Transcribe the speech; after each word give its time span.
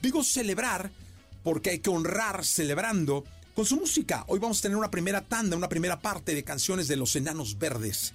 digo 0.00 0.24
celebrar 0.24 0.90
porque 1.42 1.70
hay 1.70 1.78
que 1.78 1.90
honrar 1.90 2.44
celebrando 2.44 3.24
con 3.54 3.64
su 3.64 3.76
música. 3.76 4.24
Hoy 4.28 4.38
vamos 4.38 4.58
a 4.58 4.62
tener 4.62 4.76
una 4.76 4.90
primera 4.90 5.22
tanda, 5.22 5.56
una 5.56 5.68
primera 5.68 6.00
parte 6.00 6.34
de 6.34 6.44
canciones 6.44 6.88
de 6.88 6.96
Los 6.96 7.16
Enanos 7.16 7.58
Verdes. 7.58 8.12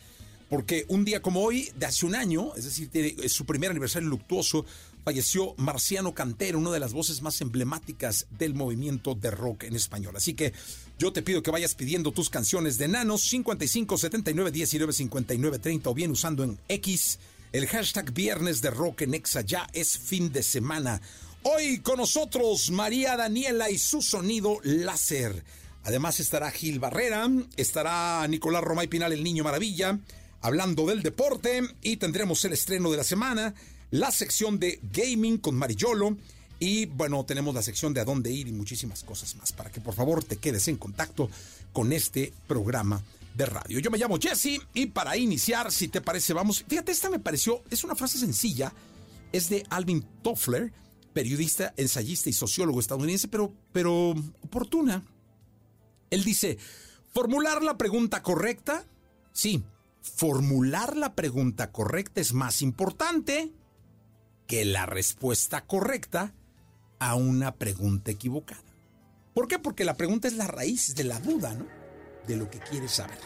Porque 0.50 0.86
un 0.90 1.06
día 1.06 1.22
como 1.22 1.42
hoy, 1.42 1.72
de 1.76 1.88
hace 1.88 2.06
un 2.06 2.16
año, 2.16 2.54
es 2.56 2.66
decir, 2.66 2.90
su 3.30 3.46
primer 3.46 3.72
aniversario 3.72 4.08
luctuoso, 4.08 4.66
falleció 5.04 5.56
Marciano 5.58 6.14
Cantero, 6.14 6.60
una 6.60 6.72
de 6.72 6.80
las 6.80 6.94
voces 6.94 7.22
más 7.22 7.42
emblemáticas 7.42 8.28
del 8.38 8.54
movimiento 8.54 9.16
de 9.16 9.32
rock 9.32 9.64
en 9.64 9.76
español. 9.76 10.16
Así 10.16 10.34
que 10.34 10.54
yo 11.00 11.12
te 11.12 11.24
pido 11.24 11.42
que 11.42 11.52
vayas 11.52 11.76
pidiendo 11.76 12.12
tus 12.12 12.30
canciones 12.30 12.78
de 12.78 12.86
Enanos 12.86 13.22
55 13.22 13.98
79 13.98 14.52
19 14.52 14.94
59 14.94 15.60
30 15.60 15.90
o 15.90 15.94
bien 15.94 16.12
usando 16.12 16.44
en 16.44 16.60
X 16.68 17.20
el 17.52 17.68
hashtag 17.68 18.14
Viernes 18.14 18.62
de 18.62 18.70
Rock 18.70 19.02
en 19.02 19.14
Exa. 19.14 19.42
Ya 19.42 19.68
es 19.74 19.98
fin 19.98 20.32
de 20.32 20.44
semana. 20.44 21.02
Hoy 21.48 21.78
con 21.78 21.98
nosotros 21.98 22.72
María 22.72 23.16
Daniela 23.16 23.70
y 23.70 23.78
su 23.78 24.02
sonido 24.02 24.58
láser. 24.64 25.44
Además 25.84 26.20
estará 26.20 26.50
Gil 26.50 26.80
Barrera, 26.80 27.30
estará 27.56 28.28
Nicolás 28.28 28.64
Romay 28.64 28.88
Pinal, 28.88 29.14
el 29.14 29.24
Niño 29.24 29.44
Maravilla, 29.44 30.00
hablando 30.42 30.88
del 30.88 31.04
deporte 31.04 31.62
y 31.84 31.98
tendremos 31.98 32.44
el 32.46 32.54
estreno 32.54 32.90
de 32.90 32.98
la 32.98 33.04
semana, 33.04 33.54
la 33.92 34.10
sección 34.10 34.58
de 34.58 34.80
gaming 34.92 35.38
con 35.38 35.54
Marillolo 35.54 36.18
y 36.58 36.88
bueno, 36.88 37.24
tenemos 37.26 37.54
la 37.54 37.62
sección 37.62 37.94
de 37.94 38.02
a 38.02 38.06
dónde 38.06 38.32
ir 38.32 38.48
y 38.48 38.52
muchísimas 38.52 39.04
cosas 39.04 39.36
más 39.36 39.52
para 39.52 39.72
que 39.72 39.82
por 39.82 39.94
favor 39.94 40.24
te 40.24 40.38
quedes 40.38 40.68
en 40.68 40.78
contacto 40.78 41.30
con 41.74 41.94
este 41.94 42.34
programa 42.48 43.04
de 43.36 43.46
radio. 43.46 43.78
Yo 43.78 43.92
me 43.92 44.00
llamo 44.00 44.18
Jesse 44.20 44.60
y 44.74 44.88
para 44.88 45.16
iniciar, 45.16 45.72
si 45.72 45.90
te 45.90 46.02
parece, 46.02 46.34
vamos, 46.34 46.66
fíjate, 46.68 46.92
esta 46.92 47.12
me 47.12 47.20
pareció, 47.20 47.62
es 47.70 47.84
una 47.84 47.94
frase 47.94 48.18
sencilla, 48.18 48.74
es 49.32 49.48
de 49.50 49.64
Alvin 49.70 50.04
Toffler, 50.24 50.74
periodista, 51.16 51.74
ensayista 51.78 52.30
y 52.30 52.34
sociólogo 52.34 52.82
estadounidense, 52.82 53.30
pero, 53.30 53.54
pero 53.72 54.14
oportuna. 54.42 55.02
Él 56.10 56.26
dice, 56.26 56.58
formular 57.14 57.64
la 57.64 57.78
pregunta 57.78 58.22
correcta, 58.22 58.86
sí, 59.32 59.64
formular 60.02 60.98
la 60.98 61.16
pregunta 61.16 61.72
correcta 61.72 62.20
es 62.20 62.34
más 62.34 62.62
importante 62.62 63.54
que 64.46 64.66
la 64.66 64.86
respuesta 64.86 65.66
correcta 65.66 66.36
a 67.00 67.16
una 67.16 67.56
pregunta 67.56 68.12
equivocada. 68.12 68.62
¿Por 69.34 69.48
qué? 69.48 69.58
Porque 69.58 69.86
la 69.86 69.96
pregunta 69.96 70.28
es 70.28 70.34
la 70.34 70.48
raíz 70.48 70.96
de 70.96 71.06
la 71.06 71.22
duda, 71.22 71.54
¿no? 71.54 71.66
De 72.28 72.36
lo 72.36 72.52
que 72.52 72.60
quieres 72.60 72.92
saber. 72.92 73.20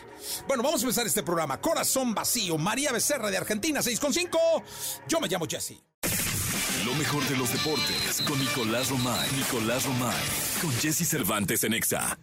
Bueno, 0.47 0.61
vamos 0.61 0.81
a 0.81 0.83
empezar 0.83 1.07
este 1.07 1.23
programa. 1.23 1.59
Corazón 1.59 2.13
vacío. 2.13 2.59
María 2.59 2.91
Becerra 2.91 3.31
de 3.31 3.37
Argentina, 3.37 3.79
6.5. 3.79 4.63
Yo 5.07 5.19
me 5.19 5.27
llamo 5.27 5.47
Jesse. 5.47 5.88
Lo 6.85 6.93
mejor 6.95 7.23
de 7.27 7.35
los 7.35 7.51
deportes 7.51 8.21
con 8.27 8.39
Nicolás 8.39 8.89
Romay. 8.89 9.29
Nicolás 9.35 9.85
Romay. 9.85 10.23
Con 10.61 10.71
Jesse 10.71 11.07
Cervantes 11.07 11.63
en 11.63 11.73
Exa. 11.73 12.17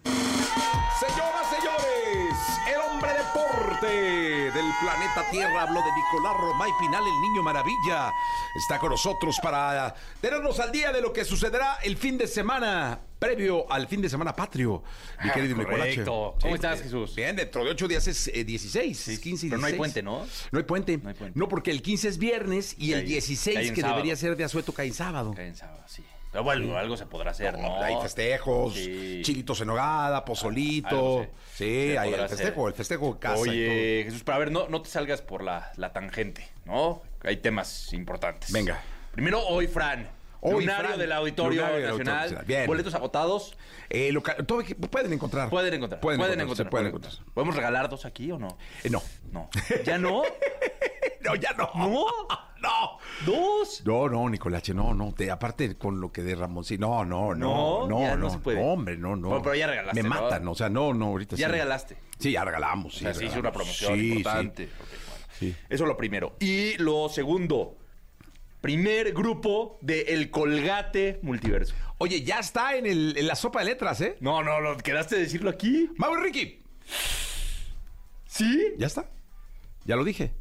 Señoras, 0.98 1.46
señores, 1.50 2.38
el 2.72 2.80
hombre 2.80 3.10
deporte 3.12 4.35
planeta 4.80 5.30
Tierra 5.30 5.62
habló 5.62 5.80
de 5.82 5.90
Nicolás 5.92 6.36
Romay 6.38 6.70
Pinal, 6.80 7.02
el 7.06 7.20
niño 7.20 7.42
maravilla. 7.42 8.12
Está 8.54 8.78
con 8.78 8.90
nosotros 8.90 9.38
para 9.42 9.94
tenernos 10.20 10.58
al 10.60 10.72
día 10.72 10.92
de 10.92 11.00
lo 11.00 11.12
que 11.12 11.24
sucederá 11.24 11.78
el 11.82 11.96
fin 11.96 12.18
de 12.18 12.26
semana 12.26 13.00
previo 13.18 13.70
al 13.72 13.88
fin 13.88 14.02
de 14.02 14.10
semana 14.10 14.36
patrio, 14.36 14.82
mi 15.24 15.30
Ah, 15.30 15.32
querido 15.32 15.56
Nicolache. 15.56 16.04
correcto. 16.04 16.36
¿Cómo 16.42 16.54
estás, 16.54 16.82
Jesús? 16.82 17.14
Bien, 17.14 17.34
dentro 17.34 17.64
de 17.64 17.70
ocho 17.70 17.88
días 17.88 18.06
es 18.06 18.28
eh, 18.28 18.44
16, 18.44 19.18
15 19.20 19.46
y 19.46 19.48
16. 19.48 19.50
Pero 19.50 19.60
no 19.60 19.66
hay 19.66 19.72
puente, 19.74 20.02
¿no? 20.02 20.26
No 20.52 20.58
hay 20.58 20.64
puente. 20.64 20.98
No 20.98 21.08
hay 21.08 21.14
puente. 21.14 21.38
No, 21.38 21.48
porque 21.48 21.70
el 21.70 21.80
15 21.80 22.08
es 22.08 22.18
viernes 22.18 22.74
y 22.78 22.92
el 22.92 23.00
Cae- 23.00 23.06
16, 23.06 23.54
cae 23.56 23.68
en 23.68 23.74
que 23.74 23.82
debería 23.82 24.16
ser 24.16 24.36
de 24.36 24.44
asueto, 24.44 24.72
cae 24.72 24.88
en 24.88 24.94
sábado. 24.94 25.32
Cae 25.34 25.48
en 25.48 25.56
sábado, 25.56 25.82
sí. 25.86 26.04
Bueno, 26.42 26.76
algo 26.76 26.96
se 26.96 27.06
podrá 27.06 27.30
hacer, 27.30 27.58
¿no? 27.58 27.82
Hay 27.82 27.96
festejos, 28.02 28.74
Sí. 28.74 29.20
chilitos 29.22 29.60
en 29.60 29.70
hogada, 29.70 30.24
pozolito. 30.24 30.88
Algo 30.88 31.26
se- 31.54 31.64
sí, 31.64 31.92
se 31.92 31.98
hay 31.98 32.12
el 32.12 32.28
festejo, 32.28 32.62
hacer. 32.62 32.68
el 32.68 32.74
festejo 32.74 33.06
en 33.08 33.14
casa. 33.14 33.40
Oye, 33.40 34.02
Jesús, 34.04 34.22
pero 34.24 34.36
a 34.36 34.38
ver, 34.38 34.50
no, 34.52 34.68
no 34.68 34.82
te 34.82 34.90
salgas 34.90 35.22
por 35.22 35.42
la, 35.42 35.70
la 35.76 35.92
tangente, 35.92 36.46
¿no? 36.64 37.02
Hay 37.24 37.38
temas 37.38 37.92
importantes. 37.92 38.52
Venga. 38.52 38.80
Primero, 39.12 39.40
hoy, 39.46 39.66
Fran. 39.66 40.08
Hoy, 40.42 40.64
Lunario 40.64 40.86
Fran. 40.88 40.98
del 41.00 41.12
Auditorio 41.12 41.60
Lunario 41.62 41.78
del 41.80 41.88
Nacional. 41.90 42.22
Auditorio. 42.24 42.46
Bien. 42.46 42.66
Boletos 42.66 42.94
agotados. 42.94 43.56
Eh, 43.90 44.12
todo- 44.46 44.62
pueden 44.90 45.12
encontrar. 45.12 45.48
Pueden 45.50 45.74
encontrar. 45.74 46.00
Pueden, 46.00 46.20
Pueden, 46.20 46.40
encontrar. 46.40 46.70
pueden 46.70 46.86
encontrar. 46.88 47.14
¿Podemos 47.34 47.56
regalar 47.56 47.88
dos 47.88 48.04
aquí 48.04 48.30
o 48.30 48.38
no? 48.38 48.56
Eh, 48.84 48.90
no. 48.90 49.02
No. 49.32 49.48
¿Ya 49.84 49.98
no? 49.98 50.22
No, 51.22 51.34
ya 51.34 51.52
no. 51.54 51.70
¿No? 51.74 52.04
No. 52.66 52.98
¿Dos? 53.24 53.82
No, 53.84 54.08
no, 54.08 54.28
Nicolache, 54.28 54.74
no, 54.74 54.92
no. 54.92 55.12
Te, 55.14 55.30
aparte 55.30 55.76
con 55.76 56.00
lo 56.00 56.10
que 56.10 56.22
de 56.22 56.34
Ramón, 56.34 56.64
sí, 56.64 56.76
no, 56.78 57.04
no, 57.04 57.34
no, 57.34 57.86
No, 57.86 57.88
no, 57.88 58.00
ya 58.00 58.16
no, 58.16 58.24
no 58.26 58.30
se 58.30 58.38
puede. 58.38 58.58
no, 58.60 58.66
hombre, 58.72 58.96
no, 58.96 59.14
no. 59.16 59.28
Bueno, 59.28 59.42
pero 59.42 59.54
ya 59.54 59.66
regalaste, 59.68 60.02
Me 60.02 60.08
¿no? 60.08 60.14
matan, 60.22 60.48
o 60.48 60.54
sea, 60.54 60.68
no, 60.68 60.92
no, 60.92 61.06
ahorita 61.06 61.36
Ya 61.36 61.46
sí. 61.46 61.52
regalaste. 61.52 61.96
Sí, 62.18 62.32
ya 62.32 62.44
regalamos, 62.44 62.94
O 62.94 62.98
sí. 62.98 63.04
sea, 63.04 63.14
se 63.14 63.24
hizo 63.26 63.38
una 63.38 63.50
regalamos. 63.50 63.78
promoción 63.78 63.94
Sí, 63.94 64.00
sí. 64.10 64.16
importante. 64.18 64.68
Bueno. 64.76 65.26
Sí. 65.38 65.56
Eso 65.68 65.84
es 65.84 65.88
lo 65.88 65.96
primero. 65.96 66.36
Y 66.40 66.76
lo 66.78 67.08
segundo, 67.08 67.76
primer 68.60 69.12
grupo 69.12 69.78
de 69.82 70.00
El 70.02 70.30
Colgate 70.30 71.20
Multiverso. 71.22 71.74
Oye, 71.98 72.22
ya 72.22 72.38
está 72.40 72.76
en, 72.76 72.86
el, 72.86 73.14
en 73.16 73.26
la 73.26 73.36
sopa 73.36 73.60
de 73.60 73.66
letras, 73.66 74.00
¿eh? 74.00 74.16
No, 74.20 74.42
no, 74.42 74.60
lo 74.60 74.76
quedaste 74.78 75.16
de 75.16 75.22
decirlo 75.22 75.50
aquí. 75.50 75.90
Mau 75.96 76.14
Ricky. 76.16 76.62
¿Sí? 78.26 78.74
Ya 78.78 78.86
está. 78.86 79.08
Ya 79.84 79.96
lo 79.96 80.04
dije. 80.04 80.32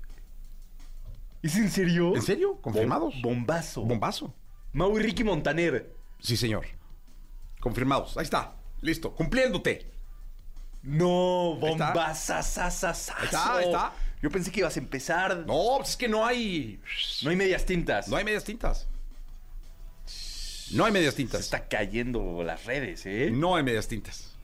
¿Es 1.46 1.56
en 1.58 1.70
serio? 1.70 2.16
¿En 2.16 2.22
serio? 2.22 2.60
¿Confirmados? 2.62 3.14
Bom- 3.16 3.22
bombazo. 3.46 3.84
Bombazo. 3.84 4.34
Mau 4.74 4.98
y 4.98 5.02
Ricky 5.04 5.24
Montaner. 5.24 5.94
Sí, 6.20 6.36
señor. 6.38 6.66
Confirmados. 7.60 8.18
Ahí 8.18 8.24
está. 8.24 8.56
Listo. 8.82 9.14
Cumpliéndote. 9.14 9.92
No, 10.82 11.56
bombazazazazazo. 11.60 13.14
Ahí 13.18 13.26
está, 13.26 13.56
ahí 13.58 13.66
está. 13.66 13.94
Yo 14.22 14.30
pensé 14.32 14.52
que 14.52 14.60
ibas 14.62 14.76
a 14.76 14.80
empezar. 14.80 15.38
No, 15.38 15.46
No, 15.46 15.78
pues 15.78 15.90
es 15.90 15.98
que 15.98 16.08
no 16.08 16.26
hay. 16.26 16.80
hay 17.28 17.36
medias 17.36 17.66
tintas. 17.66 18.08
No 18.08 18.16
hay 18.18 18.24
medias 18.24 18.44
tintas. 18.44 18.88
No 20.72 20.86
hay 20.86 20.92
medias 20.92 21.14
Se 21.14 21.18
tintas. 21.18 21.42
está 21.42 21.68
cayendo 21.68 22.44
las 22.44 22.66
redes, 22.66 23.06
¿eh? 23.06 23.30
No 23.32 23.56
hay 23.56 23.64
medias 23.64 23.88
tintas. 23.88 24.35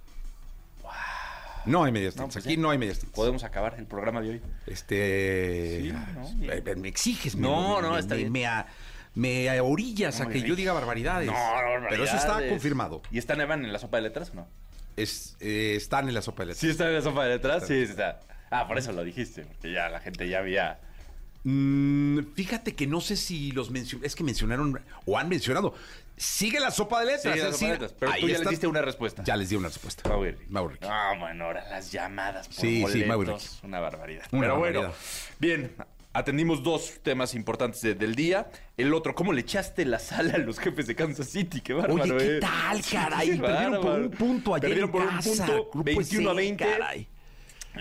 No 1.65 1.83
hay 1.83 1.91
medias 1.91 2.15
No, 2.15 2.23
tintas. 2.23 2.33
pues 2.35 2.45
Aquí 2.45 2.55
ya. 2.55 2.61
no 2.61 2.69
hay 2.71 2.77
medias 2.77 2.99
tintas. 2.99 3.15
Podemos 3.15 3.43
acabar 3.43 3.75
el 3.77 3.85
programa 3.85 4.21
de 4.21 4.29
hoy. 4.31 4.41
Este. 4.67 5.81
Sí, 5.81 5.91
no, 5.91 6.51
eh, 6.53 6.75
me 6.75 6.87
exiges, 6.87 7.35
No, 7.35 7.77
me- 7.77 7.81
no, 7.87 7.93
me- 7.93 7.99
está 7.99 8.15
me, 8.15 8.21
bien. 8.21 8.31
me 8.31 8.45
a- 8.47 8.67
me 9.13 9.59
orillas 9.61 10.21
a 10.21 10.27
que 10.27 10.41
yo 10.41 10.55
diga 10.55 10.73
barbaridades. 10.73 11.27
No, 11.27 11.79
no, 11.79 11.87
Pero 11.89 12.03
eso 12.03 12.15
está 12.15 12.27
barbaridades. 12.27 12.51
confirmado. 12.51 13.01
¿Y 13.11 13.17
está 13.17 13.33
Evan 13.33 13.65
en 13.65 13.73
la 13.73 13.79
sopa 13.79 13.97
de 13.97 14.03
letras 14.03 14.29
o 14.31 14.35
no? 14.35 14.47
Es, 14.97 15.35
eh, 15.39 15.73
están 15.75 16.07
en 16.07 16.13
la 16.13 16.21
sopa 16.21 16.43
de 16.43 16.47
letras. 16.47 16.59
Sí 16.59 16.69
está 16.69 16.87
en 16.87 16.93
la 16.95 17.01
sopa 17.01 17.23
de 17.25 17.29
letras, 17.35 17.67
sí, 17.67 17.85
sí 17.85 17.91
está. 17.91 18.19
Ah, 18.49 18.67
por 18.67 18.77
eso 18.77 18.91
lo 18.91 19.03
dijiste, 19.03 19.43
porque 19.43 19.71
ya 19.71 19.89
la 19.89 19.99
gente 20.01 20.27
ya 20.27 20.39
había... 20.39 20.79
Mm, 21.43 22.33
fíjate 22.35 22.75
que 22.75 22.85
no 22.87 23.01
sé 23.01 23.15
si 23.15 23.51
los 23.51 23.71
mencionaron. 23.71 24.05
Es 24.05 24.15
que 24.15 24.23
mencionaron 24.23 24.79
o 25.05 25.17
han 25.17 25.27
mencionado. 25.29 25.73
Sigue 26.21 26.59
la 26.59 26.69
sopa 26.71 26.99
de 26.99 27.07
letras. 27.07 27.33
Sí, 27.33 27.39
es 27.39 27.45
decir, 27.45 27.67
de 27.67 27.73
letras, 27.73 27.95
pero 27.99 28.11
ahí 28.11 28.21
tú 28.21 28.27
ya 28.27 28.33
está- 28.33 28.43
les 28.43 28.49
diste 28.51 28.67
una 28.67 28.81
respuesta. 28.81 29.23
Ya 29.23 29.35
les 29.35 29.49
di 29.49 29.55
una 29.55 29.69
respuesta. 29.69 30.07
Mau 30.07 30.23
y 30.23 30.31
Ricky. 30.31 30.45
Mau 30.49 30.65
y 30.69 30.73
Ricky. 30.73 30.85
Ah, 30.89 31.13
bueno, 31.19 31.45
ahora 31.45 31.67
las 31.69 31.91
llamadas 31.91 32.47
por 32.47 32.55
Sí, 32.57 32.77
sí, 32.77 32.81
boletos, 33.03 33.07
Mau 33.07 33.21
y 33.21 33.25
Ricky. 33.25 33.45
Una 33.63 33.79
barbaridad. 33.79 34.23
Una 34.31 34.41
Pero 34.41 34.59
bueno, 34.59 34.79
barbaridad. 34.81 34.99
bien. 35.39 35.75
atendimos 36.13 36.61
dos 36.61 36.99
temas 37.03 37.33
importantes 37.35 37.81
de- 37.81 37.95
del 37.95 38.15
día. 38.15 38.51
El 38.77 38.93
otro, 38.93 39.15
¿cómo 39.15 39.31
le 39.33 39.41
echaste 39.41 39.85
la 39.85 39.97
sala 39.97 40.33
a 40.33 40.37
los 40.39 40.59
jefes 40.59 40.85
de 40.85 40.93
Kansas 40.93 41.27
City? 41.29 41.61
Qué 41.61 41.73
bárbaro, 41.73 42.03
Oye, 42.03 42.17
¿qué 42.17 42.37
eh. 42.37 42.39
tal, 42.41 42.83
Sí, 42.83 42.95
caray? 42.97 43.29
qué 43.31 43.37
Perdieron 43.37 43.71
por 43.75 43.83
bárbaro. 43.85 44.03
un 44.05 44.11
punto 44.11 44.53
ayer 44.53 44.61
Perdieron 44.69 44.89
en 44.89 44.91
por 44.91 45.09
casa. 45.09 45.29
un 45.31 45.37
punto, 45.37 45.69
¿Cómo 45.71 45.83
puede 45.85 45.95
21 45.95 46.29
a 46.29 46.33
ser, 46.33 46.43
20. 46.43 46.65
caray? 46.65 47.07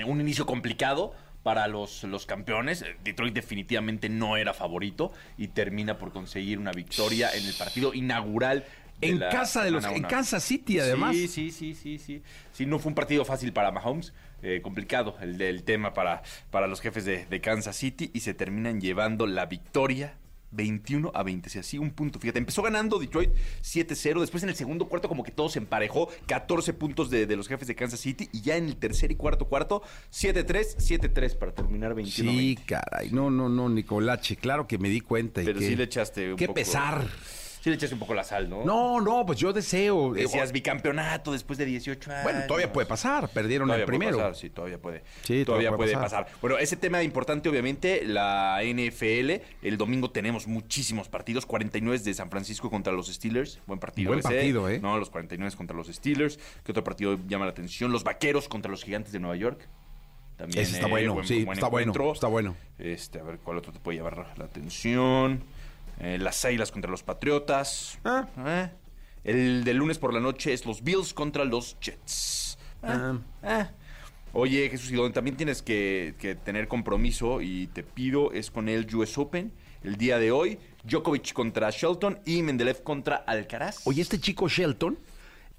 Un 0.06 0.20
inicio 0.20 0.46
complicado 0.46 1.12
para 1.42 1.66
los, 1.68 2.04
los 2.04 2.26
campeones. 2.26 2.84
Detroit 3.02 3.34
definitivamente 3.34 4.08
no 4.08 4.36
era 4.36 4.54
favorito 4.54 5.12
y 5.38 5.48
termina 5.48 5.98
por 5.98 6.12
conseguir 6.12 6.58
una 6.58 6.72
victoria 6.72 7.30
en 7.34 7.46
el 7.46 7.54
partido 7.54 7.94
inaugural. 7.94 8.64
En 9.02 9.18
casa 9.18 9.64
de 9.64 9.70
los. 9.70 9.84
En. 9.86 10.02
Kansas 10.02 10.42
City, 10.44 10.78
además. 10.78 11.16
Sí, 11.16 11.26
sí, 11.28 11.50
sí, 11.50 11.74
sí, 11.74 11.98
sí. 11.98 12.22
Sí, 12.52 12.66
no 12.66 12.78
fue 12.78 12.90
un 12.90 12.94
partido 12.94 13.24
fácil 13.24 13.52
para 13.52 13.70
Mahomes. 13.70 14.12
eh, 14.42 14.60
complicado 14.62 15.16
el 15.20 15.38
del 15.38 15.64
tema 15.64 15.92
para, 15.94 16.22
para 16.50 16.66
los 16.66 16.80
jefes 16.80 17.04
de, 17.04 17.26
de 17.26 17.40
Kansas 17.40 17.76
City 17.76 18.10
y 18.12 18.20
se 18.20 18.34
terminan 18.34 18.80
llevando 18.80 19.26
la 19.26 19.46
victoria 19.46 20.16
21 20.52 21.12
a 21.14 21.22
20. 21.22 21.48
O 21.48 21.50
sea, 21.50 21.62
sí, 21.62 21.78
un 21.78 21.90
punto. 21.90 22.18
Fíjate, 22.18 22.38
empezó 22.38 22.62
ganando 22.62 22.98
Detroit 22.98 23.30
7-0. 23.62 24.20
Después 24.20 24.42
en 24.42 24.48
el 24.48 24.54
segundo 24.56 24.88
cuarto 24.88 25.08
como 25.08 25.22
que 25.22 25.30
todo 25.30 25.48
se 25.48 25.58
emparejó. 25.58 26.08
14 26.26 26.72
puntos 26.74 27.10
de, 27.10 27.26
de 27.26 27.36
los 27.36 27.48
jefes 27.48 27.68
de 27.68 27.74
Kansas 27.74 28.00
City. 28.00 28.28
Y 28.32 28.40
ya 28.42 28.56
en 28.56 28.66
el 28.66 28.76
tercer 28.76 29.10
y 29.12 29.16
cuarto 29.16 29.46
cuarto, 29.46 29.82
7-3, 30.12 30.76
7-3 30.78 31.36
para 31.38 31.52
terminar 31.54 31.94
21 31.94 32.30
a 32.30 32.34
Sí, 32.34 32.38
20. 32.56 32.62
caray. 32.64 33.10
No, 33.10 33.30
no, 33.30 33.48
no, 33.48 33.68
Nicolache. 33.68 34.36
Claro 34.36 34.66
que 34.66 34.78
me 34.78 34.88
di 34.88 35.00
cuenta. 35.00 35.42
y 35.42 35.44
Pero 35.44 35.60
que- 35.60 35.66
sí 35.68 35.76
le 35.76 35.84
echaste 35.84 36.30
un 36.32 36.36
Qué 36.36 36.46
poco- 36.46 36.54
pesar. 36.56 37.06
Sí 37.60 37.68
le 37.68 37.76
echaste 37.76 37.94
un 37.94 38.00
poco 38.00 38.14
la 38.14 38.24
sal, 38.24 38.48
¿no? 38.48 38.64
No, 38.64 39.00
no, 39.02 39.26
pues 39.26 39.38
yo 39.38 39.52
deseo. 39.52 40.16
eh, 40.16 40.22
Decías 40.22 40.50
bicampeonato 40.50 41.30
después 41.32 41.58
de 41.58 41.66
18 41.66 42.10
años. 42.10 42.22
Bueno, 42.24 42.40
todavía 42.46 42.72
puede 42.72 42.86
pasar. 42.86 43.28
Perdieron 43.28 43.68
Todavía 43.68 43.82
el 43.84 43.86
primero. 43.86 44.12
Puede 44.16 44.28
pasar, 44.30 44.40
sí, 44.40 44.48
todavía 44.48 44.78
puede. 44.78 45.02
Sí, 45.24 45.44
todavía 45.44 45.44
todavía 45.44 45.68
puede 45.76 45.92
puede 45.92 46.02
pasar. 46.02 46.24
pasar. 46.24 46.40
Bueno, 46.40 46.56
ese 46.58 46.76
tema 46.76 47.02
importante, 47.02 47.48
obviamente, 47.50 48.02
la 48.06 48.60
NFL. 48.64 49.42
El 49.62 49.76
domingo 49.76 50.10
tenemos 50.10 50.46
muchísimos 50.46 51.08
partidos. 51.10 51.44
49 51.44 51.98
de 51.98 52.14
San 52.14 52.30
Francisco 52.30 52.70
contra 52.70 52.94
los 52.94 53.08
Steelers. 53.08 53.60
Buen 53.66 53.78
partido. 53.78 54.08
Buen 54.08 54.20
ese. 54.20 54.28
partido, 54.28 54.68
¿eh? 54.70 54.80
No, 54.80 54.96
los 54.98 55.10
49 55.10 55.54
contra 55.54 55.76
los 55.76 55.88
Steelers. 55.88 56.38
¿Qué 56.64 56.72
otro 56.72 56.82
partido 56.82 57.18
llama 57.28 57.44
la 57.44 57.50
atención? 57.50 57.92
Los 57.92 58.04
Vaqueros 58.04 58.48
contra 58.48 58.70
los 58.70 58.82
Gigantes 58.84 59.12
de 59.12 59.20
Nueva 59.20 59.36
York. 59.36 59.68
También, 60.38 60.62
Ese 60.62 60.76
está 60.76 60.86
eh, 60.86 60.90
bueno, 60.90 61.12
buen- 61.12 61.26
sí, 61.26 61.44
buen 61.44 61.58
está 61.58 61.68
bueno, 61.68 61.92
está 62.14 62.26
bueno. 62.28 62.56
Este, 62.78 63.20
a 63.20 63.22
ver, 63.22 63.38
¿cuál 63.40 63.58
otro 63.58 63.70
te 63.74 63.80
puede 63.80 63.98
llamar 63.98 64.32
la 64.38 64.46
atención? 64.46 65.42
Eh, 66.00 66.18
las 66.18 66.44
Águilas 66.44 66.72
contra 66.72 66.90
los 66.90 67.02
Patriotas. 67.02 67.98
Ah. 68.04 68.26
Eh. 68.46 68.70
El 69.22 69.64
de 69.64 69.74
lunes 69.74 69.98
por 69.98 70.14
la 70.14 70.20
noche 70.20 70.52
es 70.52 70.64
los 70.64 70.82
Bills 70.82 71.12
contra 71.12 71.44
los 71.44 71.78
Jets. 71.80 72.58
Ah. 72.82 73.18
Ah. 73.42 73.70
Oye, 74.32 74.68
Jesús, 74.70 74.92
y 74.92 74.94
donde 74.94 75.12
también 75.12 75.36
tienes 75.36 75.60
que, 75.60 76.14
que 76.18 76.36
tener 76.36 76.68
compromiso 76.68 77.40
y 77.42 77.66
te 77.68 77.82
pido 77.82 78.32
es 78.32 78.50
con 78.50 78.68
el 78.68 78.92
US 78.94 79.18
Open 79.18 79.52
el 79.82 79.96
día 79.96 80.18
de 80.18 80.30
hoy. 80.30 80.58
Djokovic 80.84 81.32
contra 81.32 81.70
Shelton 81.70 82.20
y 82.24 82.42
Mendeleev 82.42 82.82
contra 82.82 83.16
Alcaraz. 83.16 83.86
Oye, 83.86 84.00
este 84.02 84.18
chico 84.18 84.48
Shelton 84.48 84.98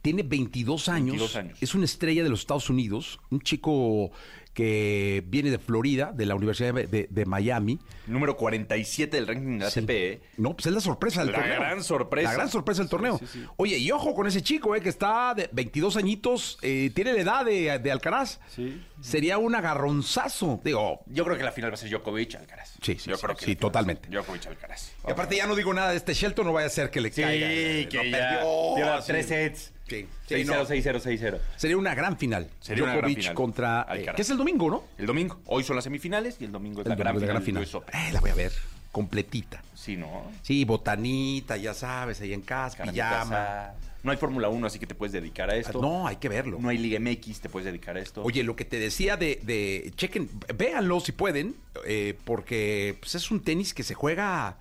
tiene 0.02 0.24
22 0.24 0.90
años. 0.90 1.08
22 1.18 1.36
años. 1.36 1.58
Es 1.62 1.76
una 1.76 1.86
estrella 1.86 2.24
de 2.24 2.30
los 2.30 2.40
Estados 2.42 2.70
Unidos. 2.70 3.20
Un 3.30 3.42
chico 3.42 4.12
que 4.54 5.24
viene 5.28 5.50
de 5.50 5.60
Florida, 5.60 6.12
de 6.14 6.26
la 6.26 6.36
Universidad 6.36 6.74
de, 6.74 6.86
de- 6.86 7.08
de 7.10 7.26
Miami. 7.26 7.80
Número 8.06 8.36
47 8.36 9.16
del 9.16 9.26
ranking 9.26 9.60
de 9.60 9.72
Sí. 9.72 9.80
ATP. 9.80 9.90
¿eh? 9.92 10.22
No, 10.36 10.54
pues 10.54 10.66
es 10.66 10.74
la 10.74 10.82
sorpresa 10.82 11.22
del 11.24 11.32
La 11.32 11.38
torneo. 11.40 11.60
gran 11.62 11.84
sorpresa. 11.86 12.28
La 12.30 12.34
gran 12.36 12.50
sorpresa 12.50 12.82
del 12.82 12.90
torneo. 12.90 13.18
Sí, 13.18 13.28
sí, 13.28 13.40
sí. 13.40 13.46
Oye, 13.56 13.78
y 13.78 13.90
ojo 13.92 14.14
con 14.14 14.28
ese 14.28 14.42
chico, 14.42 14.76
eh, 14.76 14.82
que 14.82 14.90
está 14.90 15.34
de 15.36 15.50
22 15.54 15.96
añitos, 15.96 16.58
eh, 16.64 16.92
tiene 16.94 17.14
la 17.14 17.22
edad 17.22 17.46
de, 17.46 17.80
de 17.80 17.92
Alcaraz. 17.94 18.42
Sí. 18.54 18.82
Sería 19.00 19.38
un 19.38 19.56
agarronzazo. 19.56 20.60
Digo, 20.66 21.00
Yo 21.06 21.24
creo 21.24 21.38
que 21.38 21.44
la 21.44 21.54
final 21.54 21.72
va 21.72 21.76
a 21.76 21.78
ser 21.78 21.90
Djokovic 21.90 22.36
Alcaraz. 22.36 22.74
Sí, 22.82 22.98
sí, 23.00 23.10
Yo 23.10 23.18
creo 23.18 23.36
que 23.38 23.46
sí, 23.46 23.54
la 23.54 23.60
totalmente. 23.60 24.10
Djokovic 24.10 24.48
Alcaraz. 24.48 24.92
y 25.08 25.12
aparte 25.12 25.38
ya 25.38 25.48
no 25.48 25.56
digo 25.56 25.74
nada 25.74 25.92
de 25.92 25.98
este 25.98 26.14
Shelton, 26.14 26.46
no 26.46 26.52
vaya 26.52 26.68
a 26.68 26.72
ser 26.72 26.90
que 26.90 27.00
le 27.00 27.10
caiga. 27.12 27.48
eh, 27.50 27.88
que 27.90 28.12
ya 28.12 29.02
perdió, 29.06 29.24
sets. 29.24 29.72
Sí, 29.92 30.08
sí, 30.28 30.36
6-0, 30.36 30.46
no. 30.46 30.66
6-0, 30.66 31.02
6-0. 31.02 31.38
Sería 31.58 31.78
una 31.78 31.94
gran 31.94 32.18
final. 32.18 32.50
Sería 32.60 32.84
una 32.84 32.94
gran 32.94 33.04
Djokovic 33.04 33.20
final. 33.20 33.36
contra... 33.36 33.88
eh, 33.94 34.06
que 34.16 34.22
es 34.22 34.30
el 34.30 34.38
domingo, 34.38 34.70
¿no? 34.70 34.84
El 34.98 35.06
domingo. 35.06 35.40
Hoy 35.46 35.64
son 35.64 35.76
las 35.76 35.84
semifinales 35.84 36.38
y 36.40 36.46
el 36.46 36.52
domingo 36.52 36.82
es 36.82 36.86
El 36.86 36.92
la, 36.92 36.96
gran, 36.96 37.14
domingo 37.16 37.28
gran 37.28 37.38
del 37.44 37.46
final. 37.46 37.64
US 37.64 37.76
Open. 37.76 37.96
Eh, 38.00 38.12
la 38.12 38.20
voy 38.22 38.30
a 38.30 38.36
ver 38.36 38.52
completita. 38.92 39.64
Sí, 39.74 39.96
¿no? 39.96 40.32
Sí, 40.42 40.66
botanita, 40.66 41.58
ya 41.58 41.74
sabes, 41.74 42.22
ahí 42.22 42.34
en 42.34 42.42
casa, 42.42 42.78
Carnitas 42.78 43.26
pijama. 43.26 43.72
No 44.04 44.12
hay 44.12 44.18
Fórmula 44.18 44.50
1, 44.50 44.68
así 44.68 44.80
que 44.80 44.88
te 44.88 44.96
puedes 44.96 45.14
dedicar 45.14 45.50
a 45.50 45.56
esto. 45.56 45.80
No, 45.80 46.08
hay 46.08 46.16
que 46.16 46.28
verlo. 46.28 46.58
No 46.60 46.70
hay 46.70 46.78
Liga 46.78 47.00
MX, 47.00 47.42
te 47.42 47.50
puedes 47.50 47.66
dedicar 47.68 47.98
a 47.98 48.00
esto. 48.02 48.24
Oye, 48.24 48.44
lo 48.44 48.56
que 48.56 48.66
te 48.66 48.80
decía 48.80 49.16
de, 49.16 49.40
de 49.44 49.94
chequen, 49.96 50.28
véanlo 50.56 51.00
si 51.00 51.12
pueden, 51.12 51.56
eh, 51.86 52.18
porque 52.26 52.98
pues, 53.00 53.14
es 53.16 53.30
un 53.30 53.42
tenis 53.44 53.74
que 53.76 53.84
se 53.84 53.94
juega, 53.94 54.58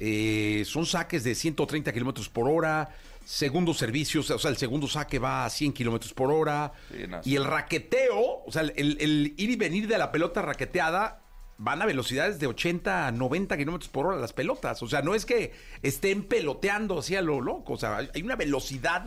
eh, 0.00 0.64
son 0.66 0.86
saques 0.86 1.22
de 1.22 1.36
130 1.36 1.92
kilómetros 1.92 2.28
por 2.28 2.48
hora, 2.48 2.90
segundos 3.30 3.76
servicios, 3.76 4.30
o 4.30 4.38
sea, 4.38 4.50
el 4.50 4.56
segundo 4.56 4.88
saque 4.88 5.18
va 5.18 5.44
a 5.44 5.50
100 5.50 5.74
kilómetros 5.74 6.14
por 6.14 6.32
hora, 6.32 6.72
Sí, 6.90 7.06
no, 7.06 7.20
y 7.24 7.36
el 7.36 7.44
raqueteo, 7.44 8.42
o 8.46 8.50
sea, 8.50 8.62
el, 8.62 8.72
el 9.00 9.34
ir 9.36 9.50
y 9.50 9.56
venir 9.56 9.86
de 9.86 9.98
la 9.98 10.10
pelota 10.10 10.40
raqueteada, 10.40 11.20
van 11.58 11.82
a 11.82 11.84
velocidades 11.86 12.38
de 12.38 12.46
80 12.46 13.06
a 13.06 13.12
90 13.12 13.58
kilómetros 13.58 13.90
por 13.90 14.06
hora 14.06 14.16
las 14.16 14.32
pelotas, 14.32 14.82
o 14.82 14.88
sea, 14.88 15.02
no 15.02 15.14
es 15.14 15.26
que 15.26 15.52
estén 15.82 16.22
peloteando 16.22 17.00
así 17.00 17.16
a 17.16 17.20
lo 17.20 17.42
loco, 17.42 17.74
o 17.74 17.76
sea, 17.76 17.98
hay- 17.98 18.22
una 18.22 18.34
velocidad 18.36 19.04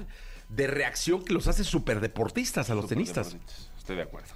de 0.50 0.68
reacción 0.68 1.26
que 1.26 1.34
los 1.34 1.48
hace 1.48 1.64
súper 1.64 2.00
deportistas 2.00 2.70
a 2.70 2.76
los 2.76 2.88
tenistas. 2.88 3.36
Estoy 3.76 3.96
de 3.96 4.04
acuerdo. 4.04 4.28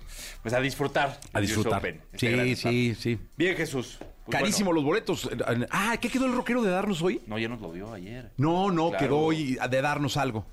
Pues 0.41 0.55
a 0.55 0.61
disfrutar. 0.61 1.19
A 1.31 1.39
disfrutar. 1.39 1.77
Open, 1.79 2.01
este 2.11 2.55
Sí, 2.55 2.55
sí, 2.55 2.95
sí. 2.99 3.19
Bien, 3.37 3.55
Jesús. 3.55 3.99
Pues 4.25 4.37
Carísimo 4.39 4.71
bueno. 4.71 4.81
los 4.81 4.85
boletos. 4.85 5.29
Ah, 5.69 5.97
¿qué 6.01 6.09
quedó 6.09 6.25
el 6.25 6.33
rockero 6.33 6.63
de 6.63 6.71
darnos 6.71 7.01
hoy? 7.01 7.21
No, 7.27 7.37
ya 7.37 7.47
nos 7.47 7.61
lo 7.61 7.71
dio 7.71 7.93
ayer. 7.93 8.31
No, 8.37 8.71
no, 8.71 8.89
Claro. 8.89 9.05
quedó 9.05 9.17
hoy 9.19 9.57
de 9.69 9.81
darnos 9.81 10.17
algo. 10.17 10.45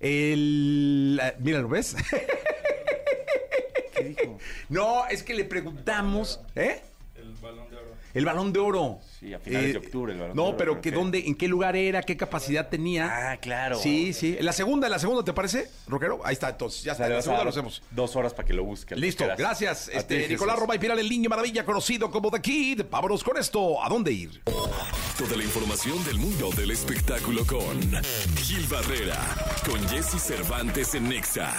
El. 0.00 1.20
eh, 1.22 1.34
Mira, 1.40 1.58
¿lo 1.60 1.68
ves? 1.68 1.94
¿Qué 3.94 4.04
dijo? 4.04 4.38
No, 4.68 5.06
es 5.06 5.22
que 5.22 5.34
le 5.34 5.44
preguntamos. 5.44 6.40
¿Eh? 6.54 6.80
El 7.16 7.32
balón 7.34 7.68
de 7.70 7.76
oro. 8.60 9.00
Sí, 9.18 9.34
a 9.34 9.38
finales 9.40 9.72
de 9.72 9.78
octubre 9.78 10.12
el 10.12 10.18
Balón 10.18 10.36
de 10.36 10.42
No, 10.42 10.48
Oro, 10.50 10.56
pero 10.56 10.80
que 10.80 10.90
dónde, 10.92 11.26
en 11.26 11.34
qué 11.34 11.48
lugar 11.48 11.74
era, 11.76 12.02
qué 12.02 12.16
capacidad 12.16 12.68
tenía. 12.68 13.30
Ah, 13.32 13.36
claro. 13.38 13.76
Sí, 13.78 14.12
sí. 14.12 14.36
En 14.38 14.44
la 14.44 14.52
segunda, 14.52 14.86
en 14.86 14.92
la 14.92 14.98
segunda, 14.98 15.24
¿te 15.24 15.32
parece, 15.32 15.68
rockero? 15.88 16.20
Ahí 16.24 16.34
está, 16.34 16.50
entonces, 16.50 16.82
ya 16.84 16.92
O 16.92 16.94
está. 16.94 17.06
sea, 17.06 17.16
la 17.16 17.22
segunda 17.22 17.44
lo 17.44 17.50
hacemos. 17.50 17.82
Dos 17.90 18.14
horas 18.16 18.32
para 18.34 18.46
que 18.46 18.54
lo 18.54 18.64
busque. 18.64 18.94
al 18.94 19.00
Listo, 19.00 19.24
gracias. 19.36 19.88
Este, 19.88 20.22
ti, 20.24 20.32
Nicolás. 20.34 20.58
Roma 20.58 20.74
y 20.76 20.78
Piral, 20.78 20.98
el 20.98 21.08
niño 21.08 21.28
maravilla, 21.28 21.64
conocido 21.64 22.10
como 22.10 22.30
The 22.30 22.40
Kid. 22.40 22.82
Vámonos 22.90 23.24
con 23.24 23.36
esto. 23.36 23.82
¿A 23.82 23.88
dónde 23.88 24.12
ir? 24.12 24.40
Toda 25.18 25.36
la 25.36 25.42
información 25.42 26.04
del 26.04 26.18
mundo 26.18 26.50
del 26.56 26.70
espectáculo 26.70 27.44
con 27.44 27.80
Gil 28.36 28.66
Barrera, 28.68 29.18
con 29.68 29.80
Jesse 29.88 30.20
Cervantes 30.22 30.94
en 30.94 31.08
Nexa. 31.08 31.52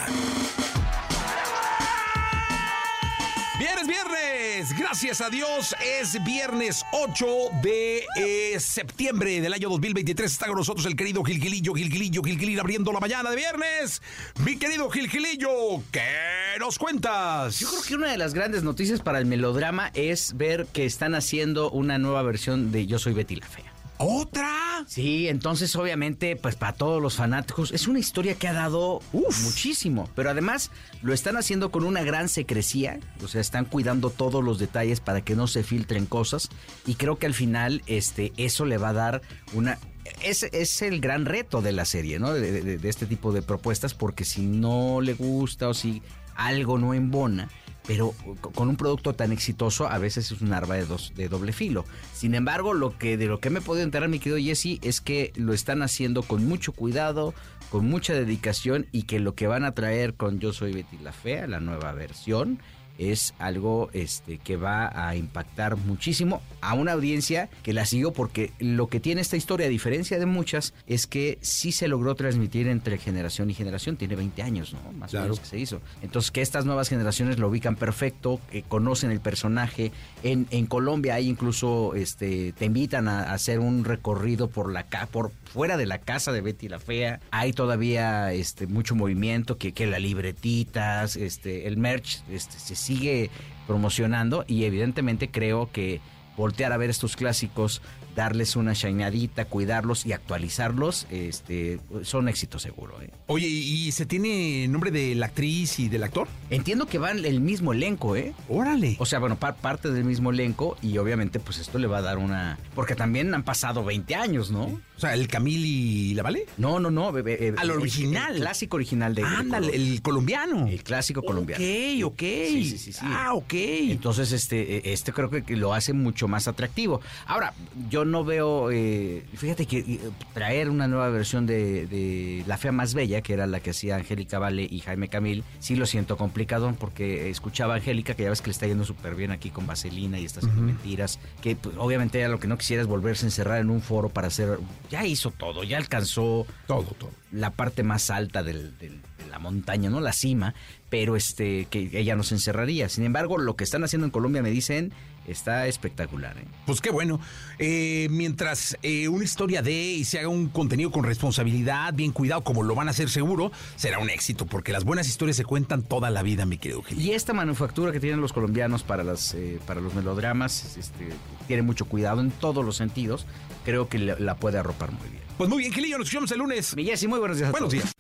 Viernes, 3.60 3.88
viernes. 3.88 4.80
Gracias 4.80 5.20
a 5.20 5.30
Dios 5.30 5.76
es 5.86 6.24
viernes 6.24 6.86
8 6.94 7.26
de 7.62 8.06
eh, 8.16 8.58
septiembre 8.58 9.42
del 9.42 9.52
año 9.52 9.68
2023. 9.68 10.32
Está 10.32 10.48
con 10.48 10.56
nosotros 10.56 10.86
el 10.86 10.96
querido 10.96 11.26
Gilgilillo, 11.26 11.74
Gilgilillo, 11.74 12.24
Gilgilillo 12.24 12.62
abriendo 12.62 12.94
la 12.94 13.02
mañana 13.02 13.30
de 13.30 13.36
viernes. 13.36 14.02
Mi 14.46 14.56
querido 14.56 14.90
Gilgilillo, 14.90 15.84
¿qué 15.92 16.58
nos 16.58 16.80
cuentas? 16.80 17.60
Yo 17.60 17.68
creo 17.70 17.82
que 17.82 17.96
una 17.96 18.12
de 18.12 18.18
las 18.18 18.34
grandes 18.34 18.64
noticias 18.64 19.02
para 19.02 19.20
el 19.20 19.26
melodrama 19.26 19.92
es 19.94 20.38
ver 20.38 20.66
que 20.68 20.86
están 20.86 21.14
haciendo 21.14 21.70
una 21.70 21.98
nueva 21.98 22.22
versión 22.22 22.72
de 22.72 22.88
Yo 22.88 22.98
soy 22.98 23.12
Betty 23.12 23.36
la 23.36 23.48
Fea. 23.48 23.69
¿Otra? 24.02 24.86
Sí, 24.88 25.28
entonces 25.28 25.76
obviamente, 25.76 26.38
pues 26.38 26.56
para 26.56 26.72
todos 26.72 27.02
los 27.02 27.18
fanáticos, 27.18 27.74
es 27.74 27.86
una 27.86 28.00
historia 28.00 28.36
que 28.36 28.48
ha 28.48 28.54
dado 28.54 29.02
muchísimo, 29.12 30.10
pero 30.16 30.30
además 30.30 30.72
lo 31.02 31.14
están 31.14 31.36
haciendo 31.36 31.70
con 31.70 31.84
una 31.84 32.02
gran 32.04 32.30
secrecía, 32.30 32.98
o 33.22 33.28
sea, 33.28 33.42
están 33.42 33.66
cuidando 33.66 34.10
todos 34.10 34.42
los 34.42 34.58
detalles 34.58 35.02
para 35.02 35.20
que 35.20 35.36
no 35.36 35.48
se 35.48 35.64
filtren 35.64 36.06
cosas 36.06 36.48
y 36.88 36.96
creo 36.96 37.20
que 37.20 37.26
al 37.26 37.34
final 37.34 37.84
este, 37.88 38.32
eso 38.38 38.66
le 38.66 38.78
va 38.78 38.90
a 38.90 38.94
dar 38.94 39.22
una... 39.54 39.78
Es, 40.24 40.44
es 40.44 40.82
el 40.82 41.02
gran 41.02 41.26
reto 41.26 41.62
de 41.62 41.74
la 41.74 41.84
serie, 41.84 42.20
¿no? 42.20 42.34
De, 42.34 42.62
de- 42.64 42.78
de 42.78 42.90
este 42.90 43.06
tipo 43.06 43.34
de 43.34 43.42
propuestas, 43.42 43.94
porque 43.94 44.24
si 44.24 44.44
no 44.46 45.02
le 45.02 45.14
gusta 45.14 45.68
o 45.68 45.74
si 45.74 46.02
algo 46.36 46.78
no 46.80 46.94
embona, 46.94 47.50
pero 47.90 48.14
co- 48.40 48.52
con 48.52 48.70
un 48.70 48.76
producto 48.78 49.16
tan 49.16 49.32
exitoso 49.32 49.90
a 49.90 49.98
veces 49.98 50.32
es 50.32 50.42
un 50.42 50.54
arma 50.54 50.76
de, 50.76 50.86
dos, 50.86 51.12
de 51.16 51.28
doble 51.28 51.54
filo. 51.54 51.86
Sin 52.14 52.36
embargo, 52.36 52.76
lo 52.76 52.96
que 53.00 53.18
de 53.18 53.26
lo 53.26 53.40
que 53.40 53.50
me 53.50 53.58
he 53.58 53.62
podido 53.64 53.84
enterar, 53.84 54.08
mi 54.10 54.20
querido 54.20 54.38
Jesse, 54.38 54.78
es 54.84 55.02
que 55.02 55.34
lo 55.36 55.54
están 55.54 55.82
haciendo 55.82 56.22
con 56.22 56.46
mucho 56.48 56.72
cuidado, 56.72 57.34
con 57.72 57.86
mucha 57.88 58.14
dedicación 58.14 58.86
y 58.92 59.04
que 59.04 59.20
lo 59.20 59.34
que 59.34 59.48
van 59.48 59.64
a 59.66 59.72
traer 59.74 60.14
con 60.14 60.40
Yo 60.40 60.54
Soy 60.54 60.72
Betty 60.72 61.00
la 61.00 61.14
Fea, 61.14 61.48
la 61.48 61.60
nueva 61.60 61.92
versión, 61.94 62.60
es 63.00 63.34
algo 63.40 63.90
este, 63.94 64.38
que 64.38 64.58
va 64.58 64.92
a 64.94 65.16
impactar 65.16 65.78
muchísimo 65.78 66.42
a 66.62 66.74
una 66.74 66.92
audiencia 66.92 67.50
que 67.64 67.74
la 67.74 67.86
siguió 67.86 68.12
porque 68.12 68.52
lo 68.60 68.88
que 68.88 69.00
tiene 69.00 69.22
esta 69.22 69.38
historia, 69.38 69.68
a 69.68 69.70
diferencia 69.70 70.20
de 70.20 70.26
muchas, 70.26 70.74
es 70.86 71.08
que 71.08 71.40
sí 71.42 71.72
se 71.72 71.88
logró 71.88 72.14
transmitir 72.16 72.68
entre 72.68 72.98
generación 72.98 73.50
y 73.50 73.54
generación. 73.54 73.96
Tiene 73.96 74.16
20 74.16 74.44
años, 74.44 74.74
¿no? 74.74 74.92
Más 74.94 75.14
o 75.14 75.22
menos 75.22 75.40
que 75.40 75.46
se 75.46 75.58
hizo. 75.58 75.82
Entonces, 76.02 76.32
que 76.32 76.42
estas 76.42 76.66
nuevas 76.66 76.90
generaciones 76.90 77.40
lo 77.40 77.48
ubican 77.48 77.76
perfecto, 77.76 78.40
que 78.52 78.64
conocen 78.64 79.12
el 79.12 79.22
personaje. 79.22 79.92
En, 80.24 80.48
en 80.52 80.66
Colombia 80.66 81.16
hay 81.16 81.30
incluso, 81.30 81.96
este, 81.96 82.52
te 82.52 82.66
invitan 82.66 83.08
a, 83.08 83.32
hacer 83.32 83.60
un 83.60 83.86
recorrido 83.86 84.50
por 84.50 84.72
la 84.72 84.86
por 85.12 85.32
fuera 85.46 85.78
de 85.78 85.86
la 85.86 86.00
casa 86.00 86.32
de 86.32 86.42
Betty 86.42 86.68
la 86.68 86.80
Fea. 86.80 87.22
Hay 87.32 87.54
todavía 87.54 88.34
este, 88.34 88.68
mucho 88.68 88.96
movimiento, 88.96 89.58
que, 89.58 89.72
que 89.72 89.88
las 89.88 90.02
libretitas, 90.02 91.16
este, 91.16 91.68
el 91.68 91.78
merch 91.78 92.24
este, 92.30 92.60
se 92.60 92.76
sigue 92.90 93.30
promocionando 93.68 94.46
y 94.48 94.64
evidentemente 94.64 95.30
creo 95.30 95.70
que 95.72 96.02
voltear 96.40 96.72
a 96.72 96.78
ver 96.78 96.90
estos 96.90 97.18
clásicos 97.18 97.82
darles 98.16 98.56
una 98.56 98.74
shineadita, 98.74 99.46
cuidarlos 99.46 100.06
y 100.06 100.14
actualizarlos, 100.14 101.08
este, 101.10 101.80
son 102.04 102.28
éxitos 102.28 102.62
seguro. 102.62 103.02
¿eh? 103.02 103.12
Oye, 103.28 103.48
¿y 103.48 103.92
se 103.92 104.06
tiene 104.06 104.68
nombre 104.68 104.92
de 104.92 105.16
la 105.16 105.28
actriz 105.28 105.80
y 105.80 105.90
del 105.90 106.04
actor? 106.04 106.28
Entiendo 106.50 106.86
que 106.86 106.98
van 106.98 107.24
el 107.24 107.40
mismo 107.40 107.72
elenco, 107.72 108.16
¿eh? 108.16 108.34
Órale. 108.50 108.98
O 109.00 109.06
sea, 109.06 109.20
bueno, 109.20 109.38
parte 109.38 109.92
del 109.92 110.04
mismo 110.04 110.32
elenco 110.32 110.78
y 110.82 110.98
obviamente 110.98 111.40
pues 111.40 111.60
esto 111.60 111.78
le 111.78 111.88
va 111.88 112.00
a 112.00 112.02
dar 112.02 112.18
una... 112.18 112.58
Porque 112.76 112.96
también 112.96 113.34
han 113.34 113.44
pasado 113.44 113.86
20 113.86 114.16
años, 114.16 114.52
¿no? 114.52 114.64
O 114.98 115.00
sea, 115.00 115.14
¿el 115.14 115.30
Camil 115.30 115.66
y 115.66 116.14
la 116.14 116.24
Vale? 116.24 116.46
No, 116.58 116.78
no, 116.80 116.92
no. 116.92 117.14
Bebé, 117.14 117.54
Al 117.58 117.72
original. 117.72 118.36
El, 118.36 118.42
clásico 118.42 118.76
original 118.76 119.16
de... 119.16 119.24
Ándale, 119.24 119.74
el 119.74 120.02
colombiano. 120.02 120.68
El 120.68 120.84
clásico 120.84 121.22
colombiano. 121.24 121.64
Ok, 121.64 122.04
ok. 122.04 122.20
Sí, 122.20 122.64
sí, 122.66 122.78
sí, 122.78 122.92
sí. 122.92 123.00
Ah, 123.04 123.34
ok. 123.34 123.54
Entonces, 123.54 124.34
este, 124.34 124.90
e, 124.90 124.94
este 124.94 125.14
creo 125.14 125.30
que 125.30 125.56
lo 125.56 125.74
hace 125.74 125.94
mucho 125.94 126.28
más 126.30 126.48
atractivo. 126.48 127.02
Ahora, 127.26 127.54
yo 127.90 128.06
no 128.06 128.24
veo, 128.24 128.72
eh, 128.72 129.26
fíjate 129.36 129.66
que 129.66 129.80
eh, 129.80 130.00
traer 130.34 130.70
una 130.70 130.88
nueva 130.88 131.10
versión 131.10 131.46
de, 131.46 132.44
La 132.48 132.58
Fea 132.58 132.72
Más 132.72 132.94
Bella, 132.94 133.22
que 133.22 133.34
era 133.34 133.48
la 133.48 133.60
que 133.60 133.72
hacía 133.72 133.96
Angélica 133.96 134.40
Vale 134.40 134.68
y 134.70 134.80
Jaime 134.80 135.10
Camil, 135.10 135.44
sí 135.60 135.76
lo 135.76 135.86
siento 135.86 136.18
complicado 136.18 136.74
porque 136.80 137.30
escuchaba 137.30 137.74
a 137.74 137.78
Angélica, 137.78 138.14
que 138.14 138.24
ya 138.24 138.30
ves 138.30 138.42
que 138.42 138.48
le 138.48 138.54
está 138.54 138.68
yendo 138.68 138.86
súper 138.86 139.16
bien 139.16 139.32
aquí 139.32 139.50
con 139.50 139.68
Vaselina 139.68 140.20
y 140.20 140.26
está 140.26 140.40
haciendo 140.40 140.62
mentiras, 140.62 141.20
que 141.42 141.56
pues, 141.56 141.76
obviamente 141.78 142.26
lo 142.28 142.40
que 142.40 142.48
no 142.48 142.58
quisiera 142.58 142.82
es 142.82 142.88
volverse 142.88 143.26
a 143.26 143.28
encerrar 143.28 143.60
en 143.60 143.70
un 143.70 143.82
foro 143.82 144.10
para 144.10 144.28
hacer, 144.28 144.60
ya 144.90 145.06
hizo 145.06 145.32
todo, 145.32 145.64
ya 145.64 145.78
alcanzó 145.78 146.46
todo, 146.68 146.84
todo. 146.84 147.12
la 147.32 147.52
parte 147.52 147.84
más 147.84 148.10
alta 148.10 148.44
del, 148.44 148.78
de 148.78 149.00
la 149.30 149.40
montaña, 149.40 149.90
no 149.90 150.02
la 150.02 150.14
cima, 150.14 150.54
pero 150.90 151.16
este 151.16 151.66
que 151.66 151.90
ella 151.94 152.16
nos 152.16 152.32
encerraría. 152.32 152.90
Sin 152.90 153.04
embargo, 153.04 153.38
lo 153.38 153.56
que 153.56 153.64
están 153.64 153.84
haciendo 153.84 154.06
en 154.06 154.12
Colombia 154.12 154.42
me 154.42 154.50
dicen 154.50 154.92
está 155.32 155.68
espectacular. 155.68 156.38
¿eh? 156.38 156.46
Pues 156.66 156.82
qué 156.82 156.92
bueno. 156.92 157.20
Eh, 157.58 158.08
mientras 158.12 158.78
eh, 158.82 159.08
una 159.08 159.24
historia 159.24 159.62
de 159.62 159.74
y 159.74 160.04
se 160.04 160.20
haga 160.20 160.28
un 160.28 160.50
contenido 160.50 160.92
con 160.92 161.04
responsabilidad, 161.04 161.94
bien 161.94 162.12
cuidado, 162.12 162.44
como 162.44 162.64
lo 162.64 162.76
van 162.76 162.88
a 162.88 162.92
hacer 162.92 163.10
seguro, 163.10 163.52
será 163.76 164.00
un 164.00 164.10
éxito, 164.10 164.46
porque 164.46 164.72
las 164.72 164.84
buenas 164.84 165.08
historias 165.08 165.38
se 165.38 165.46
cuentan 165.46 165.84
toda 165.84 166.10
la 166.10 166.24
vida, 166.24 166.46
mi 166.46 166.58
querido 166.58 166.82
Gil. 166.84 167.00
Y 167.00 167.12
esta 167.12 167.34
manufactura 167.34 167.92
que 167.92 168.00
tienen 168.00 168.22
los 168.22 168.34
colombianos 168.34 168.84
para, 168.84 169.04
las, 169.04 169.36
para 169.66 169.82
los 169.82 169.94
melodramas 169.94 170.78
este, 170.78 171.10
tiene 171.48 171.64
mucho 171.64 171.86
cuidado 171.86 172.22
en 172.22 172.32
todos 172.32 172.66
los 172.66 172.76
sentidos. 172.76 173.26
Creo 173.66 173.90
que 173.90 174.00
la, 174.00 174.36
puede 174.36 174.58
arropar 174.58 174.92
muy 174.92 175.10
bien. 175.10 175.24
Pues 175.38 175.50
muy 175.50 175.60
bien, 175.60 175.74
Gilillo, 175.74 175.98
nos 175.98 176.08
escuchamos 176.08 176.32
el 176.32 176.40
lunes. 176.40 176.76
Mi 176.76 176.86
Jessy, 176.86 177.08
muy 177.08 177.20
buenos 177.20 177.38
días. 177.38 177.52
buenos 177.52 177.72
días. 177.72 177.99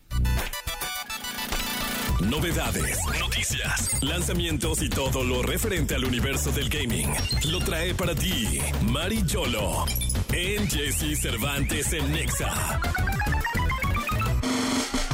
Novedades, 2.20 3.00
noticias, 3.18 4.04
lanzamientos 4.04 4.82
y 4.82 4.90
todo 4.90 5.24
lo 5.24 5.42
referente 5.42 5.96
al 5.96 6.04
universo 6.04 6.52
del 6.52 6.68
gaming. 6.70 7.08
Lo 7.50 7.60
trae 7.60 7.96
para 7.96 8.14
ti 8.14 8.60
Mari 8.92 9.24
Yolo 9.26 9.86
en 10.34 10.70
Jesse 10.70 11.18
Cervantes 11.18 11.94
en 11.94 12.12
Nexa. 12.12 12.82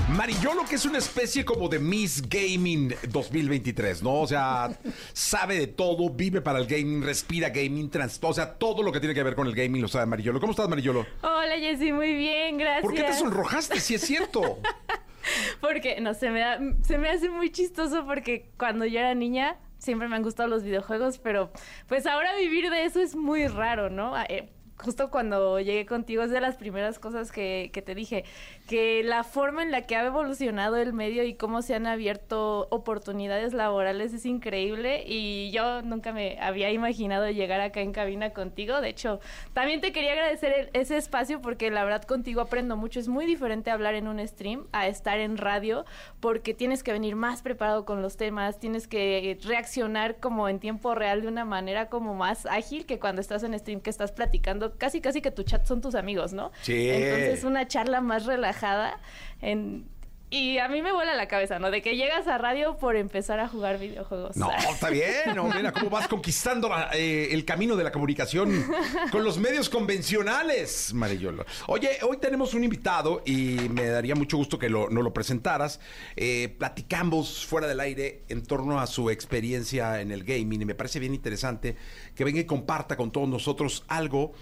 Mariyolo, 0.09 0.65
que 0.65 0.75
es 0.75 0.85
una 0.85 0.97
especie 0.97 1.45
como 1.45 1.67
de 1.67 1.77
Miss 1.77 2.23
Gaming 2.27 2.95
2023, 3.09 4.01
¿no? 4.01 4.21
O 4.21 4.27
sea, 4.27 4.71
sabe 5.13 5.59
de 5.59 5.67
todo, 5.67 6.09
vive 6.09 6.41
para 6.41 6.57
el 6.57 6.65
gaming, 6.65 7.03
respira 7.03 7.49
gaming, 7.49 7.89
trans, 7.89 8.17
o 8.21 8.33
sea, 8.33 8.53
todo 8.53 8.81
lo 8.81 8.91
que 8.91 8.99
tiene 8.99 9.13
que 9.13 9.21
ver 9.21 9.35
con 9.35 9.45
el 9.45 9.53
gaming 9.53 9.81
lo 9.81 9.87
sabe 9.87 10.05
Mariyolo. 10.05 10.39
¿Cómo 10.39 10.51
estás, 10.51 10.69
Mariyolo? 10.69 11.05
Hola, 11.21 11.59
Jessy, 11.59 11.91
muy 11.91 12.15
bien, 12.15 12.57
gracias. 12.57 12.81
¿Por 12.81 12.93
qué 12.93 13.03
te 13.03 13.13
sonrojaste? 13.13 13.79
Si 13.79 13.93
es 13.93 14.01
cierto. 14.01 14.59
porque, 15.61 15.99
no, 16.01 16.13
se 16.13 16.29
me, 16.29 16.43
se 16.83 16.97
me 16.97 17.09
hace 17.09 17.29
muy 17.29 17.51
chistoso 17.51 18.05
porque 18.05 18.49
cuando 18.57 18.85
yo 18.85 18.99
era 18.99 19.13
niña 19.15 19.57
siempre 19.77 20.07
me 20.07 20.15
han 20.15 20.23
gustado 20.23 20.49
los 20.49 20.63
videojuegos, 20.63 21.19
pero 21.19 21.51
pues 21.87 22.05
ahora 22.05 22.35
vivir 22.35 22.69
de 22.69 22.85
eso 22.85 22.99
es 23.01 23.15
muy 23.15 23.47
raro, 23.47 23.89
¿no? 23.89 24.15
Eh, 24.23 24.49
justo 24.77 25.09
cuando 25.09 25.59
llegué 25.59 25.85
contigo 25.85 26.23
es 26.23 26.31
de 26.31 26.41
las 26.41 26.57
primeras 26.57 26.99
cosas 26.99 27.31
que, 27.31 27.69
que, 27.73 27.81
te 27.81 27.95
dije, 27.95 28.25
que 28.67 29.03
la 29.03 29.23
forma 29.23 29.63
en 29.63 29.71
la 29.71 29.83
que 29.83 29.95
ha 29.95 30.05
evolucionado 30.05 30.75
el 30.77 30.93
medio 30.93 31.23
y 31.23 31.35
cómo 31.35 31.61
se 31.61 31.75
han 31.75 31.87
abierto 31.87 32.67
oportunidades 32.71 33.53
laborales 33.53 34.13
es 34.13 34.25
increíble 34.25 35.03
y 35.05 35.51
yo 35.51 35.81
nunca 35.81 36.11
me 36.11 36.37
había 36.39 36.71
imaginado 36.71 37.29
llegar 37.29 37.61
acá 37.61 37.81
en 37.81 37.93
cabina 37.93 38.31
contigo. 38.31 38.81
De 38.81 38.89
hecho, 38.89 39.19
también 39.53 39.81
te 39.81 39.91
quería 39.91 40.11
agradecer 40.11 40.69
ese 40.73 40.97
espacio 40.97 41.41
porque 41.41 41.71
la 41.71 41.83
verdad 41.83 42.03
contigo 42.03 42.41
aprendo 42.41 42.75
mucho. 42.75 42.99
Es 42.99 43.07
muy 43.07 43.25
diferente 43.25 43.71
hablar 43.71 43.95
en 43.95 44.07
un 44.07 44.25
stream 44.27 44.67
a 44.71 44.87
estar 44.87 45.19
en 45.19 45.37
radio 45.37 45.85
porque 46.19 46.53
tienes 46.53 46.83
que 46.83 46.91
venir 46.91 47.15
más 47.15 47.41
preparado 47.41 47.85
con 47.85 48.01
los 48.01 48.17
temas, 48.17 48.59
tienes 48.59 48.87
que 48.87 49.37
reaccionar 49.43 50.17
como 50.17 50.49
en 50.49 50.59
tiempo 50.59 50.95
real 50.95 51.21
de 51.21 51.27
una 51.27 51.45
manera 51.45 51.89
como 51.89 52.13
más 52.13 52.45
ágil 52.45 52.85
que 52.85 52.99
cuando 52.99 53.21
estás 53.21 53.43
en 53.43 53.57
stream 53.57 53.79
que 53.79 53.89
estás 53.89 54.11
platicando 54.11 54.64
casi 54.73 55.01
casi 55.01 55.21
que 55.21 55.31
tu 55.31 55.43
chat 55.43 55.65
son 55.65 55.81
tus 55.81 55.95
amigos, 55.95 56.33
¿no? 56.33 56.51
Sí. 56.61 56.89
Entonces 56.89 57.43
una 57.43 57.67
charla 57.67 58.01
más 58.01 58.25
relajada 58.25 58.99
en 59.41 59.85
y 60.31 60.57
a 60.57 60.67
mí 60.67 60.81
me 60.81 60.91
vuela 60.91 61.15
la 61.15 61.27
cabeza, 61.27 61.59
¿no? 61.59 61.69
De 61.69 61.81
que 61.81 61.95
llegas 61.95 62.27
a 62.27 62.37
radio 62.37 62.77
por 62.77 62.95
empezar 62.95 63.39
a 63.39 63.47
jugar 63.47 63.77
videojuegos. 63.79 64.35
No, 64.35 64.51
está 64.71 64.89
bien, 64.89 65.35
no, 65.35 65.45
mira 65.45 65.71
cómo 65.71 65.89
vas 65.89 66.07
conquistando 66.07 66.69
eh, 66.93 67.29
el 67.31 67.45
camino 67.45 67.75
de 67.75 67.83
la 67.83 67.91
comunicación 67.91 68.65
con 69.11 69.23
los 69.23 69.37
medios 69.37 69.69
convencionales, 69.69 70.93
Marillolo. 70.93 71.45
Oye, 71.67 71.99
hoy 72.01 72.17
tenemos 72.17 72.53
un 72.55 72.63
invitado 72.63 73.21
y 73.25 73.69
me 73.69 73.87
daría 73.87 74.15
mucho 74.15 74.37
gusto 74.37 74.57
que 74.57 74.67
lo, 74.67 74.89
nos 74.89 75.03
lo 75.03 75.13
presentaras. 75.13 75.79
Eh, 76.15 76.53
platicamos 76.57 77.45
fuera 77.45 77.67
del 77.67 77.79
aire 77.79 78.23
en 78.27 78.43
torno 78.43 78.79
a 78.79 78.87
su 78.87 79.11
experiencia 79.11 80.01
en 80.01 80.11
el 80.11 80.23
gaming 80.23 80.63
y 80.63 80.65
me 80.65 80.75
parece 80.75 80.99
bien 80.99 81.13
interesante 81.13 81.77
que 82.15 82.23
venga 82.23 82.39
y 82.39 82.45
comparta 82.45 82.97
con 82.97 83.11
todos 83.11 83.29
nosotros 83.29 83.83
algo 83.87 84.33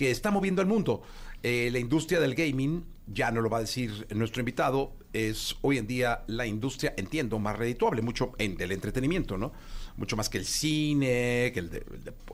que 0.00 0.10
está 0.10 0.30
moviendo 0.30 0.62
al 0.62 0.66
mundo. 0.66 1.02
Eh, 1.42 1.68
la 1.70 1.78
industria 1.78 2.20
del 2.20 2.34
gaming, 2.34 2.86
ya 3.06 3.30
no 3.30 3.42
lo 3.42 3.50
va 3.50 3.58
a 3.58 3.60
decir 3.60 4.06
nuestro 4.14 4.40
invitado, 4.40 4.94
es 5.12 5.56
hoy 5.60 5.76
en 5.76 5.86
día 5.86 6.22
la 6.26 6.46
industria, 6.46 6.94
entiendo, 6.96 7.38
más 7.38 7.58
redituable, 7.58 8.00
mucho 8.00 8.32
en 8.38 8.56
del 8.56 8.72
entretenimiento, 8.72 9.36
¿no? 9.36 9.52
Mucho 10.00 10.16
más 10.16 10.30
que 10.30 10.38
el 10.38 10.46
cine, 10.46 11.50
que 11.52 11.58
el, 11.58 11.84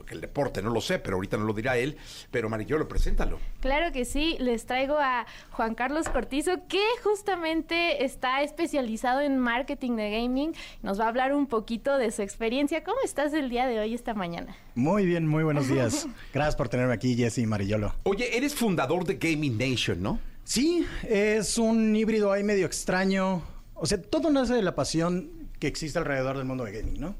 el, 0.09 0.21
deporte, 0.21 0.61
no 0.61 0.69
lo 0.69 0.79
sé, 0.79 0.99
pero 0.99 1.17
ahorita 1.17 1.35
no 1.35 1.43
lo 1.43 1.51
dirá 1.51 1.77
él. 1.77 1.97
Pero 2.31 2.49
Marillolo, 2.49 2.87
preséntalo. 2.87 3.39
Claro 3.59 3.91
que 3.91 4.05
sí, 4.05 4.37
les 4.39 4.65
traigo 4.65 4.97
a 4.97 5.27
Juan 5.51 5.75
Carlos 5.75 6.07
Cortizo, 6.07 6.65
que 6.69 6.81
justamente 7.03 8.05
está 8.05 8.41
especializado 8.41 9.19
en 9.19 9.37
marketing 9.37 9.97
de 9.97 10.11
gaming. 10.11 10.55
Nos 10.81 10.97
va 10.97 11.05
a 11.05 11.09
hablar 11.09 11.33
un 11.33 11.45
poquito 11.47 11.97
de 11.97 12.09
su 12.11 12.21
experiencia. 12.21 12.85
¿Cómo 12.85 12.99
estás 13.03 13.33
el 13.33 13.49
día 13.49 13.67
de 13.67 13.79
hoy, 13.79 13.93
esta 13.93 14.13
mañana? 14.13 14.55
Muy 14.73 15.05
bien, 15.05 15.27
muy 15.27 15.43
buenos 15.43 15.67
días. 15.67 16.07
Gracias 16.33 16.55
por 16.55 16.69
tenerme 16.69 16.93
aquí, 16.93 17.17
Jesse 17.17 17.39
y 17.39 17.47
Marillolo. 17.47 17.93
Oye, 18.03 18.37
eres 18.37 18.55
fundador 18.55 19.03
de 19.03 19.15
Gaming 19.15 19.57
Nation, 19.57 20.01
¿no? 20.01 20.21
Sí, 20.45 20.87
es 21.03 21.57
un 21.57 21.93
híbrido 21.93 22.31
ahí 22.31 22.41
medio 22.41 22.65
extraño. 22.65 23.43
O 23.73 23.85
sea, 23.85 24.01
todo 24.01 24.29
nace 24.29 24.53
de 24.53 24.61
la 24.61 24.75
pasión 24.75 25.29
que 25.59 25.67
existe 25.67 25.99
alrededor 25.99 26.37
del 26.37 26.45
mundo 26.45 26.63
de 26.63 26.71
gaming, 26.71 26.99
¿no? 26.99 27.15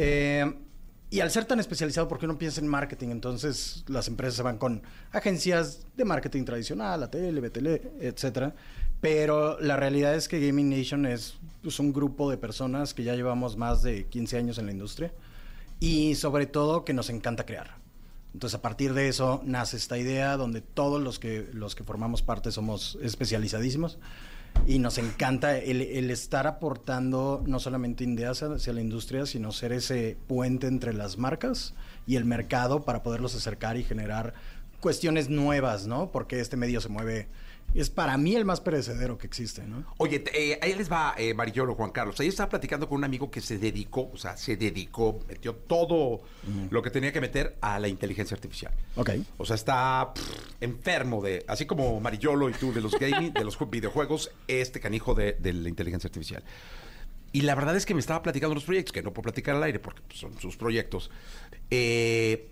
Eh, 0.00 0.54
y 1.10 1.20
al 1.20 1.30
ser 1.30 1.44
tan 1.44 1.58
especializado, 1.58 2.06
porque 2.06 2.26
uno 2.26 2.38
piensa 2.38 2.60
en 2.60 2.68
marketing, 2.68 3.08
entonces 3.08 3.84
las 3.88 4.06
empresas 4.06 4.36
se 4.36 4.42
van 4.42 4.58
con 4.58 4.82
agencias 5.10 5.86
de 5.96 6.04
marketing 6.04 6.44
tradicional, 6.44 7.02
ATL, 7.02 7.40
BTL, 7.40 7.66
etcétera. 8.00 8.54
Pero 9.00 9.58
la 9.60 9.76
realidad 9.76 10.14
es 10.14 10.28
que 10.28 10.44
Gaming 10.44 10.70
Nation 10.70 11.04
es 11.06 11.36
pues, 11.62 11.80
un 11.80 11.92
grupo 11.92 12.30
de 12.30 12.36
personas 12.36 12.94
que 12.94 13.02
ya 13.04 13.14
llevamos 13.14 13.56
más 13.56 13.82
de 13.82 14.06
15 14.06 14.38
años 14.38 14.58
en 14.58 14.66
la 14.66 14.72
industria 14.72 15.12
y 15.80 16.14
sobre 16.14 16.46
todo 16.46 16.84
que 16.84 16.92
nos 16.92 17.10
encanta 17.10 17.44
crear. 17.44 17.76
Entonces, 18.34 18.58
a 18.58 18.62
partir 18.62 18.94
de 18.94 19.08
eso 19.08 19.40
nace 19.44 19.76
esta 19.76 19.98
idea 19.98 20.36
donde 20.36 20.60
todos 20.60 21.02
los 21.02 21.18
que, 21.18 21.48
los 21.52 21.74
que 21.74 21.82
formamos 21.82 22.22
parte 22.22 22.52
somos 22.52 22.98
especializadísimos 23.02 23.98
y 24.66 24.78
nos 24.78 24.98
encanta 24.98 25.56
el, 25.56 26.10
estar 26.10 26.46
aportando 26.46 27.42
no 27.46 27.58
solamente 27.58 28.04
ideas 28.04 28.42
hacia 28.42 28.72
la 28.72 28.82
industria, 28.82 29.24
sino 29.24 29.50
ser 29.50 29.72
ese 29.72 30.18
puente 30.26 30.66
entre 30.66 30.92
las 30.92 31.16
marcas 31.16 31.74
y 32.06 32.16
el 32.16 32.26
mercado 32.26 32.84
para 32.84 33.02
poderlos 33.02 33.34
acercar 33.34 33.78
y 33.78 33.84
generar 33.84 34.34
cuestiones 34.80 35.30
nuevas, 35.30 35.86
¿no? 35.86 36.10
Porque 36.12 36.40
este 36.40 36.56
medio 36.56 36.80
se 36.80 36.90
mueve 36.90 37.28
Es 37.74 37.90
para 37.90 38.16
mí 38.16 38.34
el 38.34 38.44
más 38.44 38.60
perecedero 38.60 39.18
que 39.18 39.26
existe, 39.26 39.62
¿no? 39.62 39.84
Oye, 39.98 40.24
eh, 40.32 40.58
ahí 40.62 40.74
les 40.74 40.90
va 40.90 41.14
eh, 41.18 41.34
Marillolo, 41.34 41.74
Juan 41.74 41.90
Carlos. 41.90 42.18
Ayer 42.18 42.30
estaba 42.30 42.48
platicando 42.48 42.88
con 42.88 42.96
un 42.98 43.04
amigo 43.04 43.30
que 43.30 43.40
se 43.40 43.58
dedicó, 43.58 44.10
o 44.12 44.16
sea, 44.16 44.36
se 44.36 44.56
dedicó, 44.56 45.20
metió 45.28 45.54
todo 45.54 46.22
lo 46.70 46.82
que 46.82 46.90
tenía 46.90 47.12
que 47.12 47.20
meter 47.20 47.56
a 47.60 47.78
la 47.78 47.88
inteligencia 47.88 48.34
artificial. 48.34 48.72
Ok. 48.96 49.10
O 49.36 49.44
sea, 49.44 49.54
está 49.56 50.12
pff, 50.14 50.62
enfermo 50.62 51.22
de, 51.22 51.44
así 51.46 51.66
como 51.66 52.00
Marillolo 52.00 52.48
y 52.48 52.54
tú 52.54 52.72
de 52.72 52.80
los 52.80 52.98
gaming, 52.98 53.32
de 53.34 53.44
los 53.44 53.58
ju- 53.58 53.68
videojuegos, 53.70 54.30
este 54.48 54.80
canijo 54.80 55.14
de, 55.14 55.34
de 55.34 55.52
la 55.52 55.68
inteligencia 55.68 56.08
artificial. 56.08 56.42
Y 57.32 57.42
la 57.42 57.54
verdad 57.54 57.76
es 57.76 57.84
que 57.84 57.92
me 57.92 58.00
estaba 58.00 58.22
platicando 58.22 58.54
los 58.54 58.64
proyectos, 58.64 58.92
que 58.92 59.02
no 59.02 59.12
puedo 59.12 59.24
platicar 59.24 59.54
al 59.56 59.62
aire 59.62 59.78
porque 59.78 60.00
pues, 60.08 60.18
son 60.18 60.38
sus 60.40 60.56
proyectos, 60.56 61.10
eh, 61.70 62.48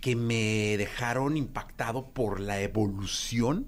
que 0.00 0.16
me 0.16 0.76
dejaron 0.78 1.36
impactado 1.36 2.08
por 2.08 2.40
la 2.40 2.60
evolución 2.60 3.66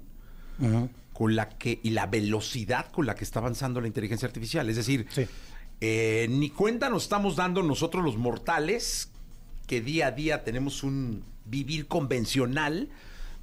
con 1.13 1.35
la 1.35 1.49
que 1.49 1.79
y 1.83 1.91
la 1.91 2.07
velocidad 2.07 2.91
con 2.91 3.05
la 3.05 3.15
que 3.15 3.23
está 3.23 3.39
avanzando 3.39 3.81
la 3.81 3.87
inteligencia 3.87 4.27
artificial. 4.27 4.69
Es 4.69 4.75
decir, 4.77 5.05
Sí. 5.11 5.25
eh, 5.81 6.27
ni 6.29 6.49
cuenta 6.49 6.89
nos 6.89 7.03
estamos 7.03 7.35
dando 7.35 7.63
nosotros 7.63 8.03
los 8.03 8.17
mortales 8.17 9.09
que 9.67 9.81
día 9.81 10.07
a 10.07 10.11
día 10.11 10.43
tenemos 10.43 10.83
un 10.83 11.23
vivir 11.45 11.87
convencional 11.87 12.89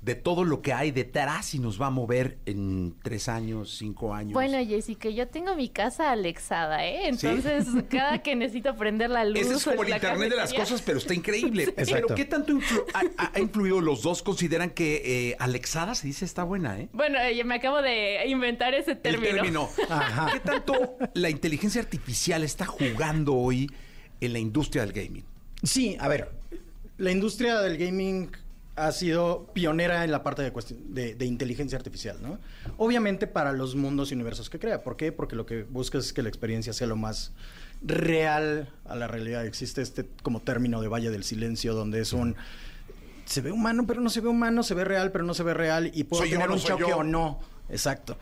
de 0.00 0.14
todo 0.14 0.44
lo 0.44 0.62
que 0.62 0.72
hay 0.72 0.92
detrás 0.92 1.54
y 1.54 1.58
nos 1.58 1.80
va 1.80 1.86
a 1.88 1.90
mover 1.90 2.38
en 2.46 2.94
tres 3.02 3.28
años, 3.28 3.76
cinco 3.76 4.14
años. 4.14 4.32
Bueno, 4.32 4.58
Jessica, 4.64 5.08
yo 5.08 5.26
tengo 5.28 5.56
mi 5.56 5.68
casa 5.68 6.12
alexada, 6.12 6.86
¿eh? 6.86 7.08
Entonces, 7.08 7.66
cada 7.90 8.22
que 8.22 8.36
necesito 8.36 8.76
prender 8.76 9.10
la 9.10 9.24
luz... 9.24 9.40
Ese 9.40 9.54
es 9.54 9.64
como 9.64 9.82
el 9.82 9.90
Internet 9.90 10.30
de 10.30 10.36
las 10.36 10.54
cosas, 10.54 10.82
pero 10.82 10.98
está 10.98 11.14
increíble. 11.14 11.64
Pero 11.78 11.82
Exacto. 11.88 12.14
¿qué 12.14 12.24
tanto 12.24 12.52
influ- 12.52 12.84
ha, 13.16 13.38
influido 13.40 13.80
los 13.80 14.02
dos? 14.02 14.22
¿Consideran 14.22 14.70
que 14.70 15.30
eh, 15.30 15.36
Alexada 15.38 15.94
se 15.94 16.06
dice 16.06 16.24
está 16.24 16.44
buena, 16.44 16.78
eh? 16.78 16.88
Bueno, 16.92 17.18
eh, 17.18 17.42
me 17.44 17.56
acabo 17.56 17.82
de 17.82 18.26
inventar 18.26 18.74
ese 18.74 18.92
El 18.92 18.98
término. 19.00 19.34
término. 19.34 19.68
Ajá. 19.88 20.30
¿Qué 20.32 20.40
tanto 20.40 20.96
la 21.14 21.30
inteligencia 21.30 21.80
artificial 21.80 22.42
está 22.42 22.66
jugando 22.66 23.34
hoy 23.34 23.70
en 24.20 24.32
la 24.32 24.38
industria 24.38 24.84
del 24.86 24.92
gaming? 24.92 25.24
Sí, 25.62 25.96
a 25.98 26.08
ver, 26.08 26.30
la 26.98 27.10
industria 27.10 27.60
del 27.60 27.76
gaming 27.76 28.30
ha 28.86 28.92
sido 28.92 29.50
pionera 29.52 30.04
en 30.04 30.10
la 30.12 30.22
parte 30.22 30.42
de, 30.42 30.52
cuestión- 30.52 30.94
de, 30.94 31.14
de 31.14 31.24
inteligencia 31.26 31.76
artificial, 31.78 32.18
¿no? 32.22 32.38
Obviamente 32.76 33.26
para 33.26 33.52
los 33.52 33.74
mundos 33.74 34.10
y 34.10 34.14
universos 34.14 34.48
que 34.50 34.58
crea. 34.58 34.82
¿Por 34.82 34.96
qué? 34.96 35.12
Porque 35.12 35.36
lo 35.36 35.46
que 35.46 35.62
busca 35.64 35.98
es 35.98 36.12
que 36.12 36.22
la 36.22 36.28
experiencia 36.28 36.72
sea 36.72 36.86
lo 36.86 36.96
más 36.96 37.32
real 37.82 38.68
a 38.84 38.96
la 38.96 39.08
realidad. 39.08 39.46
Existe 39.46 39.82
este 39.82 40.08
como 40.22 40.40
término 40.40 40.80
de 40.80 40.88
Valle 40.88 41.10
del 41.10 41.24
Silencio, 41.24 41.74
donde 41.74 42.00
es 42.00 42.12
un... 42.12 42.36
Se 43.24 43.40
ve 43.42 43.52
humano, 43.52 43.84
pero 43.86 44.00
no 44.00 44.08
se 44.10 44.20
ve 44.20 44.28
humano, 44.28 44.62
se 44.62 44.74
ve 44.74 44.84
real, 44.84 45.12
pero 45.12 45.24
no 45.24 45.34
se 45.34 45.42
ve 45.42 45.52
real, 45.52 45.90
y 45.94 46.04
puedo 46.04 46.22
Soy 46.22 46.30
yo, 46.30 46.36
tener 46.36 46.48
no 46.48 46.54
un 46.54 46.60
choque 46.60 46.84
yo. 46.88 46.96
o 46.98 47.04
no. 47.04 47.40
Exacto. 47.68 48.16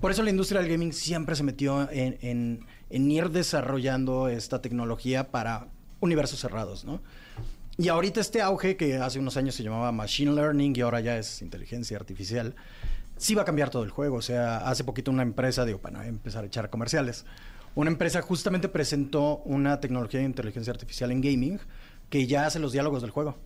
Por 0.00 0.10
eso 0.10 0.22
la 0.22 0.30
industria 0.30 0.60
del 0.60 0.70
gaming 0.70 0.92
siempre 0.92 1.34
se 1.36 1.42
metió 1.42 1.88
en, 1.90 2.18
en- 2.20 2.66
en 2.90 3.10
ir 3.10 3.30
desarrollando 3.30 4.28
esta 4.28 4.60
tecnología 4.60 5.30
para 5.30 5.68
universos 6.00 6.40
cerrados, 6.40 6.84
¿no? 6.84 7.00
Y 7.78 7.88
ahorita 7.88 8.20
este 8.20 8.42
auge, 8.42 8.76
que 8.76 8.96
hace 8.96 9.18
unos 9.18 9.36
años 9.36 9.54
se 9.54 9.62
llamaba 9.62 9.92
Machine 9.92 10.32
Learning 10.32 10.74
y 10.76 10.80
ahora 10.82 11.00
ya 11.00 11.16
es 11.16 11.40
inteligencia 11.40 11.96
artificial, 11.96 12.54
sí 13.16 13.34
va 13.34 13.42
a 13.42 13.44
cambiar 13.44 13.70
todo 13.70 13.82
el 13.82 13.90
juego. 13.90 14.16
O 14.16 14.22
sea, 14.22 14.58
hace 14.58 14.84
poquito 14.84 15.10
una 15.10 15.22
empresa, 15.22 15.64
digo, 15.64 15.78
para 15.80 16.06
empezar 16.06 16.44
a 16.44 16.46
echar 16.48 16.68
comerciales, 16.68 17.24
una 17.74 17.90
empresa 17.90 18.20
justamente 18.20 18.68
presentó 18.68 19.38
una 19.44 19.80
tecnología 19.80 20.20
de 20.20 20.26
inteligencia 20.26 20.72
artificial 20.72 21.10
en 21.10 21.22
gaming 21.22 21.60
que 22.10 22.26
ya 22.26 22.44
hace 22.44 22.58
los 22.58 22.72
diálogos 22.72 23.00
del 23.00 23.10
juego. 23.10 23.38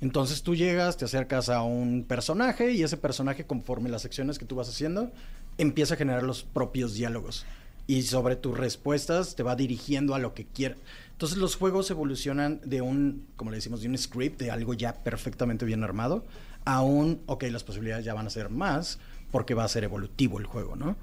Entonces 0.00 0.42
tú 0.42 0.54
llegas, 0.54 0.96
te 0.96 1.04
acercas 1.04 1.50
a 1.50 1.62
un 1.62 2.04
personaje 2.04 2.72
y 2.72 2.82
ese 2.82 2.96
personaje, 2.96 3.44
conforme 3.44 3.90
las 3.90 4.04
acciones 4.04 4.38
que 4.38 4.46
tú 4.46 4.56
vas 4.56 4.68
haciendo, 4.68 5.10
empieza 5.58 5.94
a 5.94 5.96
generar 5.96 6.22
los 6.22 6.44
propios 6.44 6.94
diálogos. 6.94 7.44
Y 7.86 8.02
sobre 8.02 8.36
tus 8.36 8.56
respuestas 8.56 9.34
te 9.34 9.42
va 9.42 9.56
dirigiendo 9.56 10.14
a 10.14 10.18
lo 10.18 10.34
que 10.34 10.46
quiere. 10.46 10.76
Entonces 11.18 11.38
los 11.38 11.56
juegos 11.56 11.90
evolucionan 11.90 12.60
de 12.64 12.80
un, 12.80 13.26
como 13.34 13.50
le 13.50 13.56
decimos, 13.56 13.82
de 13.82 13.88
un 13.88 13.98
script, 13.98 14.38
de 14.38 14.52
algo 14.52 14.72
ya 14.72 14.94
perfectamente 15.02 15.64
bien 15.64 15.82
armado, 15.82 16.24
a 16.64 16.80
un, 16.82 17.20
ok, 17.26 17.42
las 17.50 17.64
posibilidades 17.64 18.04
ya 18.04 18.14
van 18.14 18.28
a 18.28 18.30
ser 18.30 18.50
más, 18.50 19.00
porque 19.32 19.52
va 19.54 19.64
a 19.64 19.68
ser 19.68 19.82
evolutivo 19.82 20.38
el 20.38 20.46
juego, 20.46 20.76
¿no? 20.76 20.94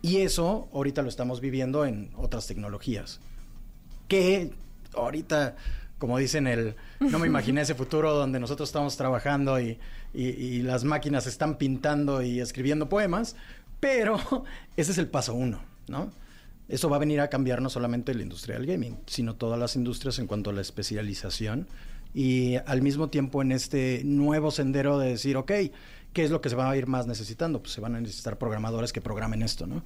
Y 0.00 0.18
eso 0.18 0.70
ahorita 0.72 1.02
lo 1.02 1.10
estamos 1.10 1.42
viviendo 1.42 1.84
en 1.84 2.10
otras 2.16 2.46
tecnologías 2.46 3.20
que 4.08 4.52
ahorita, 4.94 5.56
como 5.98 6.16
dicen, 6.16 6.46
el 6.46 6.74
no 7.00 7.18
me 7.18 7.26
imaginé 7.26 7.60
ese 7.60 7.74
futuro 7.74 8.14
donde 8.14 8.40
nosotros 8.40 8.70
estamos 8.70 8.96
trabajando 8.96 9.60
y, 9.60 9.78
y- 10.14 10.22
y 10.28 10.62
las 10.62 10.84
máquinas 10.84 11.26
están 11.26 11.58
pintando 11.58 12.22
y 12.22 12.40
escribiendo 12.40 12.88
poemas, 12.88 13.36
pero 13.80 14.18
ese 14.78 14.92
es 14.92 14.98
el 14.98 15.08
paso 15.08 15.34
uno, 15.34 15.60
¿no? 15.88 16.10
Eso 16.68 16.90
va 16.90 16.96
a 16.96 17.00
venir 17.00 17.20
a 17.20 17.28
cambiar 17.28 17.62
no 17.62 17.70
solamente 17.70 18.14
la 18.14 18.22
industria 18.22 18.56
del 18.56 18.66
gaming, 18.66 18.98
sino 19.06 19.36
todas 19.36 19.58
las 19.58 19.74
industrias 19.74 20.18
en 20.18 20.26
cuanto 20.26 20.50
a 20.50 20.52
la 20.52 20.60
especialización 20.60 21.66
y 22.14 22.56
al 22.56 22.82
mismo 22.82 23.08
tiempo 23.08 23.42
en 23.42 23.52
este 23.52 24.02
nuevo 24.04 24.50
sendero 24.50 24.98
de 24.98 25.10
decir, 25.10 25.36
ok, 25.36 25.52
¿qué 26.12 26.24
es 26.24 26.30
lo 26.30 26.40
que 26.40 26.48
se 26.48 26.56
va 26.56 26.70
a 26.70 26.76
ir 26.76 26.86
más 26.86 27.06
necesitando? 27.06 27.60
Pues 27.60 27.72
se 27.72 27.80
van 27.80 27.94
a 27.94 28.00
necesitar 28.00 28.38
programadores 28.38 28.92
que 28.92 29.00
programen 29.00 29.42
esto, 29.42 29.66
¿no? 29.66 29.82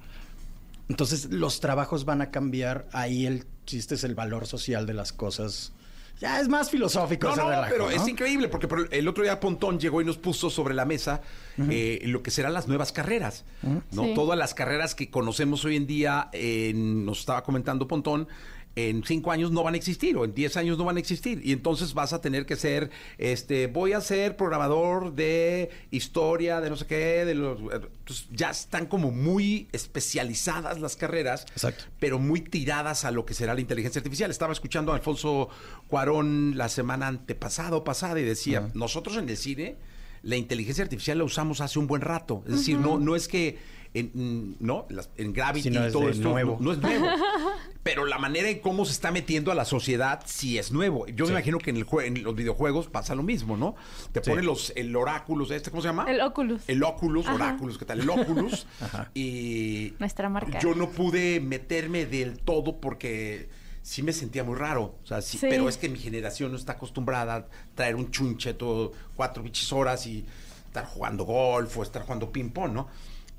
Entonces 0.89 1.25
los 1.31 1.59
trabajos 1.59 2.05
van 2.05 2.21
a 2.21 2.31
cambiar. 2.31 2.87
Ahí 2.91 3.25
el 3.25 3.45
chiste 3.65 3.95
es 3.95 4.03
el 4.03 4.15
valor 4.15 4.45
social 4.45 4.85
de 4.85 4.93
las 4.93 5.13
cosas. 5.13 5.71
Ya 6.19 6.39
es 6.39 6.47
más 6.47 6.69
filosófico. 6.69 7.27
No, 7.27 7.33
ese 7.33 7.41
no, 7.41 7.49
relajo, 7.49 7.67
pero 7.71 7.85
¿no? 7.85 7.91
es 7.91 8.07
increíble 8.07 8.47
porque 8.47 8.67
por- 8.67 8.87
el 8.93 9.07
otro 9.07 9.23
día 9.23 9.39
Pontón 9.39 9.79
llegó 9.79 10.01
y 10.01 10.05
nos 10.05 10.17
puso 10.17 10.49
sobre 10.49 10.73
la 10.73 10.85
mesa 10.85 11.21
eh, 11.69 12.01
lo 12.05 12.23
que 12.23 12.31
serán 12.31 12.53
las 12.53 12.67
nuevas 12.67 12.91
carreras, 12.91 13.43
¿no? 13.91 14.03
Sí. 14.05 14.13
Todas 14.15 14.37
las 14.39 14.53
carreras 14.53 14.95
que 14.95 15.09
conocemos 15.09 15.65
hoy 15.65 15.75
en 15.75 15.85
día, 15.87 16.29
en- 16.31 17.05
nos 17.05 17.19
estaba 17.19 17.43
comentando 17.43 17.87
Pontón, 17.87 18.27
en 18.75 19.03
cinco 19.03 19.31
años 19.31 19.51
no 19.51 19.63
van 19.63 19.75
a 19.75 19.77
existir 19.77 20.17
o 20.17 20.25
en 20.25 20.33
diez 20.33 20.57
años 20.57 20.77
no 20.77 20.85
van 20.85 20.97
a 20.97 20.99
existir 20.99 21.41
y 21.43 21.51
entonces 21.51 21.93
vas 21.93 22.11
a 22.13 22.21
tener 22.21 22.45
que 22.45 22.55
ser, 22.55 22.89
este, 23.17 23.67
voy 23.67 23.93
a 23.93 24.01
ser 24.01 24.35
programador 24.35 25.13
de 25.13 25.69
historia, 25.91 26.59
de 26.59 26.69
no 26.69 26.75
sé 26.75 26.85
qué, 26.87 27.25
de 27.25 27.35
los, 27.35 27.59
pues, 28.05 28.27
ya 28.31 28.49
están 28.49 28.87
como 28.87 29.11
muy 29.11 29.67
especializadas 29.71 30.79
las 30.79 30.95
carreras, 30.95 31.45
Exacto. 31.51 31.85
pero 31.99 32.17
muy 32.17 32.41
tiradas 32.41 33.05
a 33.05 33.11
lo 33.11 33.25
que 33.25 33.33
será 33.33 33.53
la 33.53 33.61
inteligencia 33.61 33.99
artificial. 33.99 34.31
Estaba 34.31 34.53
escuchando 34.53 34.91
a 34.91 34.95
Alfonso 34.95 35.49
Cuarón 35.87 36.57
la 36.57 36.69
semana 36.69 37.07
antepasada 37.07 37.75
o 37.75 37.83
pasada 37.83 38.19
y 38.19 38.23
decía, 38.23 38.71
nosotros 38.73 39.17
en 39.17 39.29
el 39.29 39.37
cine 39.37 39.77
la 40.23 40.37
inteligencia 40.37 40.83
artificial 40.83 41.17
la 41.17 41.25
usamos 41.25 41.61
hace 41.61 41.77
un 41.77 41.85
buen 41.85 42.01
rato. 42.01 42.43
Es 42.47 42.53
decir, 42.53 42.77
no, 42.77 42.97
no 42.97 43.15
es 43.15 43.27
que 43.27 43.59
en, 43.93 44.11
mm, 44.13 44.55
no, 44.59 44.85
Las- 44.89 45.09
en 45.17 45.33
Gravity 45.33 45.69
no 45.69 45.83
y 45.83 45.87
es 45.87 45.93
todo 45.93 46.05
de 46.05 46.11
esto 46.11 46.29
nuevo. 46.29 46.57
No, 46.59 46.65
no 46.65 46.71
es 46.73 46.77
nuevo. 46.79 47.05
pero 47.83 48.05
la 48.05 48.17
manera 48.17 48.49
en 48.49 48.59
cómo 48.59 48.85
se 48.85 48.91
está 48.93 49.11
metiendo 49.11 49.51
a 49.51 49.55
la 49.55 49.65
sociedad 49.65 50.21
sí 50.25 50.57
es 50.57 50.71
nuevo. 50.71 51.05
Yo 51.07 51.25
me 51.25 51.31
imagino 51.31 51.57
que 51.59 51.69
en, 51.69 51.77
el 51.77 51.85
en 52.05 52.23
los 52.23 52.33
videojuegos 52.35 52.87
pasa 52.87 53.13
lo 53.13 53.23
mismo, 53.23 53.55
¿no? 53.57 53.75
Te 54.11 54.23
Sí. 54.23 54.29
ponen 54.31 54.45
los 54.45 54.71
el 54.75 54.95
oráculos, 54.95 55.51
este, 55.51 55.69
¿cómo 55.69 55.81
se 55.81 55.89
llama? 55.89 56.05
El 56.09 56.21
Oculus. 56.21 56.61
El 56.67 56.81
Oculus, 56.83 57.27
oráculos, 57.27 57.77
¿qué 57.77 57.85
tal? 57.85 57.99
El 57.99 58.09
Oculus. 58.09 58.65
y 59.13 59.93
Nuestra 59.99 60.29
marca. 60.29 60.59
yo 60.59 60.73
no 60.75 60.89
pude 60.89 61.39
meterme 61.39 62.05
del 62.05 62.39
todo 62.39 62.79
porque 62.79 63.49
sí 63.81 64.01
me 64.01 64.13
sentía 64.13 64.43
muy 64.43 64.55
raro. 64.55 64.95
O 65.03 65.05
sea, 65.05 65.21
sí, 65.21 65.37
Sí. 65.37 65.47
pero 65.49 65.67
es 65.69 65.77
que 65.77 65.89
mi 65.89 65.99
generación 65.99 66.51
no 66.51 66.57
está 66.57 66.73
acostumbrada 66.73 67.35
a 67.35 67.45
traer 67.75 67.95
un 67.95 68.09
chuncheto 68.11 68.91
cuatro 69.15 69.43
bichis 69.43 69.71
horas 69.73 70.07
y 70.07 70.25
estar 70.67 70.85
jugando 70.85 71.25
golf 71.25 71.77
o 71.77 71.83
estar 71.83 72.01
jugando 72.03 72.31
ping-pong, 72.31 72.71
¿no? 72.73 72.87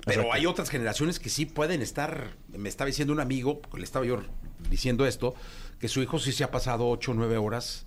Pero 0.05 0.21
Exacto. 0.21 0.33
hay 0.33 0.45
otras 0.45 0.69
generaciones 0.69 1.19
que 1.19 1.29
sí 1.29 1.45
pueden 1.45 1.81
estar. 1.81 2.29
Me 2.49 2.69
estaba 2.69 2.87
diciendo 2.87 3.13
un 3.13 3.19
amigo, 3.19 3.59
porque 3.59 3.79
le 3.79 3.83
estaba 3.85 4.05
yo 4.05 4.21
diciendo 4.69 5.05
esto, 5.05 5.33
que 5.79 5.87
su 5.87 6.01
hijo 6.01 6.19
sí 6.19 6.31
se 6.31 6.43
ha 6.43 6.51
pasado 6.51 6.87
ocho 6.87 7.11
o 7.11 7.13
nueve 7.15 7.37
horas 7.37 7.85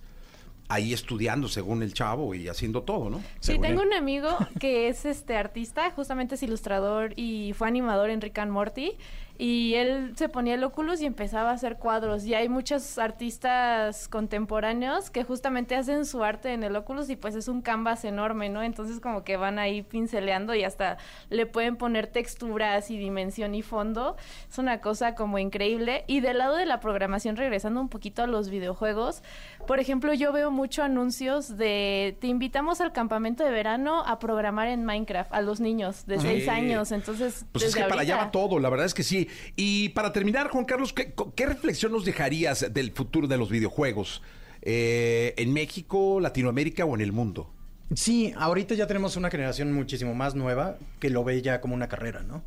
ahí 0.71 0.93
estudiando 0.93 1.49
según 1.49 1.83
el 1.83 1.95
chavo 1.95 2.35
y 2.35 2.47
haciendo 2.49 2.83
todo, 2.83 3.09
¿no? 3.09 3.19
Sí, 3.41 3.53
Según 3.53 3.63
tengo 3.63 3.81
él. 3.83 3.87
un 3.89 3.95
amigo 3.95 4.37
que 4.61 4.89
es 4.89 5.07
este 5.07 5.35
artista, 5.37 5.91
justamente 5.93 6.35
es 6.35 6.43
ilustrador 6.43 7.15
y 7.17 7.55
fue 7.55 7.69
animador 7.69 8.11
en 8.11 8.21
Rick 8.21 8.39
and 8.39 8.53
Morty. 8.53 8.93
Y 9.41 9.75
él 9.75 10.15
se 10.17 10.29
ponía 10.29 10.55
el 10.55 10.65
Oculus 10.65 11.01
y 11.01 11.07
empezaba 11.07 11.51
a 11.51 11.53
hacer 11.53 11.77
cuadros. 11.77 12.25
Y 12.27 12.35
hay 12.35 12.49
muchos 12.49 12.99
artistas 12.99 14.09
contemporáneos 14.09 15.11
que 15.11 15.23
justamente 15.23 15.77
hacen 15.77 16.07
su 16.07 16.25
arte 16.25 16.53
en 16.53 16.65
el 16.65 16.75
Oculus 16.75 17.09
y 17.09 17.15
pues 17.15 17.37
es 17.37 17.47
un 17.47 17.63
canvas 17.63 18.05
enorme, 18.05 18.49
¿no? 18.49 18.65
Entonces 18.65 18.99
como 18.99 19.23
que 19.23 19.37
van 19.37 19.61
ahí 19.61 19.83
pinceleando 19.83 20.57
y 20.57 20.65
hasta 20.65 20.97
le 21.31 21.47
pueden 21.47 21.77
poner 21.77 22.09
texturas 22.09 22.91
y 22.91 22.99
dimensión 22.99 23.55
y 23.55 23.63
fondo. 23.63 24.17
Es 24.51 24.59
una 24.59 24.81
cosa 24.81 25.15
como 25.15 25.39
increíble. 25.39 26.05
Y 26.09 26.19
del 26.19 26.39
lado 26.39 26.57
de 26.57 26.67
la 26.67 26.81
programación, 26.81 27.37
regresando 27.37 27.81
un 27.81 27.89
poquito 27.89 28.25
a 28.25 28.27
los 28.27 28.49
videojuegos, 28.49 29.23
por 29.69 29.79
ejemplo, 29.79 30.13
yo 30.15 30.33
veo 30.33 30.51
mucho 30.51 30.83
anuncios 30.83 31.57
de 31.57 32.17
te 32.21 32.27
invitamos 32.27 32.81
al 32.81 32.93
campamento 32.93 33.45
de 33.45 33.51
verano 33.51 34.03
a 34.05 34.19
programar 34.19 34.67
en 34.67 34.85
Minecraft 34.85 35.33
a 35.33 35.43
los 35.43 35.61
niños 35.61 36.07
de 36.07 36.19
Sí. 36.19 36.27
6 36.27 36.49
años. 36.49 36.91
Entonces, 36.91 37.47
Pues 37.53 37.65
es 37.67 37.77
que 37.77 37.85
para 37.85 38.01
allá 38.01 38.17
va 38.17 38.31
todo, 38.33 38.59
la 38.59 38.69
verdad 38.69 38.87
es 38.87 38.95
que 38.95 39.05
sí. 39.05 39.28
Y 39.57 39.91
para 39.91 40.13
terminar, 40.13 40.49
Juan 40.49 40.65
Carlos, 40.65 40.93
¿qué, 40.93 41.13
qué 41.35 41.47
reflexión 41.47 41.93
nos 41.93 42.05
dejarías 42.05 42.73
del 42.73 42.93
futuro 42.93 43.27
de 43.27 43.37
los 43.37 43.51
videojuegos? 43.51 44.23
Eh, 44.63 45.35
¿En 45.37 45.53
México, 45.53 46.21
Latinoamérica 46.21 46.85
o 46.85 46.95
en 46.95 47.01
el 47.01 47.13
mundo? 47.13 47.51
Sí, 47.95 48.35
ahorita 48.37 48.75
ya 48.75 48.87
tenemos 48.87 49.17
una 49.17 49.31
generación 49.31 49.73
muchísimo 49.73 50.15
más 50.15 50.35
nueva 50.35 50.77
que 51.01 51.11
lo 51.11 51.25
ve 51.25 51.41
ya 51.41 51.61
como 51.61 51.75
una 51.75 51.89
carrera, 51.89 52.23
¿no? 52.23 52.43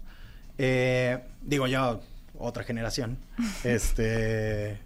Eh, 0.58 1.20
digo 1.42 1.68
ya 1.68 2.00
otra 2.38 2.64
generación, 2.64 3.18
este, 3.64 4.78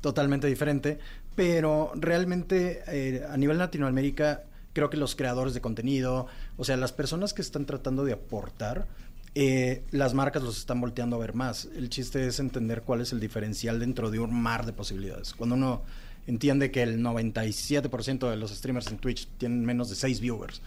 totalmente 0.00 0.46
diferente, 0.46 0.98
pero 1.36 1.92
realmente 1.94 2.82
eh, 2.88 3.24
a 3.28 3.36
nivel 3.36 3.58
Latinoamérica 3.58 4.42
creo 4.72 4.90
que 4.90 4.96
los 4.96 5.14
creadores 5.14 5.54
de 5.54 5.60
contenido, 5.60 6.26
o 6.56 6.64
sea, 6.64 6.76
las 6.76 6.92
personas 6.92 7.34
que 7.34 7.42
están 7.42 7.66
tratando 7.66 8.04
de 8.04 8.14
aportar, 8.14 8.86
eh, 9.34 9.84
las 9.90 10.14
marcas 10.14 10.42
los 10.42 10.58
están 10.58 10.80
volteando 10.80 11.16
a 11.16 11.20
ver 11.20 11.34
más. 11.34 11.68
El 11.76 11.88
chiste 11.88 12.26
es 12.26 12.38
entender 12.38 12.82
cuál 12.82 13.00
es 13.00 13.12
el 13.12 13.20
diferencial 13.20 13.80
dentro 13.80 14.10
de 14.10 14.18
un 14.18 14.34
mar 14.34 14.66
de 14.66 14.72
posibilidades. 14.72 15.32
Cuando 15.34 15.54
uno 15.54 15.82
entiende 16.26 16.70
que 16.70 16.82
el 16.82 17.00
97% 17.00 18.30
de 18.30 18.36
los 18.36 18.50
streamers 18.50 18.88
en 18.88 18.98
Twitch 18.98 19.28
tienen 19.38 19.64
menos 19.64 19.88
de 19.88 19.96
6 19.96 20.20
viewers, 20.20 20.60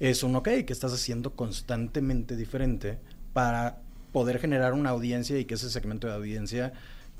es 0.00 0.22
un 0.22 0.36
ok 0.36 0.48
que 0.66 0.72
estás 0.72 0.92
haciendo 0.92 1.32
constantemente 1.34 2.36
diferente 2.36 2.98
para 3.32 3.78
poder 4.12 4.38
generar 4.38 4.72
una 4.72 4.90
audiencia 4.90 5.38
y 5.38 5.44
que 5.44 5.54
ese 5.54 5.70
segmento 5.70 6.06
de 6.06 6.14
audiencia 6.14 6.72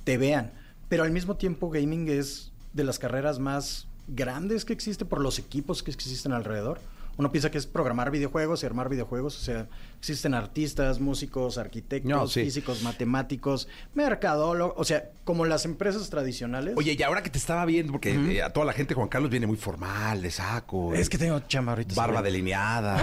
te 0.05 0.19
vean. 0.19 0.53
Pero 0.89 1.05
al 1.05 1.11
mismo 1.11 1.37
tiempo 1.37 1.71
gaming 1.71 2.09
es 2.09 2.53
de 2.73 2.85
las 2.85 2.99
carreras 2.99 3.39
más 3.39 3.87
grandes 4.09 4.65
que 4.65 4.73
existe 4.73 5.05
por 5.05 5.21
los 5.21 5.39
equipos 5.39 5.83
que 5.83 5.91
existen 5.91 6.33
alrededor. 6.33 6.81
Uno 7.17 7.33
piensa 7.33 7.51
que 7.51 7.59
es 7.59 7.67
programar 7.67 8.11
videojuegos 8.11 8.63
y 8.63 8.67
armar 8.67 8.89
videojuegos, 8.89 9.37
o 9.39 9.41
sea, 9.41 9.69
existen 10.07 10.35
artistas, 10.35 11.01
músicos, 11.01 11.59
arquitectos, 11.59 12.09
No, 12.09 12.29
sí. 12.29 12.45
físicos, 12.45 12.83
matemáticos, 12.83 13.67
mercadólogos, 13.95 14.75
o 14.77 14.85
sea, 14.85 15.11
como 15.25 15.45
las 15.47 15.65
empresas 15.65 16.09
tradicionales. 16.11 16.75
Oye, 16.77 16.95
y 16.97 17.03
ahora 17.03 17.23
que 17.25 17.31
te 17.31 17.39
estaba 17.39 17.65
viendo, 17.65 17.91
porque 17.91 18.15
eh, 18.15 18.41
a 18.43 18.51
toda 18.53 18.65
la 18.67 18.73
gente 18.73 18.95
Juan 18.95 19.09
Carlos 19.09 19.31
viene 19.31 19.49
muy 19.49 19.57
formal, 19.57 20.23
de 20.23 20.31
saco. 20.31 20.95
es 20.95 21.09
que 21.09 21.19
tengo 21.19 21.41
chamba 21.41 21.73
ahorita. 21.73 21.95
barba 21.97 22.23
delineada. 22.23 23.03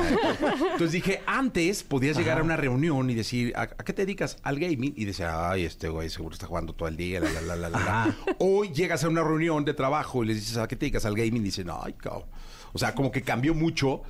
Entonces 0.71 0.93
dije, 0.93 1.21
antes 1.25 1.83
podías 1.83 2.15
llegar 2.17 2.39
a 2.39 2.43
una 2.43 2.55
reunión 2.55 3.09
y 3.09 3.15
decir, 3.15 3.53
¿a, 3.57 3.63
a 3.63 3.67
qué 3.67 3.91
te 3.91 4.03
dedicas? 4.05 4.37
Al 4.43 4.57
gaming. 4.59 4.93
Y 4.95 5.03
decir, 5.03 5.25
ay, 5.29 5.65
este 5.65 5.89
güey 5.89 6.09
seguro 6.09 6.33
está 6.33 6.47
jugando 6.47 6.73
todo 6.73 6.87
el 6.87 6.95
día, 6.95 7.19
la, 7.19 7.29
la, 7.31 7.41
la, 7.41 7.55
la, 7.57 7.69
la, 7.69 7.79
la. 7.79 8.15
Hoy 8.39 8.69
llegas 8.71 9.03
a 9.03 9.09
una 9.09 9.23
reunión 9.23 9.65
de 9.65 9.73
trabajo 9.73 10.23
y 10.23 10.27
les 10.27 10.37
dices, 10.37 10.55
¿a 10.57 10.67
qué 10.69 10.77
te 10.77 10.85
dedicas? 10.85 11.05
Al 11.05 11.15
gaming. 11.15 11.41
Y 11.41 11.45
dicen, 11.45 11.67
ay, 11.69 11.93
cabrón. 11.93 12.23
O 12.71 12.79
sea, 12.79 12.95
como 12.95 13.11
que 13.11 13.21
cambió 13.23 13.53
mucho 13.53 14.03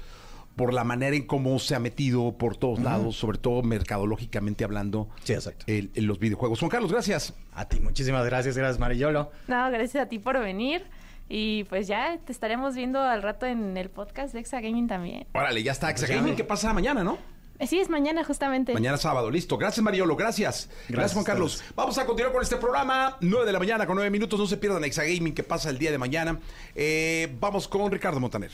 por 0.55 0.73
la 0.73 0.83
manera 0.83 1.15
en 1.15 1.25
cómo 1.25 1.57
se 1.59 1.75
ha 1.75 1.79
metido 1.79 2.37
por 2.37 2.55
todos 2.57 2.79
lados, 2.79 3.15
sobre 3.15 3.37
todo 3.37 3.63
mercadológicamente 3.63 4.63
hablando. 4.63 5.09
Sí, 5.23 5.33
exacto. 5.33 5.65
el- 5.67 5.91
en 5.95 6.07
los 6.07 6.19
videojuegos. 6.19 6.59
Juan 6.59 6.69
Carlos, 6.69 6.91
gracias. 6.91 7.33
A 7.53 7.65
ti, 7.67 7.79
muchísimas 7.79 8.25
gracias, 8.25 8.57
gracias 8.57 8.79
Marillolo. 8.79 9.31
No, 9.47 9.69
gracias 9.71 10.03
a 10.05 10.09
ti 10.09 10.19
por 10.19 10.39
venir. 10.39 10.83
Y 11.29 11.63
pues 11.65 11.87
ya 11.87 12.19
te 12.25 12.31
estaremos 12.31 12.75
viendo 12.75 12.99
al 13.01 13.23
rato 13.23 13.45
en 13.45 13.77
el 13.77 13.89
podcast 13.89 14.33
de 14.33 14.41
Exa 14.41 14.59
Gaming 14.61 14.87
también. 14.87 15.25
Órale, 15.33 15.63
ya 15.63 15.71
está. 15.71 15.89
Exa 15.89 16.05
Gaming, 16.05 16.35
¿qué 16.35 16.43
pasa 16.43 16.73
mañana, 16.73 17.03
no? 17.03 17.17
Eh, 17.59 17.65
Sí, 17.67 17.79
es 17.79 17.87
mañana 17.89 18.23
justamente. 18.23 18.73
Mañana 18.73 18.97
sábado, 18.97 19.31
listo. 19.31 19.57
Gracias, 19.57 19.81
Mariolo, 19.83 20.15
gracias. 20.15 20.67
Gracias, 20.67 20.89
Gracias 20.89 21.13
Juan 21.13 21.23
Carlos. 21.25 21.63
Vamos 21.75 21.97
a 21.97 22.05
continuar 22.05 22.33
con 22.33 22.41
este 22.43 22.57
programa. 22.57 23.17
9 23.21 23.45
de 23.45 23.51
la 23.53 23.59
mañana 23.59 23.85
con 23.87 23.95
9 23.95 24.09
minutos. 24.11 24.39
No 24.39 24.45
se 24.47 24.57
pierdan 24.57 24.83
Exagaming 24.83 25.33
que 25.33 25.43
pasa 25.43 25.69
el 25.69 25.77
día 25.77 25.91
de 25.91 25.97
mañana. 25.97 26.39
Eh, 26.75 27.33
vamos 27.39 27.67
con 27.67 27.89
Ricardo 27.91 28.19
Montaner. 28.19 28.51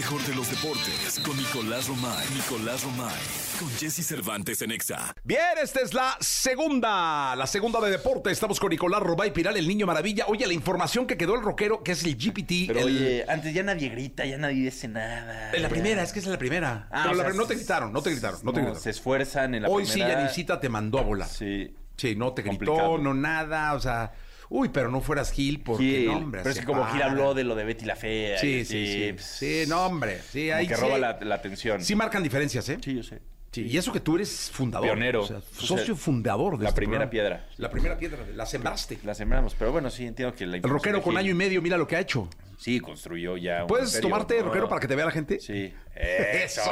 Mejor 0.00 0.22
de 0.22 0.34
los 0.34 0.50
deportes 0.50 1.20
con 1.22 1.36
Nicolás 1.36 1.86
Romay. 1.86 2.26
Nicolás 2.34 2.84
Romay. 2.84 3.12
Con 3.58 3.68
Jesse 3.72 4.02
Cervantes 4.02 4.62
en 4.62 4.70
Exa. 4.70 5.14
Bien, 5.24 5.42
esta 5.62 5.80
es 5.80 5.92
la 5.92 6.16
segunda, 6.20 7.36
la 7.36 7.46
segunda 7.46 7.82
de 7.82 7.90
deporte. 7.90 8.30
Estamos 8.30 8.58
con 8.58 8.70
Nicolás 8.70 9.02
Robay 9.02 9.30
Piral, 9.30 9.58
el 9.58 9.68
niño 9.68 9.84
maravilla. 9.86 10.24
Oye, 10.28 10.46
la 10.46 10.54
información 10.54 11.06
que 11.06 11.18
quedó 11.18 11.34
el 11.34 11.42
rockero, 11.42 11.82
que 11.82 11.92
es 11.92 12.02
el 12.02 12.16
GPT. 12.16 12.68
Pero 12.68 12.80
el- 12.80 12.86
oye, 12.86 13.24
antes 13.28 13.52
ya 13.52 13.62
nadie 13.62 13.90
grita, 13.90 14.24
ya 14.24 14.38
nadie 14.38 14.64
dice 14.64 14.88
nada. 14.88 15.50
en 15.52 15.60
la 15.60 15.68
ya. 15.68 15.74
primera, 15.74 16.02
es 16.02 16.14
que 16.14 16.20
es 16.20 16.26
la 16.26 16.38
primera. 16.38 16.88
Ah, 16.90 17.02
Pero 17.02 17.16
la 17.16 17.24
sea, 17.24 17.32
no 17.34 17.44
te 17.44 17.54
gritaron, 17.56 17.92
no 17.92 18.00
te 18.00 18.10
gritaron, 18.12 18.40
no 18.42 18.52
te 18.52 18.60
no, 18.60 18.64
gritaron. 18.64 18.82
Se 18.82 18.88
esfuerzan 18.88 19.54
en 19.54 19.62
la 19.64 19.68
Hoy 19.68 19.84
sí, 19.84 19.92
primera. 19.98 20.22
Yanisita 20.22 20.58
te 20.58 20.70
mandó 20.70 20.98
a 20.98 21.02
volar. 21.02 21.28
Sí. 21.28 21.74
Sí, 21.98 22.16
no 22.16 22.32
te 22.32 22.40
gritó, 22.40 22.56
Complicado. 22.64 22.96
no 22.96 23.12
nada, 23.12 23.74
o 23.74 23.80
sea, 23.80 24.12
uy, 24.50 24.68
pero 24.68 24.90
no 24.90 25.00
fueras 25.00 25.32
Gil 25.32 25.60
porque 25.62 25.82
Gil, 25.84 26.06
no, 26.06 26.16
hombre. 26.18 26.42
pero 26.42 26.52
es 26.52 26.60
que 26.60 26.66
como 26.66 26.84
Gil 26.86 27.00
habló 27.00 27.32
de 27.32 27.44
lo 27.44 27.54
de 27.54 27.64
Betty 27.64 27.86
la 27.86 27.96
Fea. 27.96 28.36
Sí, 28.38 28.48
y 28.58 28.64
sí, 28.66 29.14
sí. 29.16 29.62
Sí, 29.64 29.64
no, 29.68 29.86
hombre. 29.86 30.20
Sí, 30.30 30.50
ahí 30.50 30.66
que 30.66 30.74
sí. 30.74 30.80
roba 30.82 30.98
la, 30.98 31.18
la 31.22 31.36
atención. 31.36 31.82
Sí 31.82 31.94
marcan 31.94 32.22
diferencias, 32.22 32.68
¿eh? 32.68 32.78
Sí, 32.84 32.94
yo 32.96 33.02
sé. 33.02 33.20
Sí, 33.52 33.66
y 33.66 33.76
eso 33.76 33.92
que 33.92 33.98
tú 34.00 34.14
eres 34.14 34.50
fundador. 34.52 34.86
Pionero. 34.88 35.22
O 35.22 35.26
sea, 35.26 35.38
O 35.38 35.40
sea, 35.40 35.66
socio 35.66 35.96
fundador 35.96 36.56
de 36.56 36.62
la 36.64 36.68
este 36.68 36.76
primera 36.80 37.08
programa. 37.08 37.10
piedra. 37.10 37.48
La 37.56 37.70
primera 37.70 37.98
piedra, 37.98 38.18
la 38.34 38.46
sembraste. 38.46 38.98
La 39.04 39.12
sembramos, 39.14 39.54
pero 39.58 39.72
bueno, 39.72 39.90
sí 39.90 40.06
entiendo 40.06 40.34
que 40.36 40.46
la 40.46 40.56
El 40.58 40.62
rockero 40.62 41.02
con 41.02 41.16
año 41.16 41.30
y 41.30 41.34
medio, 41.34 41.60
mira 41.60 41.76
lo 41.76 41.86
que 41.86 41.96
ha 41.96 42.00
hecho. 42.00 42.28
Sí, 42.58 42.78
construyó 42.78 43.38
ya 43.38 43.62
un 43.62 43.68
¿Puedes 43.68 43.98
tomarte 44.02 44.38
¿no? 44.38 44.44
rockero 44.46 44.68
para 44.68 44.80
que 44.82 44.86
te 44.86 44.94
vea 44.94 45.06
la 45.06 45.10
gente? 45.10 45.40
Sí. 45.40 45.72
Eso. 45.96 46.60
Eso. 46.60 46.70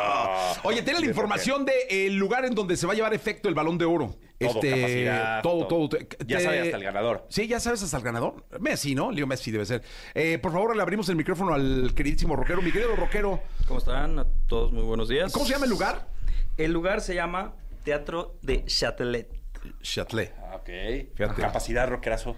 Oye, 0.64 0.82
tiene 0.82 1.00
la 1.00 1.06
información 1.06 1.64
del 1.64 2.14
lugar 2.16 2.44
en 2.44 2.54
donde 2.54 2.76
se 2.76 2.86
va 2.86 2.92
a 2.92 2.96
llevar 2.96 3.12
efecto 3.14 3.48
el 3.48 3.54
balón 3.54 3.76
de 3.78 3.84
oro. 3.84 4.14
Todo, 4.38 4.60
capacidad, 4.60 5.42
todo, 5.42 5.66
todo. 5.66 5.88
todo. 5.88 5.98
Te- 5.98 6.06
Ya 6.26 6.38
sabe 6.40 6.60
hasta 6.60 6.76
el 6.76 6.84
ganador. 6.84 7.26
Sí, 7.28 7.48
ya 7.48 7.58
sabes 7.58 7.82
hasta 7.82 7.96
el 7.96 8.02
ganador. 8.04 8.44
Messi, 8.60 8.94
¿no? 8.94 9.10
Leo 9.10 9.26
Messi 9.26 9.50
debe 9.50 9.66
ser. 9.66 9.82
Eh, 10.14 10.38
por 10.38 10.52
favor, 10.52 10.76
le 10.76 10.82
abrimos 10.82 11.08
el 11.08 11.16
micrófono 11.16 11.54
al 11.54 11.92
queridísimo 11.94 12.36
rockero. 12.36 12.62
Mi 12.62 12.70
querido 12.70 12.94
rockero, 12.94 13.40
¿Cómo 13.66 13.80
están? 13.80 14.18
A 14.20 14.26
todos 14.46 14.70
muy 14.72 14.84
buenos 14.84 15.08
días. 15.08 15.32
¿cómo 15.32 15.44
se 15.44 15.52
llama 15.54 15.64
el 15.64 15.70
lugar? 15.70 16.06
El 16.58 16.72
lugar 16.72 17.00
se 17.00 17.14
llama 17.14 17.54
Teatro 17.84 18.36
de 18.42 18.64
Châtelet. 18.66 19.30
Châtelet. 19.80 20.34
Ah, 20.38 20.56
Ok. 20.56 20.68
Fíjate. 21.14 21.40
Capacidad 21.40 21.88
rockerazo. 21.88 22.36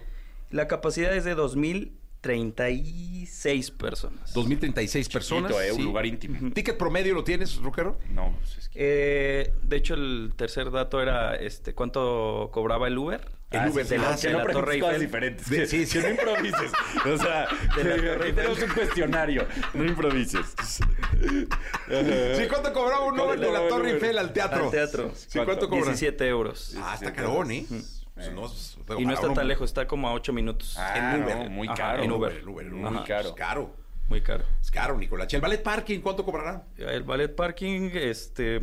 La 0.51 0.67
capacidad 0.67 1.15
es 1.15 1.23
de 1.23 1.33
2036 1.35 3.71
personas. 3.71 4.33
2036 4.33 5.09
personas. 5.09 5.51
Chiquito, 5.51 5.61
eh, 5.61 5.71
sí. 5.73 5.79
Un 5.79 5.85
lugar 5.85 6.05
íntimo. 6.05 6.51
¿Ticket 6.51 6.77
promedio 6.77 7.13
lo 7.13 7.23
tienes, 7.23 7.55
rockero? 7.57 7.97
No, 8.09 8.35
pues 8.39 8.57
es 8.57 8.69
que... 8.69 8.79
Eh, 8.79 9.53
de 9.63 9.75
hecho, 9.75 9.93
el 9.95 10.33
tercer 10.35 10.71
dato 10.71 11.01
era 11.01 11.35
este 11.35 11.73
cuánto 11.73 12.49
cobraba 12.53 12.87
el 12.87 12.97
Uber. 12.97 13.21
El 13.51 13.59
Ah, 13.59 13.69
Uber 13.69 13.83
sí, 13.85 13.89
de 13.91 13.97
la- 13.97 14.43
no 14.45 14.45
Torre 14.53 14.75
Eiffel. 14.75 14.99
diferentes. 15.01 15.49
De- 15.49 15.67
sí, 15.67 15.85
sí. 15.85 15.99
que 15.99 16.03
no 16.07 16.09
improvises. 16.11 16.71
O 17.05 17.17
sea, 17.17 17.47
De 17.75 17.83
la 17.83 17.95
aquí 17.95 18.01
Torre 18.05 18.25
Eiffel. 18.27 18.35
tenemos 18.35 18.61
un 18.63 18.69
cuestionario. 18.69 19.47
No 19.73 19.83
improvises. 19.85 20.55
Sí, 22.37 22.43
¿cuánto 22.49 22.71
cobraba 22.73 23.05
un 23.05 23.19
Uber 23.19 23.39
de 23.39 23.51
la 23.51 23.67
Torre 23.67 23.91
Eiffel 23.91 24.17
al 24.17 24.31
teatro? 24.33 24.65
Al 24.65 24.71
teatro. 24.71 25.11
Sí, 25.15 25.39
¿cuánto 25.43 25.67
cobra? 25.69 25.85
17 25.85 26.27
euros. 26.27 26.75
Ah, 26.81 26.93
está 26.95 27.13
carón, 27.13 27.51
¿eh? 27.51 27.65
No, 28.33 28.49
Y 28.99 29.05
no 29.05 29.13
está 29.13 29.33
tan 29.33 29.47
lejos, 29.47 29.69
está 29.69 29.87
como 29.87 30.07
a 30.07 30.13
8 30.13 30.31
minutos. 30.31 30.75
Ah, 30.77 31.15
en 31.15 31.23
Uber. 31.23 31.37
no, 31.37 31.49
muy 31.49 31.67
Ajá, 31.67 31.75
caro. 31.77 32.03
En 32.03 32.11
Uber. 32.11 32.31
El 32.31 32.47
Uber, 32.47 32.65
el. 32.67 32.73
Uber. 32.73 33.03
caro. 33.07 33.29
Es 33.29 33.33
caro. 33.35 33.75
Muy 34.07 34.21
caro. 34.21 34.43
Es 34.61 34.69
caro, 34.69 34.97
Nicolás. 34.97 35.27
¿Y 35.31 35.35
el 35.37 35.41
ballet 35.41 35.63
parking 35.63 35.99
cuánto 36.01 36.23
cobrará? 36.25 36.63
El 36.77 37.03
ballet 37.03 37.33
parking, 37.33 37.89
este. 37.93 38.59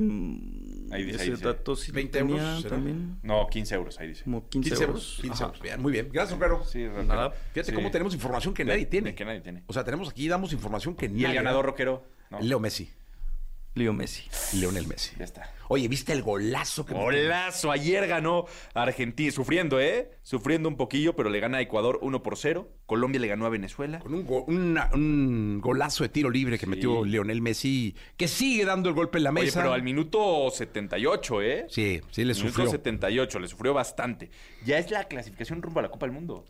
Ahí 0.91 1.05
dice, 1.05 1.17
ese 1.17 1.25
ahí 1.25 1.31
dice. 1.31 1.45
dato 1.45 1.77
sí 1.77 1.91
lo 1.93 1.97
20 1.97 2.19
tenía 2.19 2.35
euros, 2.37 2.63
¿será? 2.63 2.77
también. 2.77 3.19
No, 3.23 3.47
15 3.49 3.75
euros, 3.75 3.99
ahí 4.01 4.09
dice. 4.09 4.25
Como 4.25 4.49
15, 4.49 4.71
15 4.71 4.85
euros. 4.85 4.97
euros. 4.97 5.19
15 5.21 5.35
Ajá. 5.35 5.45
euros. 5.47 5.63
Bien, 5.63 5.83
muy 5.83 5.93
bien. 5.93 6.09
Gracias, 6.13 6.39
rockero. 6.39 6.65
Sí, 6.65 6.87
rockero. 6.87 7.05
Nada. 7.05 7.31
Fíjate 7.31 7.71
Sí. 7.71 7.73
cómo 7.73 7.91
tenemos 7.91 8.15
información 8.15 8.55
que 8.55 8.65
nadie 8.65 8.87
tiene. 8.87 9.15
que 9.15 9.25
nadie 9.25 9.41
tiene. 9.41 9.63
O 9.67 9.73
sea, 9.73 9.85
tenemos 9.85 10.09
aquí, 10.09 10.29
damos 10.29 10.53
información 10.53 10.95
que 10.95 11.09
nadie. 11.09 11.21
¿Y 11.23 11.25
el 11.27 11.35
ganador 11.35 11.67
rockero? 11.67 12.05
No. 12.31 12.41
Leo 12.41 12.61
Messi. 12.61 12.91
Leo 13.79 13.93
Messi. 13.93 14.25
Leonel 14.59 14.87
Messi. 14.87 15.13
Ya 15.19 15.25
está. 15.25 15.51
Oye, 15.71 15.87
¿viste 15.87 16.15
el 16.15 16.23
golazo 16.23 16.87
que 16.87 16.95
Golazo, 16.95 17.71
ayer 17.71 18.07
ganó 18.07 18.47
Argentina, 18.73 19.31
sufriendo, 19.31 19.79
¿eh? 19.81 20.11
Sufriendo 20.23 20.67
un 20.67 20.77
poquillo, 20.79 21.15
pero 21.15 21.29
le 21.29 21.41
gana 21.41 21.59
a 21.59 21.61
Ecuador 21.61 21.99
1 22.01 22.23
por 22.23 22.39
0. 22.39 22.71
Colombia 22.87 23.21
le 23.21 23.29
ganó 23.29 23.45
a 23.45 23.51
Venezuela. 23.51 23.99
Con 23.99 24.15
un, 24.15 24.25
go- 24.25 24.45
una- 24.49 24.89
un 24.95 25.61
golazo 25.61 26.05
de 26.05 26.09
tiro 26.09 26.31
libre 26.31 26.59
que 26.59 26.65
Sí. 26.65 26.71
metió 26.71 27.05
Leonel 27.05 27.43
Messi, 27.43 27.95
que 28.17 28.29
sigue 28.29 28.65
dando 28.65 28.89
el 28.89 28.95
golpe 28.95 29.19
en 29.19 29.25
la 29.25 29.31
Oye, 29.31 29.43
mesa. 29.43 29.61
pero 29.61 29.75
al 29.75 29.83
minuto 29.83 30.51
78, 30.51 31.43
¿eh? 31.43 31.67
Sí, 31.69 32.01
sí 32.11 32.25
le 32.25 32.33
Minuto 32.33 32.49
sufrió. 32.49 32.71
78, 32.71 33.39
le 33.39 33.49
sufrió 33.49 33.75
bastante. 33.75 34.31
Ya 34.65 34.79
es 34.79 34.91
la 34.91 35.05
clasificación 35.05 35.61
rumbo 35.61 35.81
a 35.81 35.83
la 35.83 35.91
Copa 35.91 36.07
del 36.07 36.15
Mundo. 36.15 36.47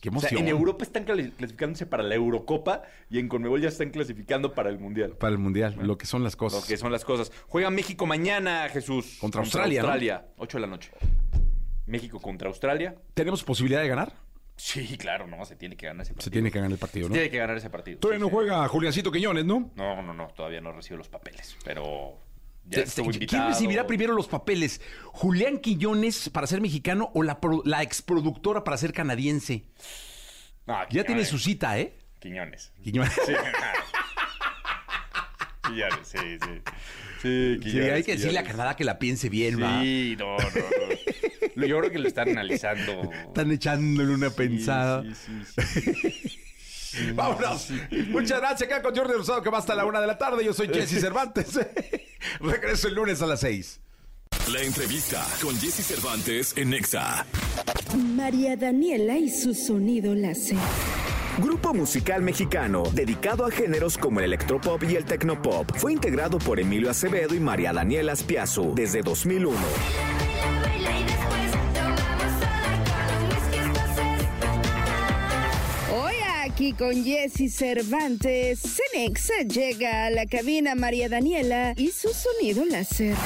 Qué 0.00 0.08
O 0.08 0.12
sea, 0.12 0.30
emoción. 0.30 0.42
en 0.42 0.48
Europa 0.48 0.82
están 0.84 1.04
clasificándose 1.04 1.84
para 1.86 2.02
la 2.02 2.14
Eurocopa 2.14 2.82
y 3.10 3.18
en 3.18 3.28
Conmebol 3.28 3.60
ya 3.60 3.68
están 3.68 3.90
clasificando 3.90 4.54
para 4.54 4.70
el 4.70 4.78
Mundial. 4.78 5.10
Para 5.18 5.32
el 5.32 5.38
Mundial, 5.38 5.76
lo 5.82 5.98
que 5.98 6.06
son 6.06 6.22
las 6.24 6.36
cosas. 6.36 6.62
Lo 6.62 6.66
que 6.66 6.76
son 6.78 6.90
las 6.90 7.04
cosas. 7.04 7.30
Juega 7.48 7.70
México 7.70 8.06
mañana, 8.06 8.68
Jesús. 8.70 9.18
Contra 9.20 9.42
Australia, 9.42 9.82
¿no? 9.82 9.88
Australia, 9.88 10.24
8 10.38 10.56
de 10.56 10.60
la 10.62 10.66
noche. 10.66 10.90
México 11.86 12.20
contra 12.20 12.48
Australia. 12.48 12.94
¿Tenemos 13.14 13.42
posibilidad 13.44 13.82
de 13.82 13.88
ganar? 13.88 14.12
Sí, 14.56 14.96
claro, 14.98 15.26
no, 15.26 15.44
se 15.44 15.56
tiene 15.56 15.76
que 15.76 15.86
ganar 15.86 16.02
ese 16.02 16.12
partido. 16.12 16.24
Se 16.24 16.30
tiene 16.30 16.50
que 16.50 16.58
ganar 16.58 16.72
el 16.72 16.78
partido, 16.78 17.04
Se 17.06 17.08
¿no? 17.08 17.14
tiene 17.14 17.30
que 17.30 17.38
ganar 17.38 17.56
ese 17.56 17.70
partido. 17.70 17.98
Todavía 17.98 18.18
Sí, 18.18 18.22
no 18.22 18.28
sí. 18.28 18.34
juega 18.34 18.68
Juliancito 18.68 19.10
Quiñones, 19.10 19.44
¿no? 19.46 19.70
No, 19.74 20.02
no, 20.02 20.12
no, 20.14 20.28
todavía 20.28 20.60
no 20.60 20.72
recibe 20.72 20.98
los 20.98 21.08
papeles, 21.08 21.56
pero 21.64 22.18
ya. 22.70 22.84
¿Quién 22.84 23.46
recibirá 23.48 23.86
primero 23.86 24.14
los 24.14 24.28
papeles? 24.28 24.80
¿Julián 25.06 25.58
Quiñones 25.58 26.28
para 26.30 26.46
ser 26.46 26.60
mexicano 26.60 27.10
o 27.14 27.22
la, 27.22 27.40
pro- 27.40 27.62
la 27.64 27.82
exproductora 27.82 28.64
para 28.64 28.76
ser 28.76 28.92
canadiense? 28.92 29.64
No, 30.66 30.74
Ya 30.74 30.86
Quiñones. 30.88 31.06
tiene 31.06 31.24
su 31.26 31.38
cita, 31.38 31.78
¿eh? 31.78 31.98
Quiñones. 32.20 32.72
Quiñones. 32.82 33.12
Sí. 33.26 33.32
Quiñones, 35.66 35.98
sí, 36.08 36.18
sí. 36.18 36.62
Sí, 37.22 37.54
Sí, 37.56 37.60
Quiñones, 37.60 37.92
hay 37.92 38.02
que 38.02 38.12
decirle 38.12 38.38
a 38.38 38.42
Quiñones. 38.42 38.52
Canadá 38.52 38.76
que 38.76 38.84
la 38.84 38.98
piense 38.98 39.28
bien, 39.28 39.62
¿va? 39.62 39.80
Sí, 39.82 40.16
no, 40.18 40.36
no, 40.38 40.44
no. 41.56 41.66
Yo 41.66 41.78
creo 41.78 41.90
que 41.90 41.98
lo 41.98 42.08
están 42.08 42.30
analizando. 42.30 43.10
Están 43.12 43.50
echándole 43.52 44.14
una 44.14 44.30
pensada. 44.30 45.02
Sí, 45.02 45.42
sí, 45.44 45.92
sí, 45.92 46.40
sí. 46.90 47.12
Vámonos. 47.12 47.68
Muchas 48.08 48.40
gracias. 48.40 48.70
Acá 48.70 48.82
con 48.82 48.94
Jordi 48.94 49.14
Rosado, 49.14 49.42
que 49.42 49.50
va 49.50 49.58
hasta 49.58 49.74
la 49.74 49.84
una 49.84 50.00
de 50.00 50.06
la 50.06 50.18
tarde. 50.18 50.44
Yo 50.44 50.52
soy 50.52 50.68
Jesse 50.68 51.00
Cervantes. 51.00 51.58
Regreso 52.40 52.88
el 52.88 52.94
lunes 52.94 53.22
a 53.22 53.26
las 53.26 53.40
seis. 53.40 53.80
La 54.52 54.62
entrevista 54.62 55.24
con 55.42 55.56
Jesse 55.58 55.84
Cervantes 55.84 56.54
en 56.56 56.70
Nexa. 56.70 57.24
María 57.96 58.56
Daniela 58.56 59.16
y 59.16 59.28
su 59.28 59.54
sonido 59.54 60.14
láser. 60.14 60.56
Grupo 61.38 61.72
musical 61.72 62.22
mexicano 62.22 62.82
dedicado 62.92 63.46
a 63.46 63.50
géneros 63.50 63.96
como 63.96 64.20
el 64.20 64.26
electropop 64.26 64.82
y 64.84 64.96
el 64.96 65.04
tecnopop. 65.04 65.70
Fue 65.76 65.92
integrado 65.92 66.38
por 66.38 66.60
Emilio 66.60 66.90
Acevedo 66.90 67.34
y 67.34 67.40
María 67.40 67.72
Daniela 67.72 68.14
Spiazu 68.14 68.74
desde 68.74 69.00
2001. 69.02 69.58
Hoy 69.58 71.39
aquí 76.60 76.74
con 76.74 77.04
Jesse 77.04 77.50
Cervantes, 77.50 78.60
Cenexa 78.60 79.44
llega 79.44 80.04
a 80.04 80.10
la 80.10 80.26
cabina 80.26 80.74
María 80.74 81.08
Daniela 81.08 81.72
y 81.74 81.88
su 81.88 82.10
sonido 82.10 82.66
láser. 82.66 83.16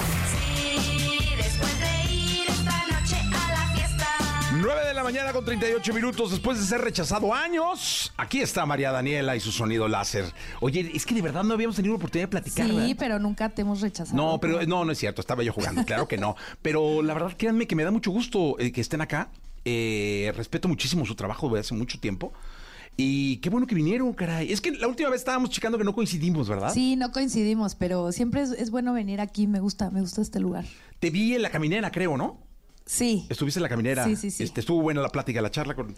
después 1.36 1.80
de 1.80 2.14
ir 2.14 2.48
esta 2.48 2.84
noche 2.86 3.16
a 3.16 3.50
la 3.50 3.74
fiesta. 3.74 4.06
9 4.52 4.86
de 4.86 4.94
la 4.94 5.02
mañana 5.02 5.32
con 5.32 5.44
38 5.44 5.92
minutos 5.92 6.30
después 6.30 6.60
de 6.60 6.64
ser 6.64 6.82
rechazado 6.82 7.34
años. 7.34 8.12
Aquí 8.16 8.40
está 8.40 8.66
María 8.66 8.92
Daniela 8.92 9.34
y 9.34 9.40
su 9.40 9.50
sonido 9.50 9.88
láser. 9.88 10.32
Oye, 10.60 10.92
es 10.94 11.04
que 11.04 11.16
de 11.16 11.22
verdad 11.22 11.42
no 11.42 11.54
habíamos 11.54 11.74
tenido 11.74 11.96
oportunidad 11.96 12.28
de 12.28 12.30
platicar. 12.30 12.68
Sí, 12.68 12.76
¿verdad? 12.76 12.96
pero 12.96 13.18
nunca 13.18 13.48
te 13.48 13.62
hemos 13.62 13.80
rechazado. 13.80 14.16
No, 14.16 14.38
pero 14.38 14.64
no, 14.64 14.84
no 14.84 14.92
es 14.92 14.98
cierto, 14.98 15.20
estaba 15.20 15.42
yo 15.42 15.52
jugando, 15.52 15.84
claro 15.84 16.06
que 16.06 16.18
no. 16.18 16.36
Pero 16.62 17.02
la 17.02 17.14
verdad, 17.14 17.34
créanme 17.36 17.66
que 17.66 17.74
me 17.74 17.82
da 17.82 17.90
mucho 17.90 18.12
gusto 18.12 18.54
eh, 18.60 18.70
que 18.70 18.80
estén 18.80 19.00
acá. 19.00 19.28
Eh, 19.64 20.32
respeto 20.36 20.68
muchísimo 20.68 21.04
su 21.04 21.16
trabajo 21.16 21.48
de 21.48 21.58
hace 21.58 21.74
mucho 21.74 21.98
tiempo. 21.98 22.32
Y 22.96 23.38
qué 23.38 23.50
bueno 23.50 23.66
que 23.66 23.74
vinieron, 23.74 24.12
caray. 24.12 24.52
Es 24.52 24.60
que 24.60 24.70
la 24.70 24.86
última 24.86 25.08
vez 25.10 25.20
estábamos 25.20 25.50
checando 25.50 25.76
que 25.78 25.84
no 25.84 25.94
coincidimos, 25.94 26.48
¿verdad? 26.48 26.72
Sí, 26.72 26.94
no 26.96 27.10
coincidimos, 27.10 27.74
pero 27.74 28.12
siempre 28.12 28.42
es, 28.42 28.50
es 28.52 28.70
bueno 28.70 28.92
venir 28.92 29.20
aquí. 29.20 29.46
Me 29.48 29.58
gusta, 29.60 29.90
me 29.90 30.00
gusta 30.00 30.20
este 30.22 30.38
lugar. 30.38 30.64
Te 31.00 31.10
vi 31.10 31.34
en 31.34 31.42
la 31.42 31.50
caminera, 31.50 31.90
creo, 31.90 32.16
¿no? 32.16 32.38
Sí. 32.86 33.26
Estuviste 33.28 33.58
en 33.58 33.62
la 33.64 33.68
caminera. 33.68 34.04
Sí, 34.04 34.14
sí, 34.14 34.30
sí. 34.30 34.44
Este, 34.44 34.60
estuvo 34.60 34.80
buena 34.80 35.00
la 35.00 35.08
plática, 35.08 35.40
la 35.42 35.50
charla 35.50 35.74
con, 35.74 35.92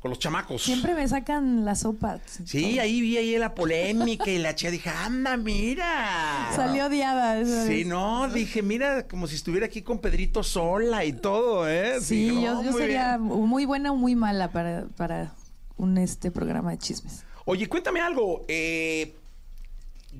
con 0.00 0.08
los 0.10 0.18
chamacos. 0.20 0.62
Siempre 0.62 0.94
me 0.94 1.06
sacan 1.06 1.66
la 1.66 1.74
sopa. 1.74 2.18
Sí, 2.44 2.78
ahí 2.78 3.00
vi 3.02 3.18
ahí 3.18 3.36
la 3.36 3.54
polémica 3.54 4.30
y 4.30 4.38
la 4.38 4.54
chica 4.54 4.70
dije, 4.70 4.88
anda, 4.88 5.36
mira. 5.36 6.48
Salió 6.56 6.86
odiada. 6.86 7.38
esa 7.40 7.64
Sí, 7.66 7.78
vez. 7.78 7.86
no, 7.86 8.26
dije, 8.28 8.62
mira, 8.62 9.06
como 9.06 9.26
si 9.26 9.34
estuviera 9.34 9.66
aquí 9.66 9.82
con 9.82 9.98
Pedrito 9.98 10.42
sola 10.42 11.04
y 11.04 11.12
todo, 11.12 11.68
¿eh? 11.68 12.00
Sí, 12.00 12.28
yo, 12.28 12.54
no, 12.54 12.62
yo 12.64 12.70
muy 12.72 12.80
sería 12.80 13.18
bien. 13.18 13.28
muy 13.48 13.64
buena 13.66 13.92
o 13.92 13.96
muy 13.96 14.14
mala 14.14 14.50
para, 14.52 14.86
para 14.96 15.34
un 15.78 15.98
este 15.98 16.30
programa 16.30 16.70
de 16.72 16.78
chismes. 16.78 17.24
Oye, 17.44 17.68
cuéntame 17.68 18.00
algo. 18.00 18.44
eh, 18.48 19.14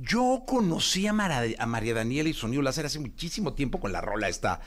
yo 0.00 0.44
conocí 0.46 1.06
a, 1.06 1.12
María 1.12 1.94
Daniela 1.94 2.28
y 2.28 2.34
Sonido 2.34 2.62
Láser 2.62 2.86
hace 2.86 2.98
muchísimo 2.98 3.54
tiempo 3.54 3.80
con 3.80 3.92
la 3.92 4.00
rola 4.00 4.28
esta, 4.28 4.60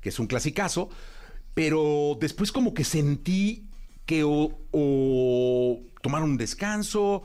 que 0.00 0.08
es 0.08 0.18
un 0.18 0.26
clasicazo, 0.26 0.88
pero 1.54 2.16
después 2.20 2.52
como 2.52 2.74
que 2.74 2.84
sentí 2.84 3.66
que 4.06 4.22
o 4.24 5.80
tomaron 6.00 6.30
un 6.30 6.36
descanso, 6.36 7.22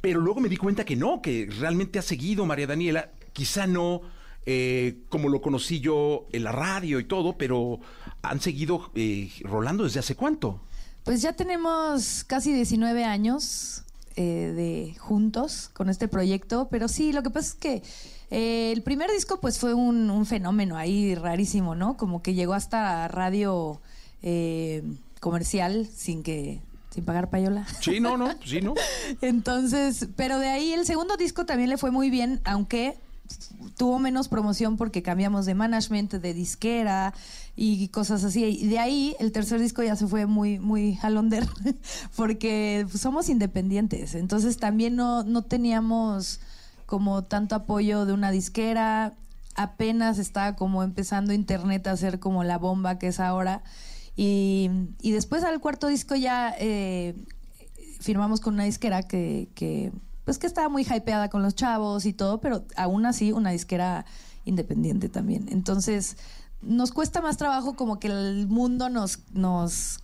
pero 0.00 0.20
luego 0.20 0.40
me 0.40 0.48
di 0.48 0.56
cuenta 0.56 0.84
que 0.84 0.94
no, 0.94 1.20
que 1.22 1.48
realmente 1.58 1.98
ha 1.98 2.02
seguido 2.02 2.46
María 2.46 2.66
Daniela, 2.66 3.10
quizá 3.32 3.66
no 3.66 4.02
eh, 4.44 5.04
como 5.08 5.28
lo 5.28 5.40
conocí 5.40 5.78
yo 5.78 6.26
en 6.32 6.42
la 6.42 6.52
radio 6.52 6.98
y 6.98 7.04
todo, 7.04 7.38
pero 7.38 7.78
han 8.22 8.40
seguido 8.40 8.90
eh, 8.94 9.30
rolando 9.42 9.84
desde 9.84 10.00
hace 10.00 10.16
cuánto. 10.16 10.60
Pues 11.04 11.20
ya 11.22 11.32
tenemos 11.32 12.24
casi 12.24 12.52
19 12.52 13.04
años 13.04 13.82
eh, 14.14 14.52
de 14.54 14.98
juntos 14.98 15.70
con 15.72 15.88
este 15.88 16.06
proyecto, 16.06 16.68
pero 16.70 16.86
sí, 16.86 17.12
lo 17.12 17.22
que 17.22 17.30
pasa 17.30 17.48
es 17.48 17.54
que 17.54 17.82
eh, 18.30 18.72
el 18.72 18.82
primer 18.82 19.10
disco 19.10 19.40
pues 19.40 19.58
fue 19.58 19.74
un, 19.74 20.10
un 20.10 20.26
fenómeno 20.26 20.76
ahí 20.76 21.14
rarísimo, 21.14 21.74
¿no? 21.74 21.96
Como 21.96 22.22
que 22.22 22.34
llegó 22.34 22.54
hasta 22.54 23.08
radio 23.08 23.80
eh, 24.22 24.82
comercial 25.20 25.88
sin 25.94 26.22
que 26.22 26.60
sin 26.90 27.04
pagar 27.04 27.30
payola. 27.30 27.66
Sí, 27.80 28.00
no, 28.00 28.16
no, 28.16 28.34
sí, 28.44 28.60
no. 28.60 28.74
Entonces, 29.22 30.08
pero 30.14 30.38
de 30.38 30.48
ahí 30.48 30.72
el 30.72 30.84
segundo 30.84 31.16
disco 31.16 31.46
también 31.46 31.70
le 31.70 31.78
fue 31.78 31.90
muy 31.90 32.10
bien, 32.10 32.40
aunque 32.44 32.96
tuvo 33.76 33.98
menos 33.98 34.28
promoción 34.28 34.76
porque 34.76 35.02
cambiamos 35.02 35.46
de 35.46 35.54
management, 35.54 36.14
de 36.14 36.34
disquera 36.34 37.14
y 37.56 37.88
cosas 37.88 38.24
así. 38.24 38.44
Y 38.44 38.66
de 38.68 38.78
ahí 38.78 39.16
el 39.18 39.32
tercer 39.32 39.60
disco 39.60 39.82
ya 39.82 39.96
se 39.96 40.06
fue 40.06 40.26
muy, 40.26 40.58
muy 40.58 40.98
al 41.02 41.16
under 41.16 41.46
porque 42.16 42.86
somos 42.94 43.28
independientes. 43.28 44.14
Entonces 44.14 44.56
también 44.56 44.96
no, 44.96 45.24
no 45.24 45.42
teníamos 45.42 46.40
como 46.86 47.24
tanto 47.24 47.54
apoyo 47.54 48.06
de 48.06 48.12
una 48.12 48.30
disquera. 48.30 49.14
Apenas 49.54 50.18
estaba 50.18 50.56
como 50.56 50.82
empezando 50.82 51.32
internet 51.32 51.86
a 51.86 51.96
ser 51.96 52.18
como 52.18 52.44
la 52.44 52.58
bomba 52.58 52.98
que 52.98 53.08
es 53.08 53.20
ahora. 53.20 53.62
Y, 54.16 54.70
y 55.00 55.12
después 55.12 55.42
al 55.42 55.60
cuarto 55.60 55.86
disco 55.86 56.14
ya 56.14 56.54
eh, 56.58 57.14
firmamos 58.02 58.40
con 58.40 58.54
una 58.54 58.64
disquera 58.64 59.02
que, 59.02 59.48
que, 59.54 59.92
pues 60.24 60.38
que 60.38 60.46
estaba 60.46 60.68
muy 60.68 60.82
hypeada 60.82 61.28
con 61.28 61.42
los 61.42 61.54
chavos 61.54 62.06
y 62.06 62.12
todo, 62.12 62.40
pero 62.40 62.64
aún 62.76 63.06
así 63.06 63.32
una 63.32 63.50
disquera 63.50 64.04
independiente 64.44 65.08
también. 65.08 65.46
Entonces, 65.50 66.16
nos 66.62 66.92
cuesta 66.92 67.20
más 67.20 67.36
trabajo 67.36 67.74
como 67.74 67.98
que 67.98 68.08
el 68.08 68.46
mundo 68.48 68.88
nos, 68.88 69.20
nos 69.32 69.98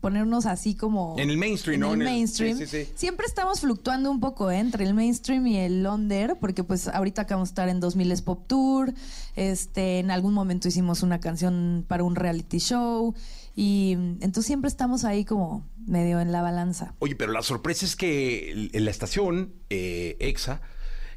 ponernos 0.00 0.44
así 0.46 0.74
como 0.74 1.14
En 1.18 1.30
el 1.30 1.36
mainstream, 1.38 1.74
en 1.74 1.80
¿no? 1.80 1.86
el 1.88 1.94
En 1.94 2.00
el- 2.00 2.12
mainstream. 2.14 2.58
sí, 2.58 2.66
sí, 2.66 2.84
sí. 2.86 2.92
Siempre 2.96 3.26
estamos 3.26 3.60
fluctuando 3.60 4.10
un 4.10 4.18
poco 4.18 4.50
¿eh? 4.50 4.58
entre 4.58 4.84
el 4.84 4.92
mainstream 4.92 5.46
y 5.46 5.56
el 5.58 5.86
under, 5.86 6.36
porque 6.40 6.64
pues 6.64 6.88
ahorita 6.88 7.22
acabamos 7.22 7.50
de 7.50 7.52
estar 7.52 7.68
en 7.68 7.78
2000 7.78 8.10
es 8.10 8.22
Pop 8.22 8.42
Tour, 8.48 8.92
este, 9.36 10.00
en 10.00 10.10
algún 10.10 10.34
momento 10.34 10.66
hicimos 10.66 11.02
una 11.04 11.20
canción 11.20 11.84
para 11.86 12.02
un 12.02 12.16
reality 12.16 12.58
show 12.58 13.14
y 13.54 13.92
entonces 14.20 14.46
siempre 14.46 14.68
estamos 14.68 15.04
ahí 15.04 15.24
como 15.24 15.62
medio 15.88 16.20
en 16.20 16.32
la 16.32 16.42
balanza. 16.42 16.94
Oye, 16.98 17.16
pero 17.16 17.32
la 17.32 17.42
sorpresa 17.42 17.84
es 17.86 17.96
que 17.96 18.70
la 18.72 18.90
estación 18.90 19.54
eh, 19.70 20.16
EXA 20.20 20.60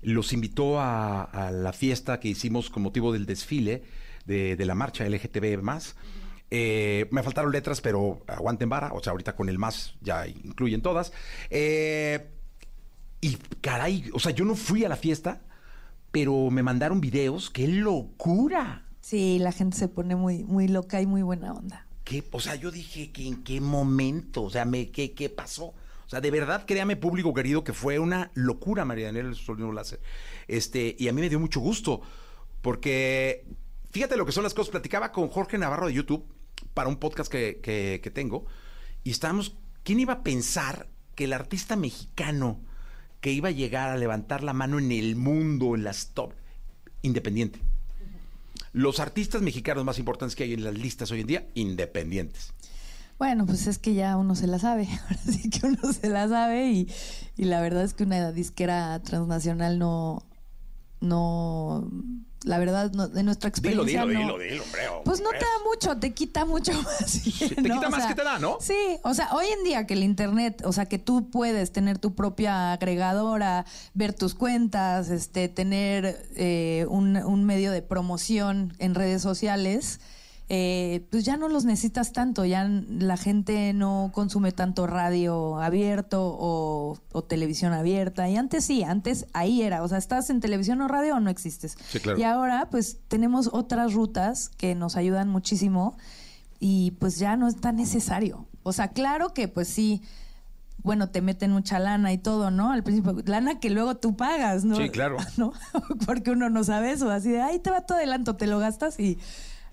los 0.02 0.34
invitó 0.34 0.80
a, 0.80 1.24
a 1.24 1.52
la 1.52 1.74
fiesta 1.74 2.20
que 2.20 2.30
hicimos 2.30 2.70
con 2.70 2.84
motivo 2.84 3.14
del 3.14 3.26
desfile 3.26 3.84
de, 4.26 4.56
de 4.56 4.66
la 4.66 4.76
marcha 4.76 5.08
LGTB 5.08 5.62
más. 5.62 5.96
Eh, 6.54 7.08
me 7.12 7.24
faltaron 7.24 7.52
letras, 7.52 7.80
pero 7.80 8.24
aguanten 8.28 8.70
vara. 8.70 8.92
O 8.94 9.02
sea, 9.02 9.12
ahorita 9.12 9.36
con 9.36 9.48
el 9.50 9.58
más 9.58 9.96
ya 10.02 10.28
incluyen 10.28 10.82
todas. 10.82 11.14
Eh, 11.50 12.30
y 13.22 13.38
caray, 13.62 14.10
o 14.14 14.20
sea, 14.20 14.32
yo 14.32 14.44
no 14.44 14.56
fui 14.56 14.84
a 14.84 14.90
la 14.90 14.98
fiesta, 14.98 15.42
pero 16.12 16.50
me 16.52 16.62
mandaron 16.62 17.00
videos. 17.00 17.50
¡Qué 17.50 17.68
locura! 17.68 18.86
Sí, 19.00 19.40
la 19.40 19.52
gente 19.52 19.78
se 19.78 19.88
pone 19.88 20.16
muy, 20.16 20.44
muy 20.44 20.68
loca 20.68 21.02
y 21.02 21.08
muy 21.08 21.22
buena 21.22 21.54
onda. 21.54 21.88
O 22.32 22.40
sea, 22.40 22.56
yo 22.56 22.72
dije 22.72 23.12
que 23.12 23.28
en 23.28 23.44
qué 23.44 23.62
momento, 23.62 24.44
o 24.44 24.50
sea, 24.50 24.66
me, 24.66 24.90
¿qué, 24.92 25.14
¿qué 25.14 25.30
pasó? 25.30 25.66
O 25.68 26.10
sea, 26.12 26.20
de 26.22 26.32
verdad, 26.32 26.66
créame, 26.68 26.96
público 26.98 27.34
querido, 27.34 27.64
que 27.64 27.74
fue 27.74 27.98
una 28.00 28.32
locura, 28.34 28.84
María 28.86 29.06
Daniela 29.08 29.30
el 29.30 29.36
Sonido 29.36 29.72
Láser. 29.72 30.02
Este, 30.48 30.96
y 31.00 31.08
a 31.08 31.14
mí 31.14 31.22
me 31.22 31.30
dio 31.30 31.40
mucho 31.40 31.60
gusto, 31.62 32.02
porque 32.62 33.46
fíjate 33.92 34.18
lo 34.18 34.26
que 34.26 34.32
son 34.32 34.44
las 34.44 34.54
cosas. 34.54 34.72
Platicaba 34.72 35.12
con 35.12 35.30
Jorge 35.30 35.58
Navarro 35.58 35.88
de 35.88 35.94
YouTube 35.94 36.26
para 36.74 36.90
un 36.90 36.98
podcast 36.98 37.32
que, 37.32 37.60
que- 37.62 38.00
que 38.04 38.12
tengo, 38.12 38.46
y 39.04 39.12
estábamos, 39.12 39.56
¿quién 39.84 40.00
iba 40.00 40.14
a 40.14 40.24
pensar 40.24 40.88
que 41.16 41.24
el 41.26 41.34
artista 41.34 41.76
mexicano 41.76 42.60
que 43.22 43.32
iba 43.32 43.50
a 43.50 43.52
llegar 43.52 43.90
a 43.90 43.98
levantar 43.98 44.44
la 44.44 44.54
mano 44.54 44.80
en 44.80 44.92
el 44.92 45.16
mundo, 45.16 45.76
en 45.76 45.84
las 45.84 46.10
top, 46.14 46.34
independiente? 47.02 47.60
Los 48.74 49.00
artistas 49.00 49.42
mexicanos 49.42 49.84
más 49.84 50.00
importantes 50.00 50.36
que 50.36 50.44
hay 50.44 50.54
en 50.54 50.64
las 50.64 50.78
listas 50.78 51.12
hoy 51.12 51.22
en 51.22 51.28
día, 51.28 51.48
independientes. 51.56 52.54
Bueno, 53.18 53.46
pues 53.46 53.68
es 53.68 53.78
que 53.78 53.94
ya 53.94 54.18
uno 54.18 54.34
se 54.34 54.48
la 54.48 54.58
sabe, 54.58 54.88
ahora 55.04 55.20
sí 55.24 55.50
que 55.50 55.68
uno 55.68 55.94
se 55.94 56.10
la 56.10 56.28
sabe 56.28 56.72
y, 56.72 56.88
y 57.38 57.46
la 57.46 57.62
verdad 57.62 57.84
es 57.84 57.94
que 57.94 58.04
una 58.04 58.32
disquera 58.32 59.00
transnacional 59.04 59.78
no, 59.78 60.26
no, 61.02 61.88
la 62.44 62.58
verdad, 62.58 62.92
no, 62.94 63.08
de 63.08 63.24
nuestra 63.24 63.50
Dilo, 63.52 63.84
experiencia 63.84 64.06
dilo, 64.06 64.14
no- 64.14 64.38
dilo, 64.38 64.52
dilo, 64.52 64.64
hombre. 64.64 64.82
Pues 65.06 65.22
no 65.22 65.30
te 65.30 65.38
da 65.38 65.64
mucho, 65.70 65.98
te 65.98 66.14
quita 66.14 66.46
mucho 66.46 66.74
más. 66.84 67.22
bien, 67.24 67.56
te 67.56 67.62
¿no? 67.62 67.76
quita 67.76 67.88
O 67.88 67.92
más 67.92 68.00
sea, 68.02 68.10
que 68.10 68.16
te 68.16 68.24
da, 68.24 68.40
¿no? 68.40 68.58
Sí, 68.60 68.98
o 69.04 69.14
sea, 69.14 69.30
hoy 69.34 69.46
en 69.58 69.64
día 69.64 69.86
que 69.86 69.94
el 69.94 70.04
internet, 70.04 70.62
o 70.66 70.72
sea, 70.74 70.86
que 70.86 70.98
tú 71.00 71.30
puedes 71.30 71.72
tener 71.72 72.00
tu 72.00 72.16
propia 72.16 72.74
agregadora, 72.74 73.66
ver 73.94 74.14
tus 74.14 74.34
cuentas, 74.34 75.10
este, 75.10 75.50
tener 75.50 76.26
eh, 76.36 76.86
un, 76.90 77.18
un 77.18 77.44
medio 77.46 77.72
de 77.72 77.82
promoción 77.82 78.74
en 78.80 78.96
redes 78.96 79.22
sociales, 79.22 80.00
eh, 80.50 81.08
pues 81.10 81.24
ya 81.24 81.38
no 81.38 81.48
los 81.48 81.64
necesitas 81.64 82.12
tanto, 82.12 82.44
ya 82.44 82.68
la 82.68 83.16
gente 83.16 83.72
no 83.74 84.12
consume 84.14 84.52
tanto 84.52 84.86
radio 84.86 85.62
abierto 85.62 86.36
o, 86.38 86.98
o 87.14 87.24
televisión 87.24 87.72
abierta. 87.72 88.28
Y 88.28 88.36
antes 88.36 88.66
sí, 88.66 88.84
antes 88.84 89.28
ahí 89.34 89.62
era, 89.62 89.82
o 89.82 89.88
sea, 89.88 89.98
estás 89.98 90.30
en 90.30 90.42
televisión 90.42 90.82
o 90.82 90.88
radio 90.88 91.16
o 91.16 91.20
no 91.20 91.30
existes. 91.30 91.78
Sí, 91.90 92.00
claro. 92.00 92.20
Y 92.20 92.24
ahora 92.24 92.68
pues 92.70 93.00
tenemos 93.08 93.50
otras 93.54 93.94
rutas 93.94 94.50
que 94.50 94.76
nos 94.76 94.98
ayudan 94.98 95.30
muchísimo 95.30 95.96
y 96.60 96.92
pues 97.00 97.18
ya 97.18 97.38
no 97.38 97.48
es 97.48 97.56
tan 97.56 97.78
necesario. 97.78 98.46
O 98.64 98.74
sea, 98.74 98.90
claro 98.90 99.34
que 99.34 99.48
pues 99.48 99.68
sí, 99.68 100.02
bueno, 100.84 101.10
te 101.10 101.22
meten 101.22 101.52
mucha 101.52 101.80
lana 101.80 102.12
y 102.12 102.18
todo, 102.18 102.52
¿no? 102.52 102.72
Al 102.72 102.84
principio, 102.84 103.16
lana 103.26 103.60
que 103.60 103.70
luego 103.70 103.96
tú 103.96 104.16
pagas, 104.16 104.66
¿no? 104.66 104.76
Sí, 104.76 104.90
claro. 104.90 105.18
¿No? 105.38 105.54
Porque 106.06 106.32
uno 106.32 106.50
no 106.50 106.64
sabe 106.64 106.92
eso, 106.92 107.10
así 107.10 107.30
de, 107.30 107.42
ahí 107.42 107.60
te 107.60 107.72
va 107.72 107.86
tu 107.86 107.94
adelanto, 107.94 108.36
te 108.36 108.48
lo 108.48 108.60
gastas 108.60 109.00
y, 109.00 109.18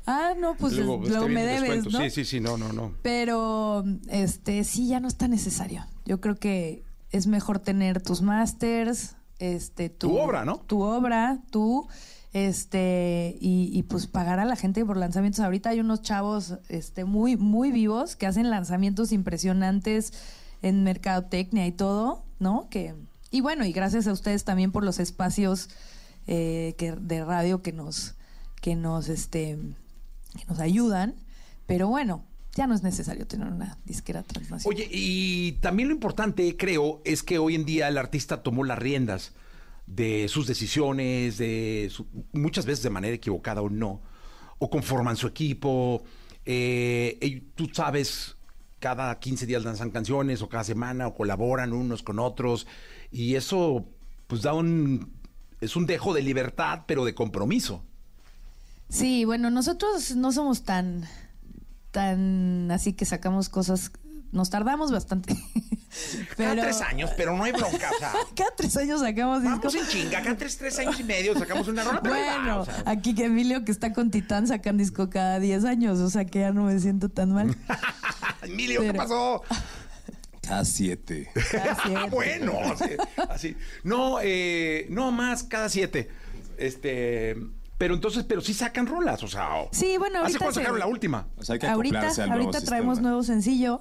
ah, 0.08 0.34
no, 0.38 0.56
pues 0.56 0.72
luego, 0.74 1.02
te 1.02 1.28
me 1.28 1.44
debes. 1.44 1.86
¿no? 1.92 2.00
Sí, 2.00 2.10
sí, 2.10 2.24
sí, 2.24 2.40
no, 2.40 2.56
no, 2.56 2.72
no. 2.72 2.94
Pero, 3.02 3.84
este, 4.08 4.64
sí, 4.64 4.88
ya 4.88 5.00
no 5.00 5.08
está 5.08 5.28
necesario. 5.28 5.86
Yo 6.04 6.20
creo 6.20 6.36
que 6.36 6.82
es 7.10 7.26
mejor 7.26 7.58
tener 7.58 8.02
tus 8.02 8.22
masters, 8.22 9.16
este, 9.38 9.90
tu, 9.90 10.08
Tu 10.08 10.18
obra, 10.18 10.44
¿no? 10.44 10.58
Tu 10.58 10.80
obra, 10.80 11.40
tú, 11.50 11.86
este, 12.32 13.36
y, 13.40 13.70
y, 13.72 13.82
pues 13.84 14.06
pagar 14.06 14.40
a 14.40 14.44
la 14.44 14.56
gente 14.56 14.84
por 14.84 14.96
lanzamientos. 14.96 15.40
Ahorita 15.40 15.70
hay 15.70 15.80
unos 15.80 16.02
chavos, 16.02 16.54
este, 16.68 17.04
muy, 17.04 17.36
muy 17.36 17.70
vivos 17.70 18.16
que 18.16 18.26
hacen 18.26 18.50
lanzamientos 18.50 19.12
impresionantes 19.12 20.12
en 20.62 20.84
mercadotecnia 20.84 21.66
y 21.66 21.72
todo, 21.72 22.24
¿no? 22.38 22.68
Que, 22.70 22.94
y 23.30 23.40
bueno, 23.40 23.64
y 23.64 23.72
gracias 23.72 24.06
a 24.06 24.12
ustedes 24.12 24.44
también 24.44 24.72
por 24.72 24.84
los 24.84 24.98
espacios 24.98 25.68
eh, 26.26 26.74
que, 26.78 26.92
de 26.92 27.24
radio 27.24 27.62
que 27.62 27.72
nos, 27.72 28.14
que 28.60 28.74
nos, 28.76 29.08
este, 29.08 29.58
que 30.36 30.44
nos 30.46 30.58
ayudan. 30.60 31.16
Pero 31.66 31.88
bueno, 31.88 32.24
ya 32.54 32.66
no 32.66 32.74
es 32.74 32.82
necesario 32.82 33.26
tener 33.26 33.48
una 33.48 33.78
disquera 33.84 34.22
transnacional. 34.22 34.76
Oye, 34.76 34.88
y 34.90 35.52
también 35.60 35.88
lo 35.88 35.94
importante, 35.94 36.56
creo, 36.56 37.00
es 37.04 37.22
que 37.22 37.38
hoy 37.38 37.54
en 37.54 37.64
día 37.64 37.88
el 37.88 37.98
artista 37.98 38.42
tomó 38.42 38.64
las 38.64 38.78
riendas 38.78 39.32
de 39.86 40.28
sus 40.28 40.46
decisiones, 40.46 41.38
de 41.38 41.90
muchas 42.32 42.66
veces 42.66 42.82
de 42.82 42.90
manera 42.90 43.14
equivocada 43.14 43.62
o 43.62 43.70
no, 43.70 44.02
o 44.58 44.70
conforman 44.70 45.16
su 45.16 45.26
equipo. 45.26 46.02
eh, 46.44 47.18
y 47.20 47.40
tú 47.54 47.68
sabes, 47.72 48.36
cada 48.78 49.18
15 49.18 49.46
días 49.46 49.64
lanzan 49.64 49.90
canciones, 49.90 50.42
o 50.42 50.48
cada 50.48 50.64
semana, 50.64 51.08
o 51.08 51.14
colaboran 51.14 51.72
unos 51.72 52.02
con 52.02 52.18
otros, 52.18 52.66
y 53.10 53.34
eso, 53.34 53.86
pues 54.26 54.42
da 54.42 54.54
un. 54.54 55.12
Es 55.60 55.74
un 55.74 55.86
dejo 55.86 56.14
de 56.14 56.22
libertad, 56.22 56.84
pero 56.86 57.04
de 57.04 57.14
compromiso. 57.14 57.82
Sí, 58.88 59.24
bueno, 59.24 59.50
nosotros 59.50 60.16
no 60.16 60.32
somos 60.32 60.62
tan, 60.64 61.04
tan 61.90 62.70
así 62.70 62.92
que 62.94 63.04
sacamos 63.04 63.48
cosas, 63.48 63.92
nos 64.32 64.50
tardamos 64.50 64.90
bastante. 64.90 65.34
Cada 66.36 66.50
Pero- 66.54 66.62
tres 66.62 66.80
años, 66.82 67.10
pero 67.16 67.36
no 67.36 67.44
hay 67.44 67.52
bronca, 67.52 67.90
o 67.94 67.98
sea. 67.98 68.12
Cada 68.36 68.50
tres 68.56 68.76
años 68.76 69.00
sacamos 69.00 69.42
Vamos 69.42 69.72
discos. 69.72 69.74
en 69.74 69.86
chinga, 70.04 70.22
cada 70.22 70.36
tres, 70.36 70.56
tres 70.58 70.78
años 70.78 71.00
y 71.00 71.04
medio 71.04 71.36
sacamos 71.38 71.66
una 71.66 71.82
rola, 71.82 72.00
pero 72.02 72.14
va, 72.14 72.34
Bueno, 72.36 72.60
o 72.60 72.64
sea. 72.64 72.82
aquí 72.86 73.14
que 73.14 73.24
Emilio 73.24 73.64
que 73.64 73.72
está 73.72 73.92
con 73.92 74.10
Titán 74.10 74.46
sacan 74.46 74.76
disco 74.76 75.08
cada 75.10 75.40
10 75.40 75.64
años, 75.64 75.98
o 75.98 76.10
sea 76.10 76.24
que 76.26 76.40
ya 76.40 76.52
no 76.52 76.64
me 76.64 76.78
siento 76.78 77.08
tan 77.08 77.32
mal. 77.32 77.56
Emilio, 78.42 78.82
¿qué 78.82 78.94
pasó? 78.94 79.42
Cada 80.42 80.64
siete. 80.64 81.28
Ah, 81.94 82.06
bueno, 82.10 82.52
así, 82.72 82.90
así. 83.28 83.56
No, 83.84 84.18
eh, 84.22 84.86
no 84.88 85.12
más 85.12 85.42
cada 85.42 85.68
siete. 85.68 86.08
Este, 86.56 87.36
pero 87.78 87.94
entonces, 87.94 88.24
pero 88.28 88.40
sí 88.40 88.52
sacan 88.54 88.86
rolas, 88.86 89.22
o 89.22 89.28
sea. 89.28 89.48
Sí, 89.72 89.96
bueno, 89.98 90.18
¿Hace 90.18 90.22
ahorita 90.24 90.38
cuándo 90.40 90.52
se- 90.54 90.60
sacaron 90.60 90.78
la 90.80 90.86
última? 90.86 91.28
O 91.36 91.42
sea, 91.44 91.54
hay 91.54 91.58
que 91.60 91.66
ahorita 91.68 91.96
acoplarse 91.98 92.22
al 92.22 92.28
nuevo 92.28 92.42
ahorita 92.44 92.60
sistema. 92.60 92.76
traemos 92.76 93.00
nuevo 93.00 93.22
sencillo, 93.22 93.80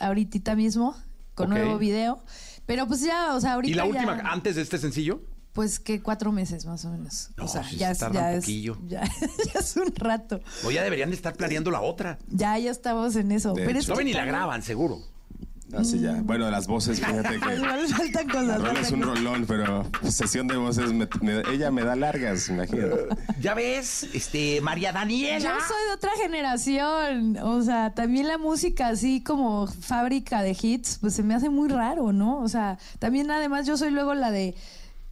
ahorita 0.00 0.54
mismo, 0.56 0.96
con 1.34 1.50
nuevo 1.50 1.78
video. 1.78 2.22
Pero 2.66 2.86
pues 2.88 3.00
ya, 3.02 3.34
o 3.34 3.40
sea, 3.40 3.54
ahorita 3.54 3.70
¿Y 3.72 3.74
la 3.76 3.84
ya- 3.84 3.88
última 3.90 4.30
antes 4.30 4.56
de 4.56 4.62
este 4.62 4.78
sencillo? 4.78 5.20
Pues 5.52 5.80
que 5.80 6.02
cuatro 6.02 6.32
meses 6.32 6.66
más 6.66 6.84
o 6.84 6.90
menos. 6.90 7.30
No, 7.38 7.44
o 7.44 7.48
sea, 7.48 7.64
sí 7.64 7.76
ya, 7.76 7.86
se 7.86 7.92
es, 7.92 7.98
tarda 8.00 8.20
ya, 8.20 8.26
un 8.28 8.34
es, 8.34 8.40
poquillo. 8.44 8.78
ya, 8.88 9.02
ya 9.04 9.60
es 9.60 9.76
un 9.76 9.94
rato. 9.94 10.40
O 10.64 10.70
ya 10.70 10.82
deberían 10.82 11.08
de 11.08 11.16
estar 11.16 11.34
planeando 11.34 11.70
la 11.70 11.80
otra. 11.80 12.18
Ya, 12.28 12.58
ya 12.58 12.70
estamos 12.70 13.16
en 13.16 13.32
eso. 13.32 13.54
De 13.54 13.64
Pero 13.64 13.70
hecho. 13.78 13.78
es 13.80 13.88
No 13.88 13.96
que 13.96 14.04
ni 14.04 14.12
la 14.12 14.24
graban, 14.26 14.62
seguro. 14.62 14.98
Así 15.76 15.98
ya. 15.98 16.20
Bueno, 16.22 16.48
las 16.50 16.66
voces, 16.66 17.00
fíjate 17.00 17.40
que. 17.40 17.54
Igual 17.56 17.88
faltan 17.88 18.26
cosas. 18.28 18.46
La 18.46 18.58
rola 18.58 18.80
es 18.80 18.92
un 18.92 19.02
rolón, 19.02 19.44
pero 19.46 19.84
sesión 20.08 20.46
de 20.46 20.56
voces, 20.56 20.92
me- 20.92 21.08
me- 21.20 21.42
ella 21.52 21.70
me 21.70 21.82
da 21.82 21.96
largas, 21.96 22.48
imagínate. 22.48 23.08
Ya 23.40 23.54
ves, 23.54 24.04
este, 24.14 24.60
María 24.60 24.92
Daniela. 24.92 25.38
Yo 25.38 25.50
soy 25.66 25.88
de 25.88 25.94
otra 25.94 26.10
generación, 26.22 27.36
o 27.42 27.62
sea, 27.62 27.92
también 27.94 28.26
la 28.28 28.38
música 28.38 28.88
así 28.88 29.22
como 29.22 29.66
fábrica 29.66 30.42
de 30.42 30.56
hits, 30.60 30.98
pues 31.00 31.14
se 31.14 31.22
me 31.22 31.34
hace 31.34 31.50
muy 31.50 31.68
raro, 31.68 32.12
¿no? 32.12 32.40
O 32.40 32.48
sea, 32.48 32.78
también 32.98 33.30
además 33.30 33.66
yo 33.66 33.76
soy 33.76 33.90
luego 33.90 34.14
la 34.14 34.30
de 34.30 34.54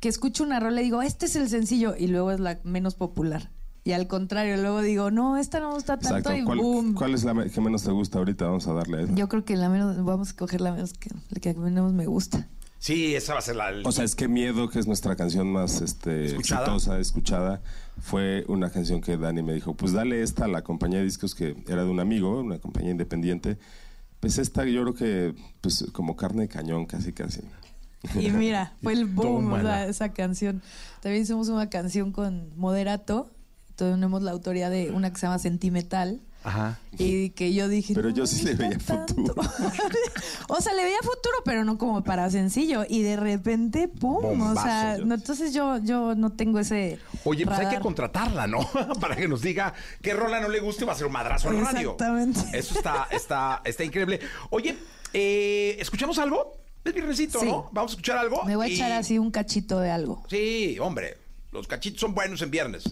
que 0.01 0.09
escucho 0.09 0.45
una 0.45 0.61
rola 0.61 0.81
y 0.81 0.85
digo, 0.85 1.03
este 1.03 1.27
es 1.27 1.37
el 1.37 1.49
sencillo, 1.49 1.95
y 1.99 2.07
luego 2.09 2.31
es 2.31 2.41
la 2.41 2.59
menos 2.65 2.95
popular. 2.95 3.51
Y 3.85 3.93
al 3.93 4.07
contrario, 4.07 4.57
luego 4.57 4.81
digo, 4.81 5.11
no, 5.11 5.37
esta 5.37 5.61
no 5.61 5.69
me 5.69 5.75
gusta 5.75 5.99
tanto 5.99 6.17
Exacto. 6.31 6.37
y 6.39 6.45
¿Cuál, 6.45 6.59
boom. 6.59 6.95
cuál 6.95 7.13
es 7.15 7.23
la 7.25 7.35
me- 7.35 7.51
que 7.51 7.61
menos 7.61 7.83
te 7.83 7.91
gusta 7.91 8.19
ahorita? 8.19 8.47
Vamos 8.47 8.67
a 8.67 8.73
darle 8.73 8.97
a 8.99 9.01
esa. 9.03 9.15
Yo 9.15 9.29
creo 9.29 9.45
que 9.45 9.57
la 9.57 9.69
menos, 9.69 10.03
vamos 10.03 10.31
a 10.31 10.37
coger 10.37 10.63
la 10.63 10.73
menos 10.73 10.95
que, 10.95 11.11
la 11.29 11.41
que 11.41 11.53
menos 11.55 11.93
me 11.93 12.07
gusta. 12.07 12.49
Sí, 12.79 13.15
esa 13.15 13.35
va 13.35 13.39
a 13.39 13.43
ser 13.43 13.57
la. 13.57 13.71
O 13.85 13.93
sea, 13.93 14.05
es 14.05 14.15
que 14.15 14.27
Miedo, 14.29 14.69
que 14.71 14.79
es 14.79 14.87
nuestra 14.87 15.17
canción 15.17 15.51
más 15.53 15.81
este, 15.83 16.27
Escuchada. 16.27 16.63
exitosa, 16.65 16.99
escuchada, 16.99 17.63
fue 18.01 18.45
una 18.49 18.71
canción 18.71 19.01
que 19.03 19.17
Dani 19.19 19.43
me 19.43 19.53
dijo, 19.55 19.75
pues 19.75 19.93
dale 19.93 20.23
esta 20.23 20.47
a 20.47 20.49
la 20.49 20.63
compañía 20.63 20.99
de 20.99 21.05
discos 21.05 21.35
que 21.35 21.55
era 21.69 21.85
de 21.85 21.91
un 21.91 22.01
amigo, 22.01 22.41
una 22.41 22.59
compañía 22.59 22.91
independiente. 22.91 23.59
Pues 24.21 24.39
esta 24.39 24.65
yo 24.65 24.83
creo 24.83 24.95
que, 24.95 25.35
pues 25.61 25.87
como 25.93 26.17
carne 26.17 26.43
de 26.43 26.49
cañón, 26.49 26.87
casi, 26.87 27.13
casi. 27.13 27.41
Y 28.19 28.31
mira, 28.31 28.75
fue 28.83 28.93
el 28.95 29.05
boom, 29.15 29.53
o 29.53 29.61
sea, 29.61 29.87
esa 29.87 30.13
canción. 30.13 30.63
También 31.01 31.23
hicimos 31.23 31.49
una 31.49 31.69
canción 31.71 32.13
con 32.13 32.51
Moderato. 32.57 33.31
Tenemos 33.77 34.23
la 34.23 34.31
autoría 34.31 34.71
de 34.71 34.91
una 34.91 35.13
que 35.13 35.19
se 35.19 35.27
llama 35.27 35.39
Sentimental. 35.39 36.21
Ajá. 36.47 36.79
Y 36.99 37.31
que 37.31 37.55
yo 37.55 37.69
dije. 37.69 37.95
Pero 37.95 38.11
"No 38.11 38.15
yo 38.15 38.27
sí 38.27 38.45
le 38.45 38.55
veía 38.55 38.75
gusta 38.75 39.07
futuro. 39.09 39.35
o 40.49 40.61
sea, 40.61 40.75
le 40.75 40.85
veía 40.85 40.99
futuro, 40.99 41.37
pero 41.45 41.65
no 41.65 41.79
como 41.79 42.05
para 42.05 42.29
sencillo. 42.31 42.85
Y 42.87 43.01
de 43.03 43.17
repente, 43.17 43.89
¡pum! 43.89 44.41
o 44.43 44.55
sea, 44.63 44.99
no, 45.03 45.15
entonces 45.15 45.55
yo, 45.55 45.79
yo 45.79 46.15
no 46.15 46.33
tengo 46.33 46.59
ese. 46.59 46.99
Oye, 47.25 47.47
pues 47.47 47.59
hay 47.59 47.75
que 47.75 47.81
contratarla, 47.81 48.47
¿no? 48.47 48.61
Para 49.01 49.17
que 49.17 49.27
nos 49.27 49.41
diga 49.41 49.73
qué 50.03 50.13
rola 50.13 50.39
no 50.41 50.49
le 50.51 50.61
guste 50.61 50.85
y 50.85 50.87
va 50.87 50.93
a 50.93 50.97
ser 50.97 51.07
un 51.07 51.15
madrazo 51.15 51.51
en 51.51 51.65
radio. 51.65 51.93
Exactamente. 51.93 52.41
Eso 52.53 52.75
está, 52.77 53.09
está, 53.11 53.63
está 53.65 53.83
increíble. 53.83 54.21
Oye, 54.51 54.77
eh, 55.15 55.77
¿escuchamos 55.81 56.19
algo? 56.19 56.59
Es 56.85 56.93
viernesito, 56.93 57.41
Sí. 57.41 57.47
¿no? 57.47 57.71
Vamos 57.73 57.93
a 57.93 57.95
escuchar 57.95 58.19
algo. 58.19 58.45
Me 58.45 58.55
voy 58.55 58.67
a 58.67 58.69
y- 58.69 58.75
echar 58.75 58.93
así 58.93 59.19
un 59.19 59.31
cachito 59.31 59.81
de 59.81 59.91
algo. 59.91 60.23
Sí, 60.29 60.77
hombre. 60.79 61.17
Los 61.53 61.67
cachitos 61.67 62.01
son 62.03 62.15
buenos 62.15 62.43
en 62.43 62.51
viernes. 62.51 62.85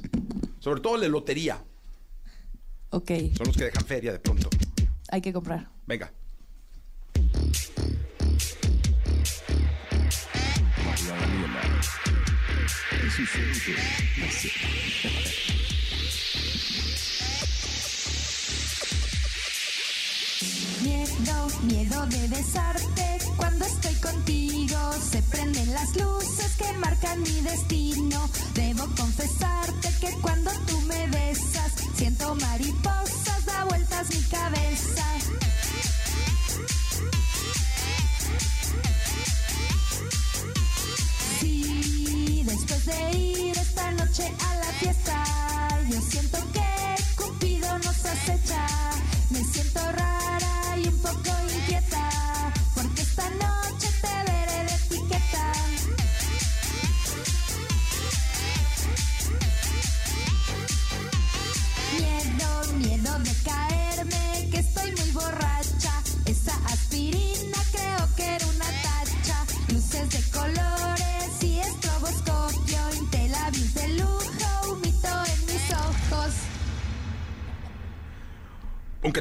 Sobre 0.62 0.80
todo 0.80 0.94
el 0.94 1.00
de 1.00 1.08
lotería. 1.08 1.60
Ok, 2.90 3.10
Son 3.36 3.48
los 3.48 3.56
que 3.56 3.64
dejan 3.64 3.84
feria 3.84 4.12
de 4.12 4.20
pronto. 4.20 4.48
hay 5.08 5.20
que 5.20 5.32
comprar. 5.32 5.68
Venga. 5.88 6.12
Miedo, 21.62 22.06
de 22.06 22.28
besarte 22.28 23.18
cuando 23.36 23.64
estoy 23.64 23.94
contigo. 23.96 24.76
Se 25.10 25.22
prenden 25.22 25.72
las 25.72 25.94
luces 25.96 26.52
que 26.58 26.72
marcan 26.78 27.22
mi 27.22 27.40
destino. 27.40 28.28
Debo 28.54 28.86
confesarte 28.96 29.88
que 30.00 30.12
cuando 30.20 30.50
tú 30.66 30.80
me 30.82 31.06
besas, 31.08 31.72
siento 31.94 32.21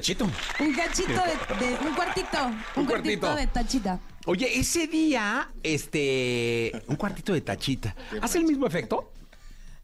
cachito. 0.02 0.26
Un 0.60 0.74
cachito 0.74 1.10
de, 1.14 1.66
de- 1.66 1.88
un 1.88 1.96
cuartito. 1.96 2.46
Un, 2.46 2.82
Un 2.82 2.86
cuartito 2.86 3.20
cuartito. 3.22 3.36
de 3.36 3.48
tachita. 3.48 4.00
Oye, 4.26 4.60
ese 4.60 4.88
día, 4.88 5.50
este. 5.64 6.72
Un 6.88 6.96
cuartito 6.96 7.34
de 7.34 7.42
tachita. 7.42 7.96
¿Hace 8.22 8.40
el 8.40 8.46
mismo 8.46 8.68
efecto? 8.68 9.12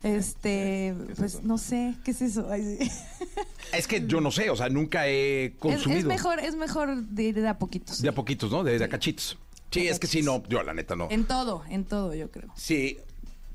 Este, 0.03 0.93
pues 1.17 1.41
no 1.43 1.57
sé, 1.57 1.95
¿qué 2.05 2.11
es 2.11 2.21
eso? 2.21 2.47
Ay, 2.51 2.77
sí. 2.79 2.91
Es 3.73 3.87
que 3.87 4.05
yo 4.05 4.21
no 4.21 4.31
sé, 4.31 4.49
o 4.51 4.55
sea, 4.55 4.69
nunca 4.69 5.07
he 5.07 5.53
consumido. 5.59 5.99
es 6.01 6.05
mejor, 6.05 6.39
es 6.39 6.55
mejor 6.55 6.95
de 7.03 7.23
ir 7.23 7.35
de 7.35 7.47
a 7.47 7.57
poquitos. 7.57 8.01
De 8.01 8.09
a 8.09 8.11
poquitos, 8.13 8.51
¿no? 8.51 8.63
De, 8.63 8.77
de 8.77 8.85
a 8.85 8.89
cachitos. 8.89 9.37
Sí, 9.71 9.87
es 9.87 9.99
que 9.99 10.07
sí, 10.07 10.21
no, 10.21 10.43
yo 10.47 10.61
la 10.63 10.73
neta 10.73 10.95
no. 10.95 11.07
En 11.11 11.25
todo, 11.25 11.63
en 11.69 11.83
todo, 11.83 12.13
yo 12.15 12.29
creo. 12.31 12.49
Sí, 12.55 12.99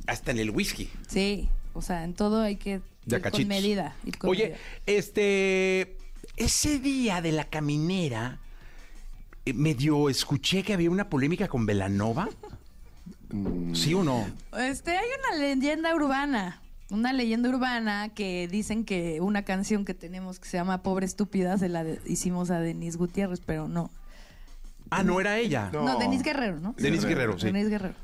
hasta 0.06 0.32
en 0.32 0.38
el 0.40 0.50
whisky. 0.50 0.90
Sí, 1.08 1.48
o 1.74 1.80
sea, 1.80 2.02
en 2.04 2.12
todo 2.14 2.42
hay 2.42 2.56
que 2.56 2.80
De 3.06 3.16
ir 3.16 3.22
con 3.22 3.30
cachitos. 3.30 3.46
medida. 3.48 3.96
ir 4.04 4.18
con 4.18 4.28
Oye, 4.30 4.42
medida. 4.42 4.58
este, 4.86 5.96
ese 6.36 6.78
día 6.78 7.20
de 7.20 7.32
la 7.32 7.44
caminera, 7.44 8.38
eh, 9.44 9.52
medio 9.52 10.08
escuché 10.08 10.62
que 10.62 10.72
había 10.74 10.90
una 10.90 11.08
polémica 11.08 11.48
con 11.48 11.66
Velanova. 11.66 12.28
¿Sí 13.72 13.94
o 13.94 14.04
no? 14.04 14.26
Este, 14.58 14.90
hay 14.96 15.06
una 15.30 15.38
leyenda 15.38 15.94
urbana. 15.94 16.60
Una 16.90 17.14
leyenda 17.14 17.48
urbana 17.48 18.10
que 18.10 18.46
dicen 18.48 18.84
que 18.84 19.20
una 19.22 19.42
canción 19.44 19.86
que 19.86 19.94
tenemos 19.94 20.38
que 20.38 20.46
se 20.48 20.58
llama 20.58 20.82
Pobre 20.82 21.06
Estúpida 21.06 21.56
se 21.56 21.70
la 21.70 21.84
de- 21.84 21.98
hicimos 22.06 22.50
a 22.50 22.60
Denise 22.60 22.98
Gutiérrez, 22.98 23.40
pero 23.44 23.66
no. 23.68 23.90
Ah, 24.90 25.02
no 25.02 25.18
era 25.18 25.38
ella. 25.38 25.70
No, 25.72 25.98
Denise 25.98 26.22
Guerrero, 26.22 26.60
¿no? 26.60 26.74
Denise 26.76 27.08
Guerrero, 27.08 27.38
sí. 27.38 27.46
Denise 27.46 27.70
Guerrero. 27.70 27.94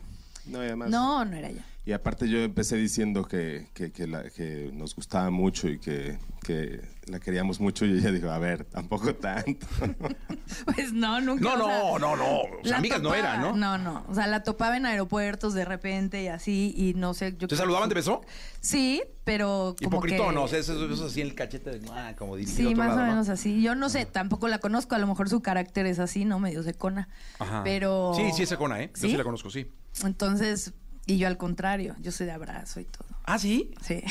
No, 0.47 0.62
y 0.62 0.66
además- 0.68 0.89
No, 0.89 1.22
no 1.26 1.37
era 1.37 1.51
ella. 1.51 1.64
Y 1.89 1.93
aparte 1.95 2.28
yo 2.28 2.41
empecé 2.41 2.76
diciendo 2.76 3.24
que, 3.24 3.68
que, 3.72 3.91
que 3.93 4.07
la- 4.07 4.24
que 4.28 4.70
nos 4.74 4.95
gustaba 4.95 5.30
mucho 5.30 5.68
y 5.70 5.78
que, 5.78 6.18
que 6.45 6.82
la 7.07 7.18
queríamos 7.18 7.61
mucho 7.61 7.86
y 7.86 7.93
ella 7.97 8.12
dijo, 8.12 8.28
a 8.28 8.39
ver, 8.39 8.64
tampoco 8.66 9.14
tanto. 9.14 9.66
Pues 10.74 10.93
no, 10.93 11.18
nunca. 11.22 11.43
No, 11.45 11.64
sea, 11.64 11.78
no, 11.82 11.99
no, 11.99 12.16
no. 12.16 12.41
O 12.41 12.64
sea, 12.64 12.76
amigas 12.76 13.01
no 13.01 13.14
eran, 13.14 13.41
¿no? 13.41 13.57
No, 13.57 13.78
no. 13.78 14.05
O 14.09 14.14
sea, 14.14 14.26
la 14.26 14.43
topaba 14.43 14.76
en 14.76 14.84
aeropuertos 14.84 15.55
de 15.55 15.64
repente 15.64 16.22
y 16.22 16.28
así, 16.28 16.74
y 16.76 16.93
no 16.93 17.14
sé. 17.14 17.32
Yo 17.32 17.39
¿Te 17.39 17.47
creo 17.49 17.59
saludaban 17.61 17.89
de 17.89 17.95
beso? 17.95 18.20
Sí, 18.61 19.03
pero. 19.24 19.74
Como 19.82 19.97
Hipocritón. 19.97 20.34
¿no? 20.34 20.45
O 20.45 20.49
sea, 20.49 20.59
eso, 20.59 20.91
eso 20.91 21.07
así 21.07 21.20
en 21.22 21.28
el 21.28 21.34
cachete 21.34 21.70
de. 21.78 21.89
Ah, 21.91 22.14
como 22.18 22.36
Sí, 22.39 22.74
más 22.74 22.89
lado, 22.89 23.01
o 23.01 23.05
¿no? 23.05 23.11
menos 23.12 23.28
así. 23.30 23.62
Yo 23.62 23.74
no 23.74 23.89
sé, 23.89 24.05
tampoco 24.07 24.49
la 24.49 24.59
conozco. 24.59 24.95
A 24.95 24.99
lo 24.99 25.07
mejor 25.07 25.28
su 25.30 25.41
carácter 25.41 25.86
es 25.86 25.99
así, 25.99 26.24
¿no? 26.26 26.39
Medio 26.39 26.62
secona. 26.62 27.09
Ajá. 27.39 27.62
Pero. 27.64 28.12
Sí, 28.14 28.30
sí 28.34 28.43
es 28.43 28.49
secona, 28.51 28.82
¿eh? 28.82 28.91
Yo 29.01 29.09
sí 29.09 29.16
la 29.16 29.24
conozco, 29.24 29.49
sí. 29.51 29.70
Entonces, 30.05 30.72
y 31.09 31.18
yo 31.18 31.26
al 31.26 31.36
contrario, 31.36 31.96
yo 32.00 32.12
soy 32.12 32.26
de 32.26 32.32
abrazo 32.32 32.78
y 32.78 32.84
todo. 32.84 33.09
¿Ah, 33.24 33.38
sí? 33.40 33.72
Sí. 33.82 34.02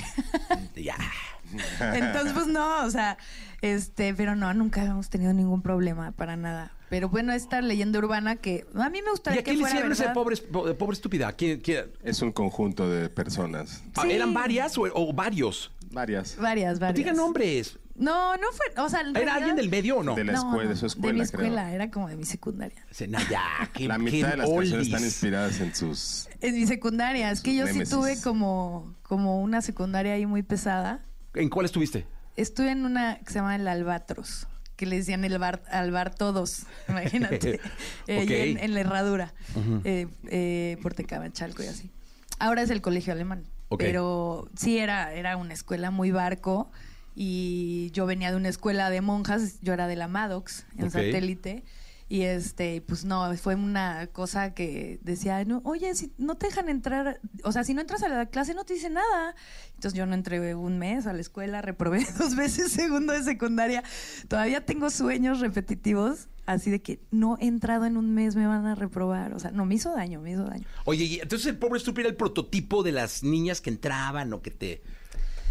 ya. 0.75 0.97
Entonces, 1.93 2.33
pues 2.33 2.47
no, 2.47 2.83
o 2.85 2.89
sea, 2.91 3.17
este, 3.61 4.13
pero 4.13 4.35
no, 4.35 4.53
nunca 4.53 4.83
hemos 4.83 5.09
tenido 5.09 5.31
ningún 5.33 5.61
problema 5.61 6.11
para 6.11 6.35
nada. 6.35 6.71
Pero 6.89 7.09
bueno, 7.09 7.33
esta 7.33 7.61
leyenda 7.61 7.99
urbana 7.99 8.35
que 8.37 8.65
a 8.75 8.89
mí 8.89 9.01
me 9.01 9.07
¿Y 9.07 9.11
gustaría 9.11 9.39
a 9.41 9.43
que 9.43 9.51
quién 9.51 9.57
le 9.57 9.61
fuera 9.63 9.75
hicieron 9.75 9.91
ese 9.91 10.09
pobre, 10.09 10.37
po- 10.37 10.73
pobre 10.75 10.93
estúpida? 10.93 11.31
¿Quién, 11.33 11.59
quién? 11.61 11.85
Es 12.03 12.21
un 12.21 12.31
conjunto 12.31 12.89
de 12.89 13.09
personas. 13.09 13.81
Ah, 13.95 14.03
Sí. 14.03 14.11
¿Eran 14.11 14.33
varias 14.33 14.77
o, 14.77 14.83
o 14.93 15.13
varios? 15.13 15.71
Varias. 15.91 16.35
Varias, 16.37 16.79
varias. 16.79 16.95
Digan 16.97 17.15
nombres. 17.15 17.77
No, 17.97 18.37
no 18.37 18.47
fue, 18.53 18.83
o 18.83 18.89
sea, 18.89 19.01
en 19.01 19.07
¿Era 19.07 19.15
realidad- 19.19 19.35
alguien 19.37 19.55
del 19.55 19.69
medio 19.69 19.97
o 19.97 20.03
no? 20.03 20.13
De 20.15 20.23
la 20.23 20.33
No, 20.33 20.39
escuela, 20.39 20.63
no, 20.65 20.69
de 20.69 20.75
su 20.75 20.85
escuela, 20.85 21.07
de 21.07 21.13
mi 21.13 21.19
creo. 21.29 21.41
escuela, 21.41 21.71
era 21.73 21.89
como 21.91 22.07
de 22.07 22.15
mi 22.15 22.25
secundaria. 22.25 22.85
Se- 22.91 23.07
na- 23.07 23.27
ya, 23.29 23.43
qué- 23.73 23.87
La 23.87 23.95
qué 23.97 24.01
mitad 24.03 24.29
de 24.31 24.37
las 24.37 24.45
canciones 24.47 24.71
oldies. 24.73 24.87
están 24.87 25.03
inspiradas 25.03 25.59
en 25.59 25.73
sus... 25.75 26.29
En 26.41 26.53
mi 26.55 26.67
secundaria, 26.67 27.31
es 27.31 27.41
que 27.41 27.55
yo 27.55 27.65
némesis. 27.65 27.89
sí 27.89 27.95
tuve 27.95 28.21
como, 28.21 28.95
como 29.01 29.41
una 29.41 29.61
secundaria 29.61 30.13
ahí 30.13 30.25
muy 30.27 30.43
pesada. 30.43 31.03
¿En 31.33 31.49
cuál 31.49 31.65
estuviste? 31.65 32.05
Estuve 32.35 32.71
en 32.71 32.85
una 32.85 33.17
que 33.17 33.25
se 33.33 33.39
llama 33.39 33.55
El 33.55 33.67
Albatros, 33.67 34.47
que 34.75 34.85
le 34.85 34.97
decían 34.97 35.25
el 35.25 35.37
bar, 35.39 35.63
al 35.71 35.89
bar 35.89 36.13
todos, 36.13 36.67
imagínate, 36.87 37.59
eh, 38.05 38.21
Ok. 38.23 38.29
y 38.29 38.33
en, 38.51 38.57
en 38.59 38.73
la 38.75 38.79
herradura, 38.81 39.33
eh, 39.83 40.07
eh, 40.29 40.77
por 40.83 40.93
Tecamachalco 40.93 41.63
y 41.63 41.67
así. 41.67 41.89
Ahora 42.37 42.61
es 42.61 42.69
el 42.69 42.81
colegio 42.81 43.11
alemán, 43.13 43.45
Ok. 43.69 43.79
pero 43.79 44.47
sí 44.55 44.77
era, 44.77 45.13
era 45.13 45.35
una 45.35 45.55
escuela 45.55 45.89
muy 45.89 46.11
barco 46.11 46.69
y 47.19 47.89
yo 47.93 48.05
venía 48.05 48.29
de 48.29 48.37
una 48.37 48.49
escuela 48.49 48.91
de 48.91 49.01
monjas, 49.01 49.59
yo 49.61 49.73
era 49.73 49.87
de 49.87 49.95
la 49.95 50.07
Maddox 50.07 50.67
en 50.77 50.91
satélite. 50.91 51.63
Y 52.09 52.21
este, 52.21 52.79
pues 52.81 53.05
no, 53.05 53.35
fue 53.37 53.55
una 53.55 54.05
cosa 54.05 54.53
que 54.53 54.99
decía, 55.01 55.43
no, 55.43 55.61
oye, 55.65 55.95
si 55.95 56.13
no 56.19 56.35
te 56.35 56.45
dejan 56.45 56.69
entrar, 56.69 57.19
o 57.43 57.51
sea, 57.51 57.63
si 57.63 57.73
no 57.73 57.81
entras 57.81 58.03
a 58.03 58.07
la 58.07 58.27
clase 58.27 58.53
no 58.53 58.65
te 58.65 58.75
dice 58.75 58.91
nada. 58.91 59.33
Entonces 59.73 59.97
yo 59.97 60.05
no 60.05 60.13
entré 60.13 60.53
un 60.53 60.77
mes 60.77 61.07
a 61.07 61.13
la 61.13 61.19
escuela, 61.19 61.63
reprobé 61.63 62.05
dos 62.19 62.35
veces 62.35 62.71
segundo 62.71 63.13
de 63.13 63.23
secundaria. 63.23 63.83
Todavía 64.27 64.63
tengo 64.63 64.91
sueños 64.91 65.39
repetitivos, 65.39 66.27
así 66.45 66.69
de 66.69 66.83
que 66.83 67.01
no 67.09 67.39
he 67.41 67.47
entrado 67.47 67.87
en 67.87 67.97
un 67.97 68.13
mes, 68.13 68.35
me 68.35 68.45
van 68.45 68.67
a 68.67 68.75
reprobar. 68.75 69.33
O 69.33 69.39
sea, 69.39 69.49
no, 69.49 69.65
me 69.65 69.73
hizo 69.73 69.91
daño, 69.91 70.21
me 70.21 70.33
hizo 70.33 70.43
daño. 70.43 70.67
Oye, 70.85 71.05
y 71.05 71.19
entonces 71.19 71.47
el 71.47 71.57
pobre 71.57 71.79
estúpido 71.79 72.01
era 72.01 72.09
el 72.11 72.15
prototipo 72.15 72.83
de 72.83 72.91
las 72.91 73.23
niñas 73.23 73.59
que 73.59 73.71
entraban 73.71 74.31
o 74.33 74.43
que 74.43 74.51
te... 74.51 74.83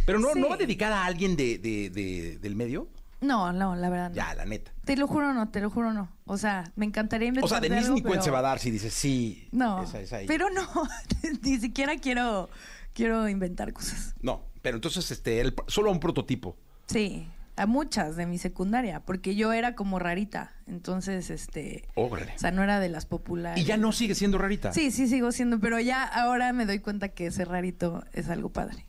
Pero 0.07 0.19
no, 0.19 0.29
Sí. 0.33 0.41
¿no 0.41 0.49
va 0.49 0.57
dedicada 0.57 1.03
a 1.03 1.07
alguien 1.07 1.37
de, 1.37 1.59
de- 1.59 1.91
de- 1.91 2.39
del 2.39 2.57
medio? 2.57 2.89
No, 3.21 3.53
no, 3.53 3.75
la 3.77 3.89
verdad 3.91 4.11
no. 4.11 4.15
Ya, 4.17 4.35
la 4.35 4.45
neta. 4.45 4.73
Te 4.85 4.97
lo 4.97 5.07
juro 5.09 5.33
no, 5.35 5.49
te 5.51 5.61
lo 5.61 5.69
juro 5.71 5.93
no. 5.93 6.11
O 6.27 6.37
sea, 6.39 6.71
me 6.77 6.85
encantaría 6.87 7.29
inventar 7.29 7.45
O 7.47 7.49
sea, 7.49 7.61
Denise 7.61 7.91
ni 7.91 8.03
cuenta 8.03 8.23
se 8.25 8.31
va 8.31 8.39
a 8.39 8.43
dar 8.43 8.59
si 8.59 8.71
dices 8.71 8.93
sí. 8.95 9.49
No, 9.53 9.83
esa 9.83 10.01
es 10.01 10.13
ahí. 10.13 10.27
pero 10.27 10.49
no, 10.51 10.63
ni 11.43 11.59
siquiera 11.59 11.97
quiero, 11.97 12.49
quiero 12.95 13.29
inventar 13.29 13.73
cosas. 13.73 14.15
No, 14.23 14.45
pero 14.63 14.77
entonces 14.77 15.11
este, 15.11 15.41
el- 15.41 15.55
solo 15.67 15.91
un 15.91 15.99
prototipo. 16.01 16.57
Sí, 16.87 17.27
a 17.57 17.65
muchas 17.67 18.17
de 18.17 18.27
mi 18.27 18.37
secundaria, 18.39 19.01
porque 19.01 19.35
yo 19.35 19.53
era 19.55 19.75
como 19.75 19.99
rarita, 19.99 20.53
entonces, 20.67 21.31
este, 21.31 21.89
Órale. 21.95 22.35
o 22.37 22.39
sea, 22.39 22.51
no 22.51 22.63
era 22.63 22.81
de 22.81 22.91
las 22.91 23.07
populares. 23.07 23.61
Y 23.63 23.67
ya 23.67 23.79
no 23.79 23.93
sigue 23.93 24.15
siendo 24.15 24.37
rarita. 24.37 24.73
Sí, 24.75 24.91
sí, 24.91 25.09
sigo 25.09 25.33
siendo, 25.33 25.59
pero 25.59 25.81
ya 25.81 26.05
ahora 26.05 26.53
me 26.53 26.67
doy 26.67 26.81
cuenta 26.81 27.09
que 27.09 27.31
ser 27.31 27.49
rarito 27.49 28.05
es 28.13 28.29
algo 28.29 28.51
padre. 28.51 28.85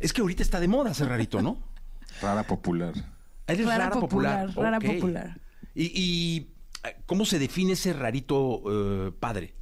Es 0.00 0.12
que 0.12 0.22
ahorita 0.22 0.42
está 0.42 0.58
de 0.58 0.68
moda 0.68 0.92
ser 0.94 1.08
rarito, 1.08 1.40
¿no? 1.42 1.58
Rara 2.22 2.42
popular. 2.42 2.94
Eres 3.46 3.66
rara, 3.66 3.88
Rara 3.88 4.00
popular. 4.00 4.46
popular, 4.46 4.72
rara 4.72 4.80
popular. 4.80 5.40
¿Y, 5.74 5.84
y, 5.84 6.50
eh, 6.84 6.96
cómo 7.06 7.24
se 7.24 7.38
define 7.38 7.72
ese 7.72 7.92
rarito 7.92 8.62
eh, 8.66 9.12
padre? 9.18 9.54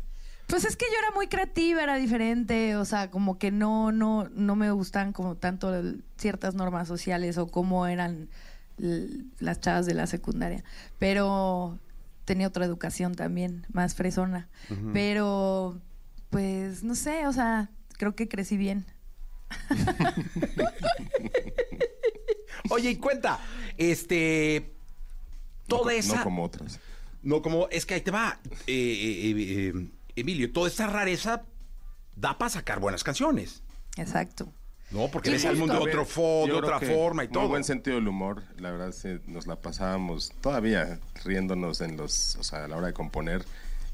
Pues 0.49 0.65
es 0.65 0.77
que 0.77 0.87
yo 0.87 0.99
era 0.99 1.15
muy 1.15 1.27
creativa, 1.27 1.83
era 1.83 1.97
diferente, 1.97 2.77
o 2.77 2.85
sea, 2.87 3.11
como 3.11 3.39
que 3.39 3.51
no, 3.51 3.93
no, 3.93 4.31
no 4.31 4.57
me 4.57 4.71
gustan 4.71 5.13
como 5.13 5.37
tanto 5.37 5.71
ciertas 6.17 6.55
normas 6.55 6.89
sociales 6.89 7.37
o 7.37 7.49
cómo 7.49 7.87
eran 7.87 8.31
las 8.79 9.61
chavas 9.61 9.85
de 9.85 9.93
la 9.93 10.07
secundaria. 10.07 10.65
Pero 10.99 11.79
tenía 12.25 12.49
otra 12.49 12.65
educación 12.65 13.15
también, 13.15 13.67
más 13.73 13.95
fresona. 13.95 14.49
Pero, 14.95 15.79
pues, 16.31 16.83
no 16.83 16.95
sé, 16.95 17.27
o 17.27 17.33
sea, 17.35 17.71
creo 17.99 18.15
que 18.15 18.27
crecí 18.29 18.57
bien. 18.57 18.87
Oye, 22.71 22.91
y 22.91 22.97
cuenta, 22.97 23.39
este. 23.77 24.75
Toda 25.67 25.85
co- 25.85 25.91
esa. 25.91 26.17
no 26.19 26.25
como 26.25 26.45
otras. 26.45 26.81
No 27.23 27.43
como. 27.43 27.69
Es 27.71 27.87
que 27.87 27.95
ahí 27.95 28.01
te 28.01 28.11
va, 28.11 28.39
eh, 28.67 28.69
eh, 28.69 29.31
eh, 29.31 29.73
eh, 29.75 29.89
Emilio. 30.17 30.53
Toda 30.53 30.69
esa 30.69 30.87
rareza 30.87 31.43
da 32.17 32.37
para 32.39 32.49
sacar 32.51 32.81
buenas 32.81 33.05
canciones. 33.05 33.63
Exacto. 33.97 34.53
No, 34.91 35.09
porque 35.09 35.31
ves 35.31 35.45
al 35.45 35.57
mundo 35.57 35.75
de 35.75 35.81
otro 35.81 36.07
fo- 36.07 36.45
de 36.45 36.49
yo 36.49 36.59
otra 36.59 36.81
forma 36.81 37.23
y 37.25 37.29
muy 37.29 37.35
todo. 37.35 37.49
buen 37.49 37.63
sentido 37.65 37.97
del 37.97 38.09
humor. 38.09 38.45
La 38.59 38.71
verdad, 38.71 38.93
sí, 38.93 39.19
nos 39.27 39.47
la 39.47 39.57
pasábamos 39.61 40.33
todavía 40.41 40.99
riéndonos 41.25 41.81
en 41.83 41.97
los. 41.99 42.37
O 42.37 42.43
sea, 42.43 42.65
a 42.65 42.69
la 42.69 42.77
hora 42.77 42.87
de 42.89 42.93
componer, 42.95 43.45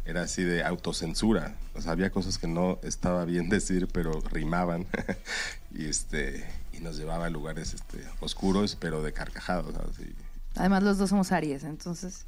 era 0.05 0.23
así 0.23 0.43
de 0.43 0.63
autocensura. 0.65 1.57
O 1.75 1.81
sea, 1.83 1.93
había 1.93 2.11
cosas 2.11 2.39
que 2.39 2.47
no 2.47 2.79
estaba 2.83 3.25
bien 3.25 3.49
decir, 3.51 3.89
pero 3.93 4.21
rimaban. 4.31 4.87
y 5.75 5.87
este. 5.87 6.45
Y 6.73 6.79
nos 6.81 6.97
llevaba 6.97 7.27
a 7.27 7.31
lugares 7.31 7.73
este, 7.73 7.99
oscuros, 8.21 8.77
pero 8.81 9.03
de 9.03 9.13
carcajadas. 9.13 9.73
¿sabes? 9.75 9.99
Y- 10.01 10.15
Además, 10.57 10.83
los 10.83 10.99
dos 10.99 11.11
somos 11.11 11.31
Aries, 11.33 11.65
entonces, 11.65 12.27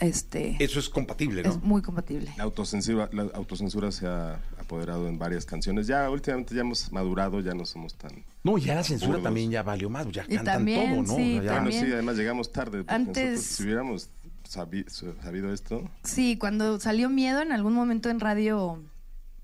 este, 0.00 0.56
Eso 0.62 0.78
es 0.78 0.88
compatible, 0.90 1.42
¿no? 1.42 1.50
es 1.50 1.62
muy 1.62 1.80
compatible. 1.82 2.30
La 2.36 2.44
autocensura, 2.44 3.08
la 3.12 3.22
autocensura 3.34 3.90
se 3.92 4.06
ha 4.06 4.34
apoderado 4.58 5.08
en 5.08 5.18
varias 5.18 5.44
canciones. 5.46 5.86
Ya 5.86 6.08
últimamente 6.10 6.54
ya 6.54 6.60
hemos 6.60 6.90
madurado, 6.92 7.40
ya 7.40 7.54
no 7.54 7.64
somos 7.64 7.94
tan... 7.94 8.24
No, 8.44 8.58
ya 8.58 8.74
la 8.74 8.84
censura 8.84 9.12
burdos. 9.12 9.24
también 9.24 9.50
ya 9.50 9.62
valió 9.62 9.88
más. 9.88 10.06
Ya 10.10 10.24
Y 10.28 10.36
cantan 10.36 10.56
también, 10.56 10.90
todo, 10.90 11.02
¿no? 11.02 11.16
sí, 11.16 11.40
ya- 11.42 11.60
Bueno, 11.60 11.70
sí, 11.72 11.92
además 11.92 12.16
llegamos 12.16 12.52
tarde. 12.52 12.78
porque 12.78 12.94
Antes- 12.94 13.30
nosotros, 13.32 13.56
si 13.56 13.62
hubiéramos 13.64 14.08
sabi- 14.50 14.84
sabido 15.22 15.52
esto... 15.52 15.88
Sí, 16.02 16.36
cuando 16.36 16.80
salió 16.80 17.08
Miedo 17.08 17.40
en 17.40 17.52
algún 17.52 17.72
momento 17.72 18.10
en 18.10 18.18
radio, 18.20 18.82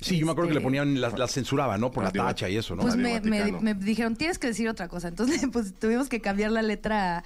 Sí, 0.00 0.18
yo 0.18 0.26
me 0.26 0.32
acuerdo 0.32 0.48
que 0.48 0.54
le 0.54 0.58
Este- 0.60 0.64
ponían, 0.66 1.00
las 1.00 1.18
la 1.18 1.26
censuraban, 1.28 1.80
¿no? 1.80 1.90
Por 1.90 2.04
Radio 2.04 2.22
la 2.22 2.28
tacha 2.30 2.48
y 2.50 2.56
eso, 2.56 2.74
¿no? 2.76 2.82
pues 2.82 2.96
me, 2.96 3.18
me- 3.20 3.74
dijeron, 3.74 4.14
tienes 4.16 4.38
que 4.38 4.48
decir 4.48 4.68
otra 4.68 4.88
cosa. 4.88 5.08
Entonces, 5.08 5.40
pues 5.52 5.72
tuvimos 5.78 6.08
que 6.10 6.20
cambiar 6.20 6.50
la 6.50 6.60
letra 6.62 7.24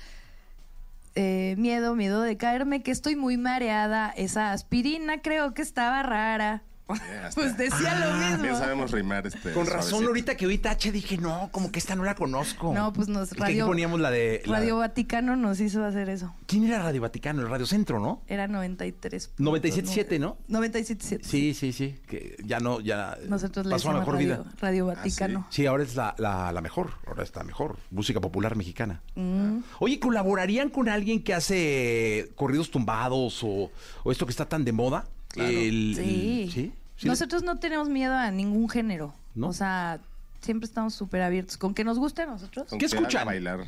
eh, 1.16 1.57
Miedo, 1.59 1.97
miedo 1.97 2.22
de 2.22 2.37
caerme, 2.37 2.83
que 2.85 2.93
estoy 2.93 3.16
muy 3.16 3.37
mareada. 3.37 4.11
Esa 4.11 4.53
aspirina 4.53 5.20
creo 5.20 5.55
que 5.55 5.62
estaba 5.62 6.03
rara. 6.05 6.62
Pues 7.34 7.57
decía 7.57 7.99
lo 8.01 8.12
mismo. 8.16 8.30
También 8.32 8.57
sabemos 8.57 8.91
rimar 8.91 9.26
este. 9.26 9.53
Con 9.53 9.66
razón, 9.66 9.82
suavecito. 9.82 10.09
ahorita 10.09 10.36
que 10.36 10.47
oí 10.47 10.59
Tache 10.59 10.91
dije, 10.93 11.16
no, 11.18 11.49
como 11.53 11.70
que 11.70 11.78
esta 11.78 11.95
no 11.95 12.05
la 12.05 12.14
conozco. 12.14 12.72
No, 12.74 12.93
pues 12.93 13.09
nos 13.09 13.28
Es 13.28 13.34
que 13.34 13.41
radio- 13.41 13.64
aquí 13.64 13.68
poníamos 13.70 14.01
la 14.01 14.11
de... 14.11 14.43
la- 14.47 14.59
Radio 14.59 14.78
Vaticano 14.78 15.36
nos 15.36 15.61
hizo 15.61 15.84
hacer 15.84 16.09
eso. 16.09 16.34
¿Quién 16.47 16.64
era 16.64 16.82
Radio 16.82 17.01
Vaticano? 17.03 17.43
El 17.43 17.49
Radio 17.49 17.66
Centro, 17.66 18.01
¿no? 18.01 18.22
Era 18.26 18.49
93. 18.49 19.32
97.7, 19.38 20.18
¿no? 20.18 20.38
97.7. 20.49 21.20
Sí, 21.22 21.55
sí, 21.55 21.72
sí. 21.72 21.99
Que 22.07 22.36
ya 22.45 22.61
no, 22.61 22.80
ya 22.80 23.16
Nosotros 23.28 23.66
le 23.66 23.72
pasó 23.72 23.91
a 23.91 23.93
decimos 23.95 24.01
mejor 24.01 24.14
radio, 24.14 24.43
vida. 24.45 24.53
Radio 24.61 24.86
Vaticano. 24.86 25.47
Sí, 25.51 25.66
ahora 25.66 25.82
es 25.84 25.95
la, 25.97 26.14
la- 26.18 26.53
la 26.53 26.61
mejor. 26.61 26.91
Ahora 27.07 27.22
está 27.22 27.45
mejor. 27.45 27.76
Música 27.91 28.20
popular 28.20 28.57
mexicana. 28.57 29.03
Mm. 29.14 29.59
Oye, 29.78 29.99
¿colaborarían 30.01 30.70
con 30.70 30.88
alguien 30.88 31.22
que 31.22 31.34
hace 31.34 32.30
corridos 32.34 32.70
tumbados 32.70 33.43
o, 33.43 33.70
o 34.05 34.12
esto 34.12 34.26
que 34.26 34.30
está 34.30 34.49
tan 34.49 34.64
de 34.64 34.72
moda? 34.72 35.07
El- 35.37 35.95
Sí. 35.97 36.43
el- 36.45 36.51
¿Sí? 36.53 36.72
¿Sí? 36.97 37.07
Nosotros 37.09 37.43
no 37.43 37.59
tenemos 37.59 37.89
miedo 37.89 38.14
a 38.14 38.31
ningún 38.31 38.68
género. 38.68 39.14
¿No? 39.35 39.49
O 39.49 39.53
sea, 39.53 40.01
siempre 40.41 40.66
estamos 40.66 40.95
súper 40.95 41.22
abiertos. 41.22 41.57
Con 41.57 41.72
que 41.74 41.85
nos 41.85 41.99
guste 41.99 42.22
a 42.22 42.26
nosotros. 42.26 42.68
Con 42.68 42.78
que 42.78 42.87
haga 42.87 43.24
bailar 43.24 43.66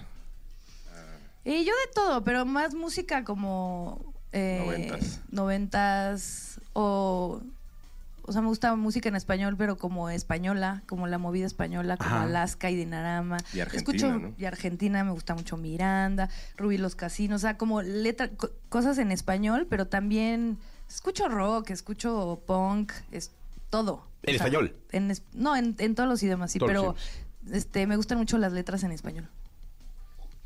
Y 1.44 1.64
yo 1.64 1.72
de 1.72 1.92
todo, 1.94 2.22
pero 2.24 2.44
más 2.44 2.74
música 2.74 3.24
como... 3.24 4.12
eh, 4.32 4.62
Noventas. 4.64 5.20
noventas, 5.30 6.60
o... 6.72 7.40
O 8.24 8.30
sea, 8.32 8.40
me 8.40 8.46
gusta 8.46 8.76
música 8.76 9.08
en 9.08 9.16
español, 9.16 9.56
pero 9.58 9.76
como 9.76 10.08
española, 10.08 10.82
como 10.86 11.08
la 11.08 11.18
movida 11.18 11.44
española, 11.44 11.96
como 11.96 12.08
Ajá. 12.10 12.22
Alaska 12.22 12.70
y 12.70 12.76
Dinarama. 12.76 13.38
Y 13.52 13.58
Argentina, 13.58 13.76
Escucho, 14.06 14.18
¿no? 14.18 14.34
Y 14.38 14.44
Argentina, 14.44 15.02
me 15.02 15.10
gusta 15.10 15.34
mucho 15.34 15.56
Miranda, 15.56 16.28
Rubí 16.56 16.78
Los 16.78 16.94
Casinos, 16.94 17.40
o 17.40 17.42
sea, 17.42 17.58
como 17.58 17.82
letra, 17.82 18.28
co- 18.28 18.50
cosas 18.68 18.98
en 18.98 19.10
español, 19.10 19.66
pero 19.68 19.88
también 19.88 20.56
escucho 20.94 21.28
rock, 21.28 21.70
escucho 21.70 22.40
punk, 22.46 22.92
es 23.10 23.30
todo. 23.70 24.04
¿En 24.22 24.34
O 24.36 24.38
sea, 24.38 24.46
español? 24.46 24.74
en 24.92 25.10
es- 25.10 25.22
no, 25.32 25.56
en, 25.56 25.74
en 25.78 25.94
todos 25.94 26.08
los 26.08 26.22
idiomas, 26.22 26.52
sí, 26.52 26.58
Todos 26.58 26.70
pero 26.70 26.94
este 27.50 27.86
me 27.86 27.96
gustan 27.96 28.18
mucho 28.18 28.38
las 28.38 28.52
letras 28.52 28.82
en 28.84 28.92
español. 28.92 29.28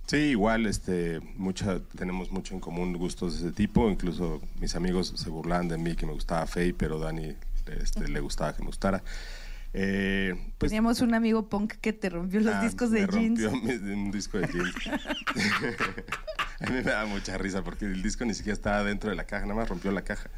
Sí, 0.07 0.17
igual, 0.17 0.67
este, 0.67 1.21
mucha, 1.37 1.81
tenemos 1.99 2.31
mucho 2.31 2.55
en 2.55 2.61
común 2.61 2.97
gustos 2.97 3.41
de 3.41 3.49
ese 3.49 3.57
tipo. 3.57 3.91
Incluso 3.91 4.41
mis 4.61 4.77
amigos 4.77 5.13
se 5.17 5.31
burlaban 5.31 5.67
de 5.69 5.79
mí 5.79 5.97
que 5.97 6.07
me 6.07 6.13
gustaba 6.13 6.47
Faye, 6.47 6.73
pero 6.75 7.01
Dani 7.01 7.35
este, 7.81 8.09
le 8.09 8.21
gustaba 8.21 8.55
que 8.55 8.61
me 8.63 8.69
gustara. 8.69 9.03
Eh, 9.79 10.35
pues, 10.57 10.71
Teníamos 10.71 11.03
un 11.03 11.13
amigo 11.13 11.51
punk 11.51 11.75
que 11.75 11.93
te 11.93 12.09
rompió 12.09 12.41
los 12.41 12.55
ah, 12.55 12.63
discos 12.63 12.91
de 12.91 13.07
me 13.07 13.13
jeans. 13.13 13.43
rompió 13.43 13.61
mi- 13.83 13.93
un 13.93 14.11
disco 14.11 14.39
de 14.39 14.47
jeans. 14.49 14.75
A 16.61 16.65
mí 16.67 16.73
me 16.77 16.83
daba 16.83 17.05
mucha 17.07 17.37
risa 17.37 17.63
porque 17.63 17.85
el 17.85 18.03
disco 18.03 18.25
ni 18.25 18.33
siquiera 18.33 18.55
estaba 18.55 18.83
dentro 18.83 19.11
de 19.11 19.17
la 19.17 19.25
caja, 19.25 19.45
nada 19.45 19.61
más 19.61 19.69
rompió 19.69 19.93
la 19.93 20.03
caja. 20.03 20.31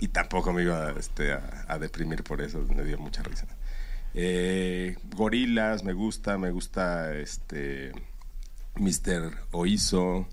Y 0.00 0.08
tampoco 0.08 0.52
me 0.52 0.62
iba 0.64 0.90
este, 0.98 1.32
a, 1.32 1.64
a 1.68 1.78
deprimir 1.78 2.24
por 2.24 2.40
eso, 2.40 2.60
me 2.74 2.82
dio 2.84 2.98
mucha 2.98 3.22
risa. 3.22 3.46
Eh, 4.14 4.96
gorilas, 5.14 5.84
me 5.84 5.92
gusta, 5.92 6.36
me 6.38 6.50
gusta 6.50 7.14
este 7.14 7.92
Mr. 8.76 9.32
Oizo, 9.52 10.26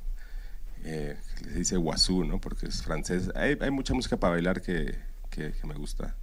eh, 0.83 1.17
que 1.37 1.43
se 1.43 1.59
dice 1.59 1.77
Guazú, 1.77 2.23
¿no? 2.25 2.39
Porque 2.41 2.65
es 2.67 2.81
francés. 2.81 3.29
Hay, 3.35 3.57
hay 3.61 3.69
mucha 3.71 3.93
música 3.93 4.17
para 4.17 4.33
bailar 4.33 4.61
que, 4.63 4.97
que- 5.29 5.51
que 5.51 5.67
me 5.67 5.75
gusta. 5.75 6.15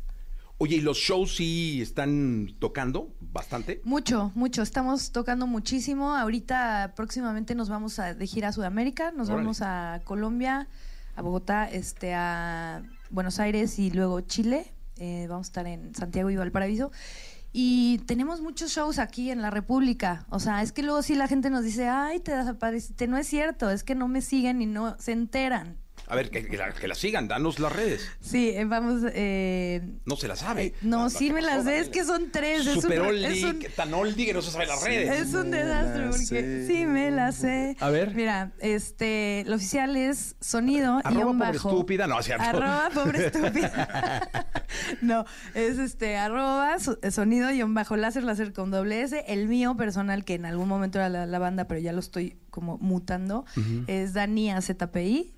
Oye, 0.62 0.76
¿y 0.76 0.80
los 0.80 0.98
shows 0.98 1.34
sí 1.34 1.82
están 1.82 2.54
tocando 2.60 3.12
bastante? 3.20 3.80
Mucho, 3.82 4.30
mucho. 4.36 4.62
Estamos 4.62 5.10
tocando 5.10 5.48
muchísimo. 5.48 6.14
Ahorita 6.14 6.92
próximamente 6.94 7.56
nos 7.56 7.68
vamos 7.68 7.98
a, 7.98 8.14
de 8.14 8.26
gira 8.28 8.46
a 8.46 8.52
Sudamérica. 8.52 9.10
Nos 9.10 9.26
Órale. 9.26 9.42
vamos 9.42 9.60
a 9.60 10.02
Colombia, 10.04 10.68
a 11.16 11.22
Bogotá, 11.22 11.68
este, 11.68 12.14
a 12.14 12.84
Buenos 13.10 13.40
Aires 13.40 13.80
y 13.80 13.90
luego 13.90 14.20
Chile. 14.20 14.72
Eh, 14.98 15.26
vamos 15.28 15.48
a 15.48 15.50
estar 15.50 15.66
en 15.66 15.96
Santiago 15.96 16.30
y 16.30 16.36
Valparaíso. 16.36 16.92
Y 17.52 17.98
tenemos 18.06 18.40
muchos 18.40 18.70
shows 18.70 19.00
aquí 19.00 19.32
en 19.32 19.42
la 19.42 19.50
República. 19.50 20.26
O 20.30 20.38
sea, 20.38 20.62
es 20.62 20.70
que 20.70 20.84
luego 20.84 21.02
sí 21.02 21.16
la 21.16 21.26
gente 21.26 21.50
nos 21.50 21.64
dice, 21.64 21.88
ay, 21.88 22.20
te 22.20 22.36
desapareciste. 22.36 23.08
No 23.08 23.18
es 23.18 23.26
cierto, 23.26 23.68
es 23.68 23.82
que 23.82 23.96
no 23.96 24.06
me 24.06 24.22
siguen 24.22 24.62
y 24.62 24.66
no 24.66 24.96
se 25.00 25.10
enteran. 25.10 25.82
A 26.09 26.14
ver, 26.16 26.30
que, 26.30 26.46
que 26.46 26.57
la, 26.59 26.72
que 26.72 26.88
la 26.88 26.94
sigan, 26.94 27.26
danos 27.28 27.59
las 27.59 27.72
redes. 27.72 28.07
Sí, 28.20 28.50
eh, 28.50 28.64
vamos... 28.66 29.00
eh, 29.14 29.80
No 30.05 30.16
se 30.16 30.28
la 30.28 30.36
sabe. 30.36 30.74
no, 30.82 31.05
La- 31.05 31.11
sí 31.11 31.28
la 31.28 31.34
me 31.34 31.42
las 31.42 31.64
sé, 31.64 31.78
es 31.78 31.86
Daniela. 31.86 31.90
que 31.92 32.05
son 32.05 32.30
tres. 32.30 32.66
es 32.66 32.76
un- 32.76 32.82
Super 32.82 33.00
es 33.00 33.07
oldie, 33.07 33.46
un- 33.46 33.61
tan 33.76 33.94
oldie 33.94 34.26
que 34.26 34.34
no 34.34 34.42
se 34.42 34.50
sabe 34.50 34.66
las 34.66 34.82
redes. 34.82 35.20
Es 35.28 35.32
un 35.34 35.50
desastre 35.50 36.09
porque 36.11 36.64
sí 36.66 36.84
me 36.84 37.11
la 37.11 37.32
sé. 37.32 37.76
A 37.80 37.88
ver. 37.88 38.14
Mira, 38.14 38.53
este, 38.61 39.44
lo 39.46 39.57
oficial 39.57 39.96
es 39.96 40.36
sonido 40.40 40.98
Arroba 41.03 41.11
guion 41.24 41.38
pobre 41.38 41.53
bajo. 41.53 41.70
estúpida, 41.70 42.07
no, 42.07 42.18
es 42.20 42.26
cierto. 42.26 42.44
Arroba 42.44 42.90
pobre 42.92 43.26
estúpida. 43.28 44.28
no, 45.00 45.24
es 45.55 45.78
este, 45.78 46.16
arroba 46.18 46.78
so- 46.78 46.98
sonido 47.11 47.48
guion 47.50 47.72
bajo 47.74 47.96
láser, 47.96 48.24
láser 48.24 48.53
con 48.53 48.70
doble 48.70 49.00
S. 49.03 49.24
El 49.28 49.48
mío 49.48 49.76
personal, 49.76 50.24
que 50.26 50.34
en 50.34 50.44
algún 50.44 50.68
momento 50.68 50.98
era 50.98 51.09
la, 51.09 51.24
la 51.26 51.38
banda, 51.38 51.66
pero 51.68 51.80
ya 51.80 51.92
lo 51.92 52.00
estoy 52.00 52.36
como 52.50 52.76
mutando, 52.78 53.46
es 53.86 54.12
Dania 54.12 54.61
ZPI. 54.61 55.32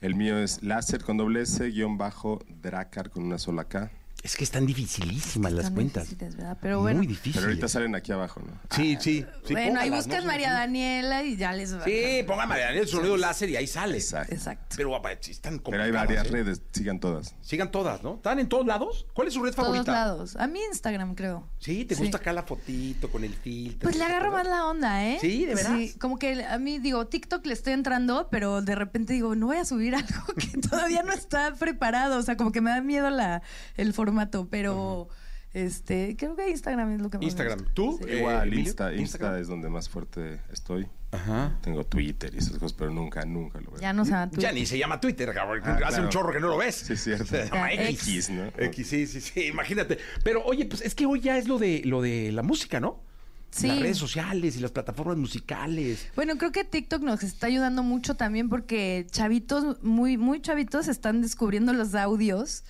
El 0.00 0.14
mío 0.14 0.38
es 0.38 0.62
láser 0.62 1.02
con 1.02 1.16
doble 1.16 1.40
S, 1.42 1.70
guion 1.70 1.98
bajo, 1.98 2.38
Dracar 2.62 3.10
con 3.10 3.24
una 3.24 3.36
sola 3.36 3.64
K. 3.64 3.90
Es 4.22 4.36
que 4.36 4.42
están 4.42 4.66
dificilísimas 4.66 5.52
las 5.52 5.66
Están 5.66 5.74
cuentas. 5.74 6.04
difíciles, 6.10 6.36
¿verdad? 6.36 6.58
Pero 6.60 6.80
bueno. 6.80 6.98
Muy 6.98 7.06
difícil. 7.06 7.34
Pero 7.34 7.46
ahorita 7.46 7.68
salen 7.68 7.94
aquí 7.94 8.10
abajo, 8.10 8.40
¿no? 8.44 8.52
Sí, 8.74 8.96
sí. 9.00 9.24
sí 9.46 9.52
bueno, 9.54 9.78
ahí 9.80 9.90
buscas 9.90 10.24
¿no? 10.24 10.30
María 10.30 10.52
Daniela 10.52 11.22
y 11.22 11.36
ya 11.36 11.52
les 11.52 11.74
va. 11.76 11.84
Sí, 11.84 12.24
ponga 12.26 12.44
María 12.46 12.64
Daniela 12.66 12.82
el 12.84 12.88
sonido 12.90 13.16
láser 13.16 13.48
y 13.50 13.56
ahí 13.56 13.66
sale. 13.68 13.96
Exacto. 13.98 14.74
Pero 14.76 14.94
apa, 14.96 15.10
sí 15.20 15.30
están 15.30 15.60
Pero 15.60 15.82
hay 15.84 15.92
varias 15.92 16.26
¿eh? 16.26 16.30
redes, 16.30 16.62
sigan 16.72 16.98
todas. 16.98 17.36
Sigan 17.42 17.70
todas, 17.70 18.02
¿no? 18.02 18.16
¿Están 18.16 18.40
en 18.40 18.48
todos 18.48 18.66
lados? 18.66 19.06
¿Cuál 19.14 19.28
es 19.28 19.34
su 19.34 19.42
red 19.42 19.52
Todos 19.54 19.68
favorita? 19.68 19.92
lados. 19.92 20.34
A 20.36 20.48
mí 20.48 20.58
Instagram, 20.68 21.14
creo. 21.14 21.48
Sí, 21.60 21.84
¿te 21.84 21.94
Sí. 21.94 22.02
gusta 22.02 22.18
acá 22.18 22.32
la 22.32 22.42
fotito 22.42 23.10
con 23.10 23.22
el 23.22 23.32
filtro? 23.34 23.86
Pues 23.88 23.96
le 23.96 24.04
agarro 24.04 24.32
más 24.32 24.46
la 24.46 24.66
onda, 24.66 25.06
¿eh? 25.06 25.18
Sí, 25.20 25.46
¿de 25.46 25.54
veras? 25.54 25.72
Sí, 25.78 25.94
como 25.98 26.18
que 26.18 26.44
a 26.44 26.58
mí 26.58 26.80
digo, 26.80 27.06
TikTok 27.06 27.46
le 27.46 27.52
estoy 27.52 27.72
entrando, 27.72 28.28
pero 28.32 28.62
de 28.62 28.74
repente 28.74 29.12
digo, 29.12 29.36
no 29.36 29.46
voy 29.46 29.58
a 29.58 29.64
subir 29.64 29.94
algo 29.94 30.34
que 30.36 30.58
todavía 30.58 31.04
no 31.04 31.12
está 31.12 31.54
preparado. 31.54 32.18
O 32.18 32.22
sea, 32.22 32.36
como 32.36 32.50
que 32.50 32.60
me 32.60 32.70
da 32.70 32.80
miedo 32.80 33.10
la, 33.10 33.42
el 33.76 33.92
formato, 33.94 34.17
pero 34.50 35.08
este, 35.52 36.16
creo 36.16 36.36
que 36.36 36.50
Instagram 36.50 36.92
es 36.94 37.00
lo 37.00 37.10
que 37.10 37.18
más 37.18 37.22
me 37.22 37.26
Instagram. 37.26 37.64
¿Tú? 37.74 37.98
Sí. 38.02 38.10
Eh, 38.10 38.18
Igual, 38.18 38.48
Emilio, 38.48 38.64
Insta, 38.66 38.90
Insta 38.92 39.00
Instagram. 39.00 39.40
es 39.40 39.48
donde 39.48 39.68
más 39.70 39.88
fuerte 39.88 40.40
estoy. 40.52 40.86
Ajá. 41.10 41.58
Tengo 41.62 41.84
Twitter 41.86 42.34
y 42.34 42.38
esas 42.38 42.52
cosas, 42.58 42.74
pero 42.74 42.90
nunca, 42.90 43.24
nunca 43.24 43.58
lo 43.62 43.70
veo. 43.70 43.80
Ya 43.80 43.94
no 43.94 44.04
se 44.04 44.10
llama 44.10 44.26
Ya 44.26 44.30
Twitter. 44.30 44.54
ni 44.54 44.66
se 44.66 44.76
llama 44.78 45.00
Twitter, 45.00 45.32
cabrón. 45.32 45.62
Ah, 45.64 45.70
Hace 45.72 45.78
claro. 45.86 46.02
un 46.04 46.08
chorro 46.10 46.32
que 46.34 46.40
no 46.40 46.48
lo 46.48 46.58
ves. 46.58 46.74
Sí, 46.74 46.92
es 46.92 47.02
cierto. 47.02 47.24
Se 47.24 47.44
llama 47.50 47.72
Ya, 47.74 47.88
X. 47.88 48.08
X, 48.08 48.30
¿no? 48.30 48.44
X, 48.58 48.86
sí, 48.88 49.06
sí, 49.06 49.20
sí, 49.22 49.46
imagínate. 49.46 49.98
Pero 50.22 50.44
oye, 50.44 50.66
pues 50.66 50.82
es 50.82 50.94
que 50.94 51.06
hoy 51.06 51.20
ya 51.20 51.38
es 51.38 51.48
lo 51.48 51.58
de 51.58 51.80
lo 51.86 52.02
de 52.02 52.30
la 52.32 52.42
música, 52.42 52.78
¿no? 52.78 53.02
Sí. 53.50 53.68
Las 53.68 53.80
redes 53.80 53.98
sociales 53.98 54.56
y 54.56 54.60
las 54.60 54.70
plataformas 54.70 55.16
musicales. 55.16 56.08
Bueno, 56.14 56.36
creo 56.36 56.52
que 56.52 56.64
TikTok 56.64 57.02
nos 57.02 57.22
está 57.22 57.46
ayudando 57.46 57.82
mucho 57.82 58.14
también 58.14 58.48
porque 58.48 59.06
chavitos, 59.10 59.82
muy, 59.82 60.18
muy 60.18 60.40
chavitos, 60.40 60.86
están 60.88 61.22
descubriendo 61.22 61.72
los 61.72 61.94
audios, 61.94 62.64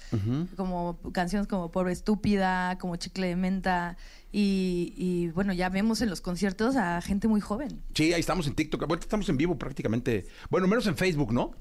como 0.56 0.98
canciones 1.12 1.48
como 1.48 1.70
Pobre 1.70 1.92
Estúpida, 1.92 2.78
como 2.78 2.96
Chicle 2.96 3.28
de 3.28 3.36
Menta, 3.36 3.96
y, 4.30 4.92
y, 4.96 5.28
bueno, 5.28 5.52
ya 5.54 5.70
vemos 5.70 6.02
en 6.02 6.10
los 6.10 6.20
conciertos 6.20 6.76
a 6.76 7.00
gente 7.00 7.28
muy 7.28 7.40
joven. 7.40 7.82
Sí, 7.94 8.12
ahí 8.12 8.20
estamos 8.20 8.46
en 8.46 8.54
TikTok. 8.54 8.82
Ahorita 8.82 9.04
estamos 9.04 9.28
en 9.30 9.38
vivo 9.38 9.58
prácticamente. 9.58 10.26
Bueno, 10.50 10.68
menos 10.68 10.86
en 10.86 10.96
Facebook, 10.96 11.32
¿no? 11.32 11.52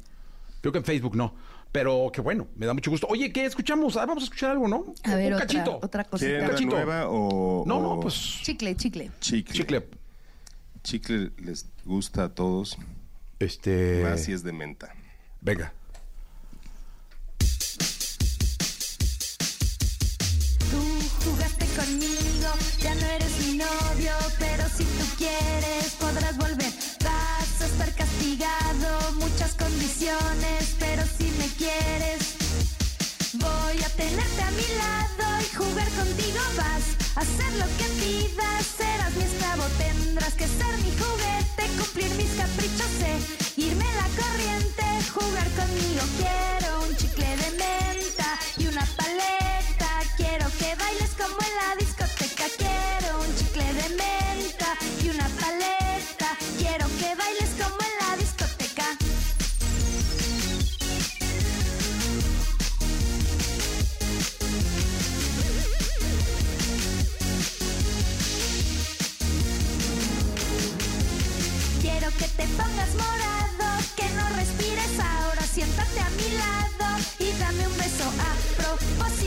Creo 0.62 0.72
que 0.72 0.80
en 0.80 0.86
Facebook 0.86 1.16
no. 1.16 1.34
Pero 1.72 2.10
qué 2.14 2.22
bueno, 2.22 2.47
me 2.55 2.66
da 2.66 2.74
mucho 2.74 2.89
gusto. 2.89 3.08
Oye, 3.10 3.32
¿qué 3.32 3.45
escuchamos? 3.45 3.97
Ah, 3.97 4.05
vamos 4.05 4.24
a 4.24 4.26
escuchar 4.26 4.51
algo, 4.51 4.68
¿no? 4.68 4.93
A 5.03 5.16
ver, 5.16 5.28
un 5.28 5.34
otra, 5.34 5.45
cachito. 5.47 5.80
otra 5.82 6.03
¿Quieren 6.05 6.39
cosita. 6.39 6.49
cachito. 6.51 6.76
nueva 6.76 7.10
o...? 7.10 7.64
No, 7.68 7.82
no, 7.82 7.99
pues 7.99 8.14
Chicle, 8.43 8.76
chicle. 8.76 9.12
Chicle. 9.20 9.53
chicle. 9.53 9.88
Chicle 10.84 11.32
les 11.38 11.66
gusta 11.84 12.24
a 12.26 12.30
todos, 12.30 12.78
Este. 13.39 14.01
más 14.03 14.24
si 14.24 14.32
es 14.32 14.43
de 14.43 14.53
menta. 14.53 14.93
Venga. 15.41 15.74
Tú 20.72 20.82
jugaste 21.26 21.66
conmigo, 21.76 22.49
ya 22.80 22.95
no 22.95 23.05
eres 23.08 23.45
mi 23.47 23.58
novio, 23.58 24.12
pero 24.39 24.64
si 24.70 24.84
tú 24.84 25.05
quieres 25.18 25.57
muchas 29.16 29.54
condiciones, 29.56 30.76
pero 30.80 31.04
si 31.18 31.26
me 31.40 31.48
quieres, 31.58 32.36
voy 33.34 33.84
a 33.84 33.90
tenerte 33.96 34.42
a 34.42 34.52
mi 34.52 34.68
lado 34.78 35.42
y 35.42 35.56
jugar 35.56 35.90
contigo 35.90 36.40
vas. 36.56 37.16
a 37.16 37.22
Hacer 37.22 37.52
lo 37.54 37.66
que 37.78 37.86
pidas, 38.00 38.66
serás 38.78 39.14
mi 39.16 39.24
esclavo, 39.24 39.64
tendrás 39.78 40.34
que 40.34 40.48
ser 40.48 40.78
mi 40.84 40.92
juguete, 40.92 41.64
cumplir 41.80 42.10
mis 42.16 42.32
caprichos, 42.36 42.92
sé, 43.00 43.62
irme 43.62 43.86
la 43.96 44.08
corriente, 44.22 44.86
jugar 45.14 45.48
conmigo. 45.58 46.04
Quiero 46.18 46.82
un 46.88 46.96
chicle 46.96 47.38
de 47.38 47.52
menta 47.58 48.40
y 48.58 48.68
una 48.68 48.86
paleta. 48.98 49.90
Quiero 50.16 50.46
que 50.60 50.76
bailes 50.76 51.12
como 51.18 51.38
en 51.42 51.56
la 51.62 51.76
discoteca. 51.80 52.46
Quiero 52.58 53.27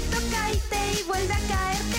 y 0.01 0.11
tocaíte 0.11 1.01
y 1.01 1.03
vuelve 1.05 1.35
a 1.35 1.39
caer. 1.49 1.90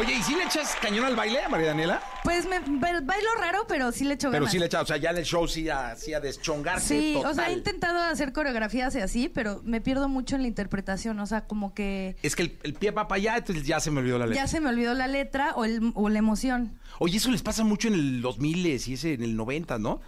Oye, 0.00 0.14
¿y 0.14 0.22
si 0.22 0.34
le 0.34 0.44
echas 0.44 0.74
cañón 0.80 1.04
al 1.04 1.14
baile, 1.14 1.40
María 1.50 1.66
Daniela? 1.68 2.02
Pues 2.24 2.46
me 2.48 2.58
ba- 2.60 3.00
bailo 3.02 3.28
raro, 3.38 3.66
pero 3.68 3.92
sí 3.92 4.04
le 4.04 4.14
echo 4.14 4.30
Pero 4.30 4.44
ganas. 4.44 4.52
sí 4.52 4.58
le 4.58 4.64
echas, 4.64 4.82
o 4.82 4.86
sea, 4.86 4.96
ya 4.96 5.10
en 5.10 5.18
el 5.18 5.24
show 5.24 5.46
sí 5.46 5.68
a, 5.68 5.94
sí 5.94 6.14
a 6.14 6.20
deschongarse 6.20 6.98
Sí, 6.98 7.12
total. 7.14 7.30
o 7.30 7.34
sea, 7.34 7.50
he 7.50 7.52
intentado 7.52 7.98
hacer 8.00 8.32
coreografías 8.32 8.94
y 8.94 9.00
así, 9.00 9.28
pero 9.28 9.60
me 9.62 9.82
pierdo 9.82 10.08
mucho 10.08 10.36
en 10.36 10.42
la 10.42 10.48
interpretación. 10.48 11.20
O 11.20 11.26
sea, 11.26 11.42
como 11.46 11.74
que 11.74 12.16
Es 12.22 12.34
que 12.34 12.44
el, 12.44 12.58
el 12.62 12.72
pie 12.72 12.92
va 12.92 13.08
para 13.08 13.18
allá, 13.18 13.36
entonces 13.36 13.66
ya 13.66 13.78
se 13.78 13.90
me 13.90 14.00
olvidó 14.00 14.18
la 14.18 14.26
letra. 14.26 14.42
ya 14.42 14.48
se 14.48 14.60
me 14.60 14.70
olvidó 14.70 14.94
la 14.94 15.06
letra 15.06 15.52
o, 15.54 15.66
el- 15.66 15.92
o 15.94 16.08
la 16.08 16.18
emoción. 16.18 16.78
Oye, 16.98 17.18
eso 17.18 17.30
les 17.30 17.42
pasa 17.42 17.62
mucho 17.62 17.88
en 17.88 17.94
el 17.94 18.22
2000 18.22 18.66
y 18.66 18.72
ese 18.94 19.12
en 19.12 19.22
el 19.22 19.36
90, 19.36 19.78
¿no? 19.78 20.00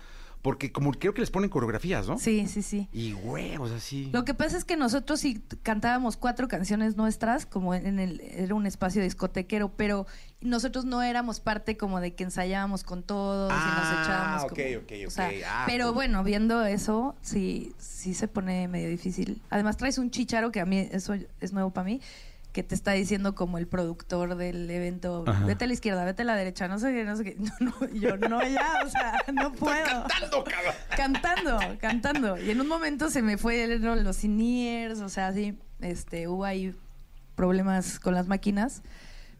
Porque 0.42 0.72
como 0.72 0.90
creo 0.90 1.14
que 1.14 1.20
les 1.20 1.30
ponen 1.30 1.48
coreografías, 1.50 2.08
¿no? 2.08 2.18
Sí, 2.18 2.48
sí, 2.48 2.62
sí. 2.62 2.88
Y 2.92 3.12
huevos 3.12 3.70
así. 3.70 4.10
Lo 4.12 4.24
que 4.24 4.34
pasa 4.34 4.56
es 4.58 4.64
que 4.64 4.76
nosotros 4.76 5.20
sí 5.20 5.40
cantábamos 5.62 6.16
cuatro 6.16 6.48
canciones 6.48 6.96
nuestras, 6.96 7.46
como 7.46 7.74
en 7.76 8.00
el 8.00 8.20
era 8.20 8.52
un 8.56 8.66
espacio 8.66 9.00
discotequero, 9.02 9.70
pero 9.76 10.04
nosotros 10.40 10.84
no 10.84 11.00
éramos 11.00 11.38
parte 11.38 11.76
como 11.76 12.00
de 12.00 12.14
que 12.14 12.24
ensayábamos 12.24 12.82
con 12.82 13.04
todos 13.04 13.52
y 13.52 13.54
Ah, 13.56 13.78
nos 13.78 14.06
echábamos. 14.06 14.42
ok, 14.44 14.48
como- 14.50 14.82
ok, 14.82 15.06
o 15.06 15.10
sea, 15.10 15.28
ok. 15.28 15.34
Ah, 15.46 15.64
pero 15.68 15.84
pues. 15.86 15.94
bueno, 15.94 16.24
viendo 16.24 16.64
eso, 16.66 17.14
sí, 17.22 17.72
sí 17.78 18.12
se 18.12 18.26
pone 18.26 18.66
medio 18.66 18.88
difícil. 18.88 19.40
Además 19.48 19.76
traes 19.76 19.98
un 19.98 20.10
chicharo 20.10 20.50
que 20.50 20.60
a 20.60 20.66
mí 20.66 20.88
eso 20.90 21.14
es 21.40 21.52
nuevo 21.52 21.70
para 21.70 21.84
mí. 21.84 22.00
Que 22.52 22.62
te 22.62 22.74
está 22.74 22.92
diciendo 22.92 23.34
como 23.34 23.56
el 23.56 23.66
productor 23.66 24.36
del 24.36 24.70
evento, 24.70 25.24
Ajá. 25.26 25.46
vete 25.46 25.64
a 25.64 25.66
la 25.66 25.72
izquierda, 25.72 26.04
vete 26.04 26.22
a 26.22 26.24
la 26.26 26.36
derecha, 26.36 26.68
no 26.68 26.78
sé 26.78 26.92
qué, 26.92 27.04
no 27.04 27.16
sé 27.16 27.24
qué. 27.24 27.36
No, 27.60 27.70
no, 27.80 27.88
yo 27.94 28.16
no 28.18 28.46
ya, 28.46 28.80
o 28.84 28.88
sea, 28.90 29.14
no 29.32 29.52
puedo. 29.52 29.84
cantando, 29.84 30.44
cabrón. 30.44 30.74
Cantando, 30.96 31.58
cantando. 31.80 32.38
Y 32.42 32.50
en 32.50 32.60
un 32.60 32.68
momento 32.68 33.08
se 33.08 33.22
me 33.22 33.38
fue 33.38 33.78
¿no? 33.78 33.96
los 33.96 34.16
siniers, 34.16 35.00
o 35.00 35.08
sea, 35.08 35.32
sí, 35.32 35.58
este, 35.80 36.28
hubo 36.28 36.44
ahí 36.44 36.74
problemas 37.34 37.98
con 37.98 38.14
las 38.14 38.28
máquinas, 38.28 38.82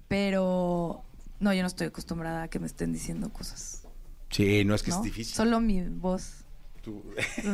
pero 0.09 1.05
no, 1.41 1.53
yo 1.53 1.61
no 1.63 1.69
estoy 1.69 1.89
acostumbrada 1.89 2.45
a 2.45 2.49
que 2.49 2.59
me 2.59 2.67
estén 2.67 2.93
diciendo 2.93 3.31
cosas. 3.31 3.83
Sí, 4.31 4.65
no 4.65 4.75
es 4.75 4.83
que 4.83 4.91
¿no? 4.91 4.97
es 4.99 5.03
difícil. 5.03 5.35
Solo 5.35 5.61
mi 5.61 5.83
voz, 5.83 6.42
Tu- 6.83 7.05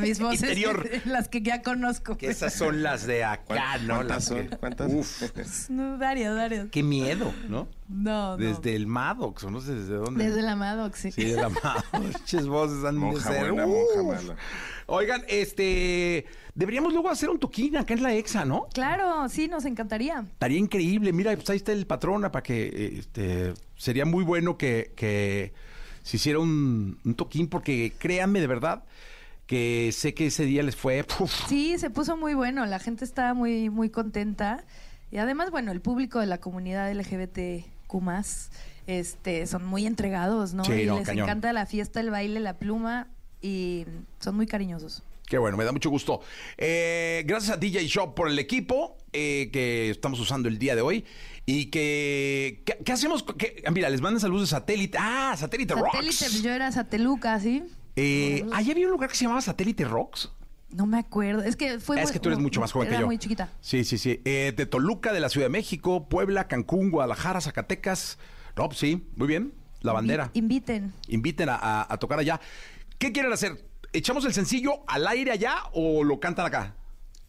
mis 0.01 0.19
voces, 0.21 0.41
Interior. 0.43 0.89
las 1.05 1.29
que 1.29 1.43
ya 1.43 1.63
conozco. 1.63 2.17
Que 2.17 2.29
esas 2.29 2.55
son 2.55 2.83
las 2.83 3.07
de 3.07 3.25
acá, 3.25 3.77
¿no? 3.79 3.97
¿Cuántas 3.97 4.09
Las 4.09 4.25
son? 4.25 4.49
¿Cuántas? 4.59 4.93
Uf, 4.93 5.69
No, 5.71 5.99
Dario, 5.99 6.35
Dario. 6.35 6.69
qué 6.71 6.83
miedo, 6.83 7.33
¿no? 7.49 7.69
No, 7.89 8.37
no. 8.37 8.37
Desde 8.39 8.75
el 8.75 8.87
Maddox, 8.87 9.45
o 9.45 9.51
no 9.51 9.61
sé 9.61 9.75
desde 9.75 9.95
dónde. 9.95 10.25
Desde 10.29 10.41
la 10.43 10.57
Maddox, 10.57 10.99
sí. 10.99 11.13
Sí, 11.13 11.25
de 11.25 11.37
la 11.37 11.51
Maddox. 11.51 11.87
Pinches 12.17 12.47
voces 12.47 12.85
han 12.85 12.95
de 12.95 13.01
Monja 13.01 13.31
ser. 13.31 13.53
buena, 13.53 13.67
monja 13.67 14.03
mala. 14.03 14.37
Oigan, 14.87 15.23
este. 15.29 16.25
Deberíamos 16.55 16.93
luego 16.93 17.09
hacer 17.11 17.29
un 17.31 17.39
toquín 17.39 17.77
acá 17.77 17.95
en 17.95 18.03
la 18.03 18.15
EXA, 18.15 18.45
¿no? 18.45 18.67
Claro, 18.75 19.29
sí, 19.29 19.47
nos 19.47 19.65
encantaría. 19.65 20.25
Estaría 20.33 20.59
increíble. 20.59 21.13
Mira, 21.13 21.35
pues 21.37 21.49
ahí 21.51 21.57
está 21.59 21.71
el 21.73 21.87
patrona 21.87 22.33
para 22.33 22.43
que 22.43 22.97
este, 22.99 23.55
sería 23.77 24.05
muy 24.07 24.25
bueno 24.25 24.57
que, 24.59 24.93
que 24.97 25.53
se 26.03 26.17
hiciera 26.17 26.41
un, 26.41 26.99
un 27.05 27.15
toquín, 27.15 27.47
porque 27.49 27.93
créanme 27.99 28.41
de 28.41 28.47
verdad 28.49 28.83
que 29.49 29.91
sé 29.93 30.15
que 30.15 30.27
ese 30.27 30.45
día 30.45 30.63
les 30.63 30.77
fue. 30.77 31.03
puf, 31.05 31.49
Sí, 31.49 31.77
se 31.79 31.91
puso 31.91 32.17
muy 32.17 32.35
bueno, 32.35 32.65
la 32.67 32.79
gente 32.79 33.05
estaba 33.05 33.35
muy, 33.35 33.71
muy 33.71 33.91
contenta. 33.91 34.65
Y 35.11 35.17
además, 35.17 35.51
bueno, 35.51 35.73
el 35.73 35.81
público 35.81 36.21
de 36.21 36.27
la 36.27 36.39
comunidad 36.39 36.93
LGBTQ+, 36.93 37.65
este, 38.87 39.47
son 39.47 39.65
muy 39.65 39.87
entregados, 39.87 40.53
¿no? 40.55 40.65
Sí, 40.65 40.73
y 40.83 40.87
no, 40.87 40.99
les 40.99 41.07
cañón. 41.07 41.25
encanta 41.25 41.53
la 41.53 41.67
fiesta, 41.67 41.99
el 42.01 42.11
baile, 42.11 42.41
la 42.41 42.59
pluma, 42.59 43.09
y 43.41 43.87
son 44.21 44.37
muy 44.37 44.47
cariñosos. 44.47 45.03
Qué 45.27 45.39
bueno, 45.39 45.57
me 45.57 45.65
da 45.65 45.73
mucho 45.73 45.91
gusto. 45.91 46.21
Eh, 46.57 47.23
gracias 47.27 47.57
a 47.57 47.57
DJ 47.59 47.87
Shop 47.87 48.15
por 48.15 48.29
el 48.29 48.39
equipo 48.39 48.97
eh, 49.13 49.51
que 49.53 49.91
estamos 49.91 50.21
usando 50.21 50.49
el 50.49 50.59
día 50.59 50.75
de 50.75 50.83
hoy. 50.83 51.05
Y 51.45 51.67
que. 51.67 52.63
¿Qué, 52.85 52.93
hacemos? 52.93 53.25
¿Qué- 53.39 53.63
ah, 53.67 53.71
mira, 53.71 53.89
les 53.91 54.01
mandan 54.03 54.21
saludos 54.21 54.43
de 54.43 54.47
satélite. 54.57 54.99
Ah, 55.01 55.35
satélite, 55.39 55.75
Satélite, 55.75 56.25
Rocks. 56.25 56.43
yo 56.43 56.51
era 56.51 56.71
Sateluca, 56.73 57.39
¿sí? 57.41 57.63
Eh, 58.01 58.47
¿Ahí 58.53 58.71
había 58.71 58.87
un 58.87 58.93
lugar 58.93 59.09
que 59.11 59.17
se 59.17 59.25
llamaba 59.25 59.41
Satélite 59.41 59.85
Rocks? 59.85 60.31
No 60.71 60.87
me 60.87 60.99
acuerdo, 60.99 61.43
es 61.43 61.57
que 61.57 61.81
fue... 61.81 61.97
es 61.99 62.05
muy- 62.05 62.13
que 62.13 62.21
tú 62.21 62.29
eres 62.29 62.39
mucho 62.39 62.61
más 62.61 62.73
joven 62.73 62.89
era 62.89 62.99
que 62.99 63.01
yo. 63.01 63.07
muy 63.07 63.19
chiquita. 63.19 63.51
Sí, 63.61 63.85
sí, 63.85 63.97
sí. 63.99 64.21
Eh, 64.25 64.53
de 64.57 64.67
Toluca, 64.67 65.13
de 65.13 65.21
la 65.21 65.29
Ciudad 65.31 65.47
de 65.47 65.51
México, 65.51 66.09
Puebla, 66.09 66.47
Cancún, 66.47 66.91
Guadalajara, 66.91 67.41
Zacatecas. 67.41 68.19
No, 68.57 68.67
pues 68.69 68.79
sí, 68.79 69.07
muy 69.17 69.27
bien. 69.27 69.53
La 69.81 69.93
bandera. 69.93 70.31
Inviten. 70.35 70.93
Inviten 71.09 71.49
a, 71.49 71.55
a- 71.57 71.93
a 71.93 71.97
tocar 71.99 72.19
allá. 72.19 72.41
¿Qué 72.99 73.13
quieren 73.13 73.33
hacer? 73.33 73.65
¿Echamos 73.93 74.25
el 74.27 74.35
sencillo 74.35 74.81
al 74.87 75.07
aire 75.07 75.31
allá 75.33 75.57
o 75.73 76.05
lo 76.05 76.21
cantan 76.21 76.45
acá? 76.47 76.75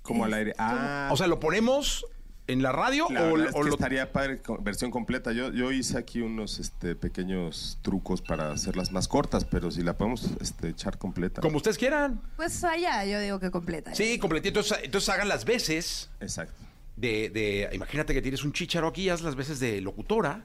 Como 0.01 0.25
al 0.25 0.33
aire. 0.33 0.53
Ah, 0.57 1.09
O 1.11 1.15
sea, 1.17 1.27
¿lo 1.27 1.39
ponemos 1.39 2.05
en 2.51 2.61
la 2.61 2.71
radio 2.71 3.05
la 3.09 3.21
o, 3.23 3.33
verdad 3.33 3.49
es 3.49 3.55
o 3.55 3.59
que 3.61 3.67
lo 3.69 3.73
estaría 3.75 4.11
padre 4.11 4.41
versión 4.61 4.91
completa. 4.91 5.31
Yo, 5.31 5.51
yo 5.53 5.71
hice 5.71 5.97
aquí 5.97 6.21
unos 6.21 6.59
este, 6.59 6.95
pequeños 6.95 7.77
trucos 7.81 8.21
para 8.21 8.51
hacerlas 8.51 8.91
más 8.91 9.07
cortas, 9.07 9.45
pero 9.45 9.71
si 9.71 9.83
la 9.83 9.97
podemos 9.97 10.29
este, 10.41 10.69
echar 10.69 10.97
completa. 10.97 11.41
como 11.41 11.57
ustedes 11.57 11.77
quieran? 11.77 12.21
Pues 12.35 12.63
allá, 12.63 13.05
yo 13.05 13.19
digo 13.19 13.39
que 13.39 13.51
completa. 13.51 13.93
Sí, 13.95 14.17
completito. 14.19 14.59
Entonces, 14.59 14.79
entonces 14.83 15.09
hagan 15.09 15.27
las 15.27 15.45
veces 15.45 16.09
Exacto. 16.19 16.53
de, 16.95 17.29
de- 17.29 17.69
Imagínate 17.73 18.13
que 18.13 18.21
tienes 18.21 18.43
un 18.43 18.51
chicharo 18.53 18.87
aquí, 18.87 19.09
haz 19.09 19.21
las 19.21 19.35
veces 19.35 19.59
de 19.59 19.79
locutora 19.81 20.43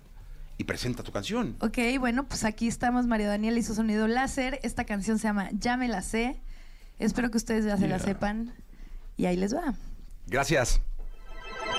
y 0.59 0.65
presenta 0.65 1.03
tu 1.03 1.11
canción. 1.11 1.57
Ok, 1.61 1.79
bueno, 1.99 2.29
pues 2.29 2.45
aquí 2.45 2.69
estamos, 2.69 3.07
María 3.07 3.29
Daniela 3.29 3.59
y 3.59 3.63
su 3.63 3.75
sonido 3.75 4.07
láser. 4.07 4.61
Esta 4.63 4.85
canción 4.85 5.19
se 5.19 5.25
llama 5.29 5.49
Ya 5.53 5.77
me 5.77 5.89
la 5.89 6.03
sé. 6.03 6.41
Espero 6.99 7.31
que 7.31 7.39
ustedes 7.39 7.65
ya 7.65 7.77
se 7.77 7.89
la 7.89 7.99
sepan. 7.99 8.53
Y 9.17 9.27
ahí 9.27 9.37
les 9.37 9.55
va. 9.55 9.75
Gracias. 10.27 10.81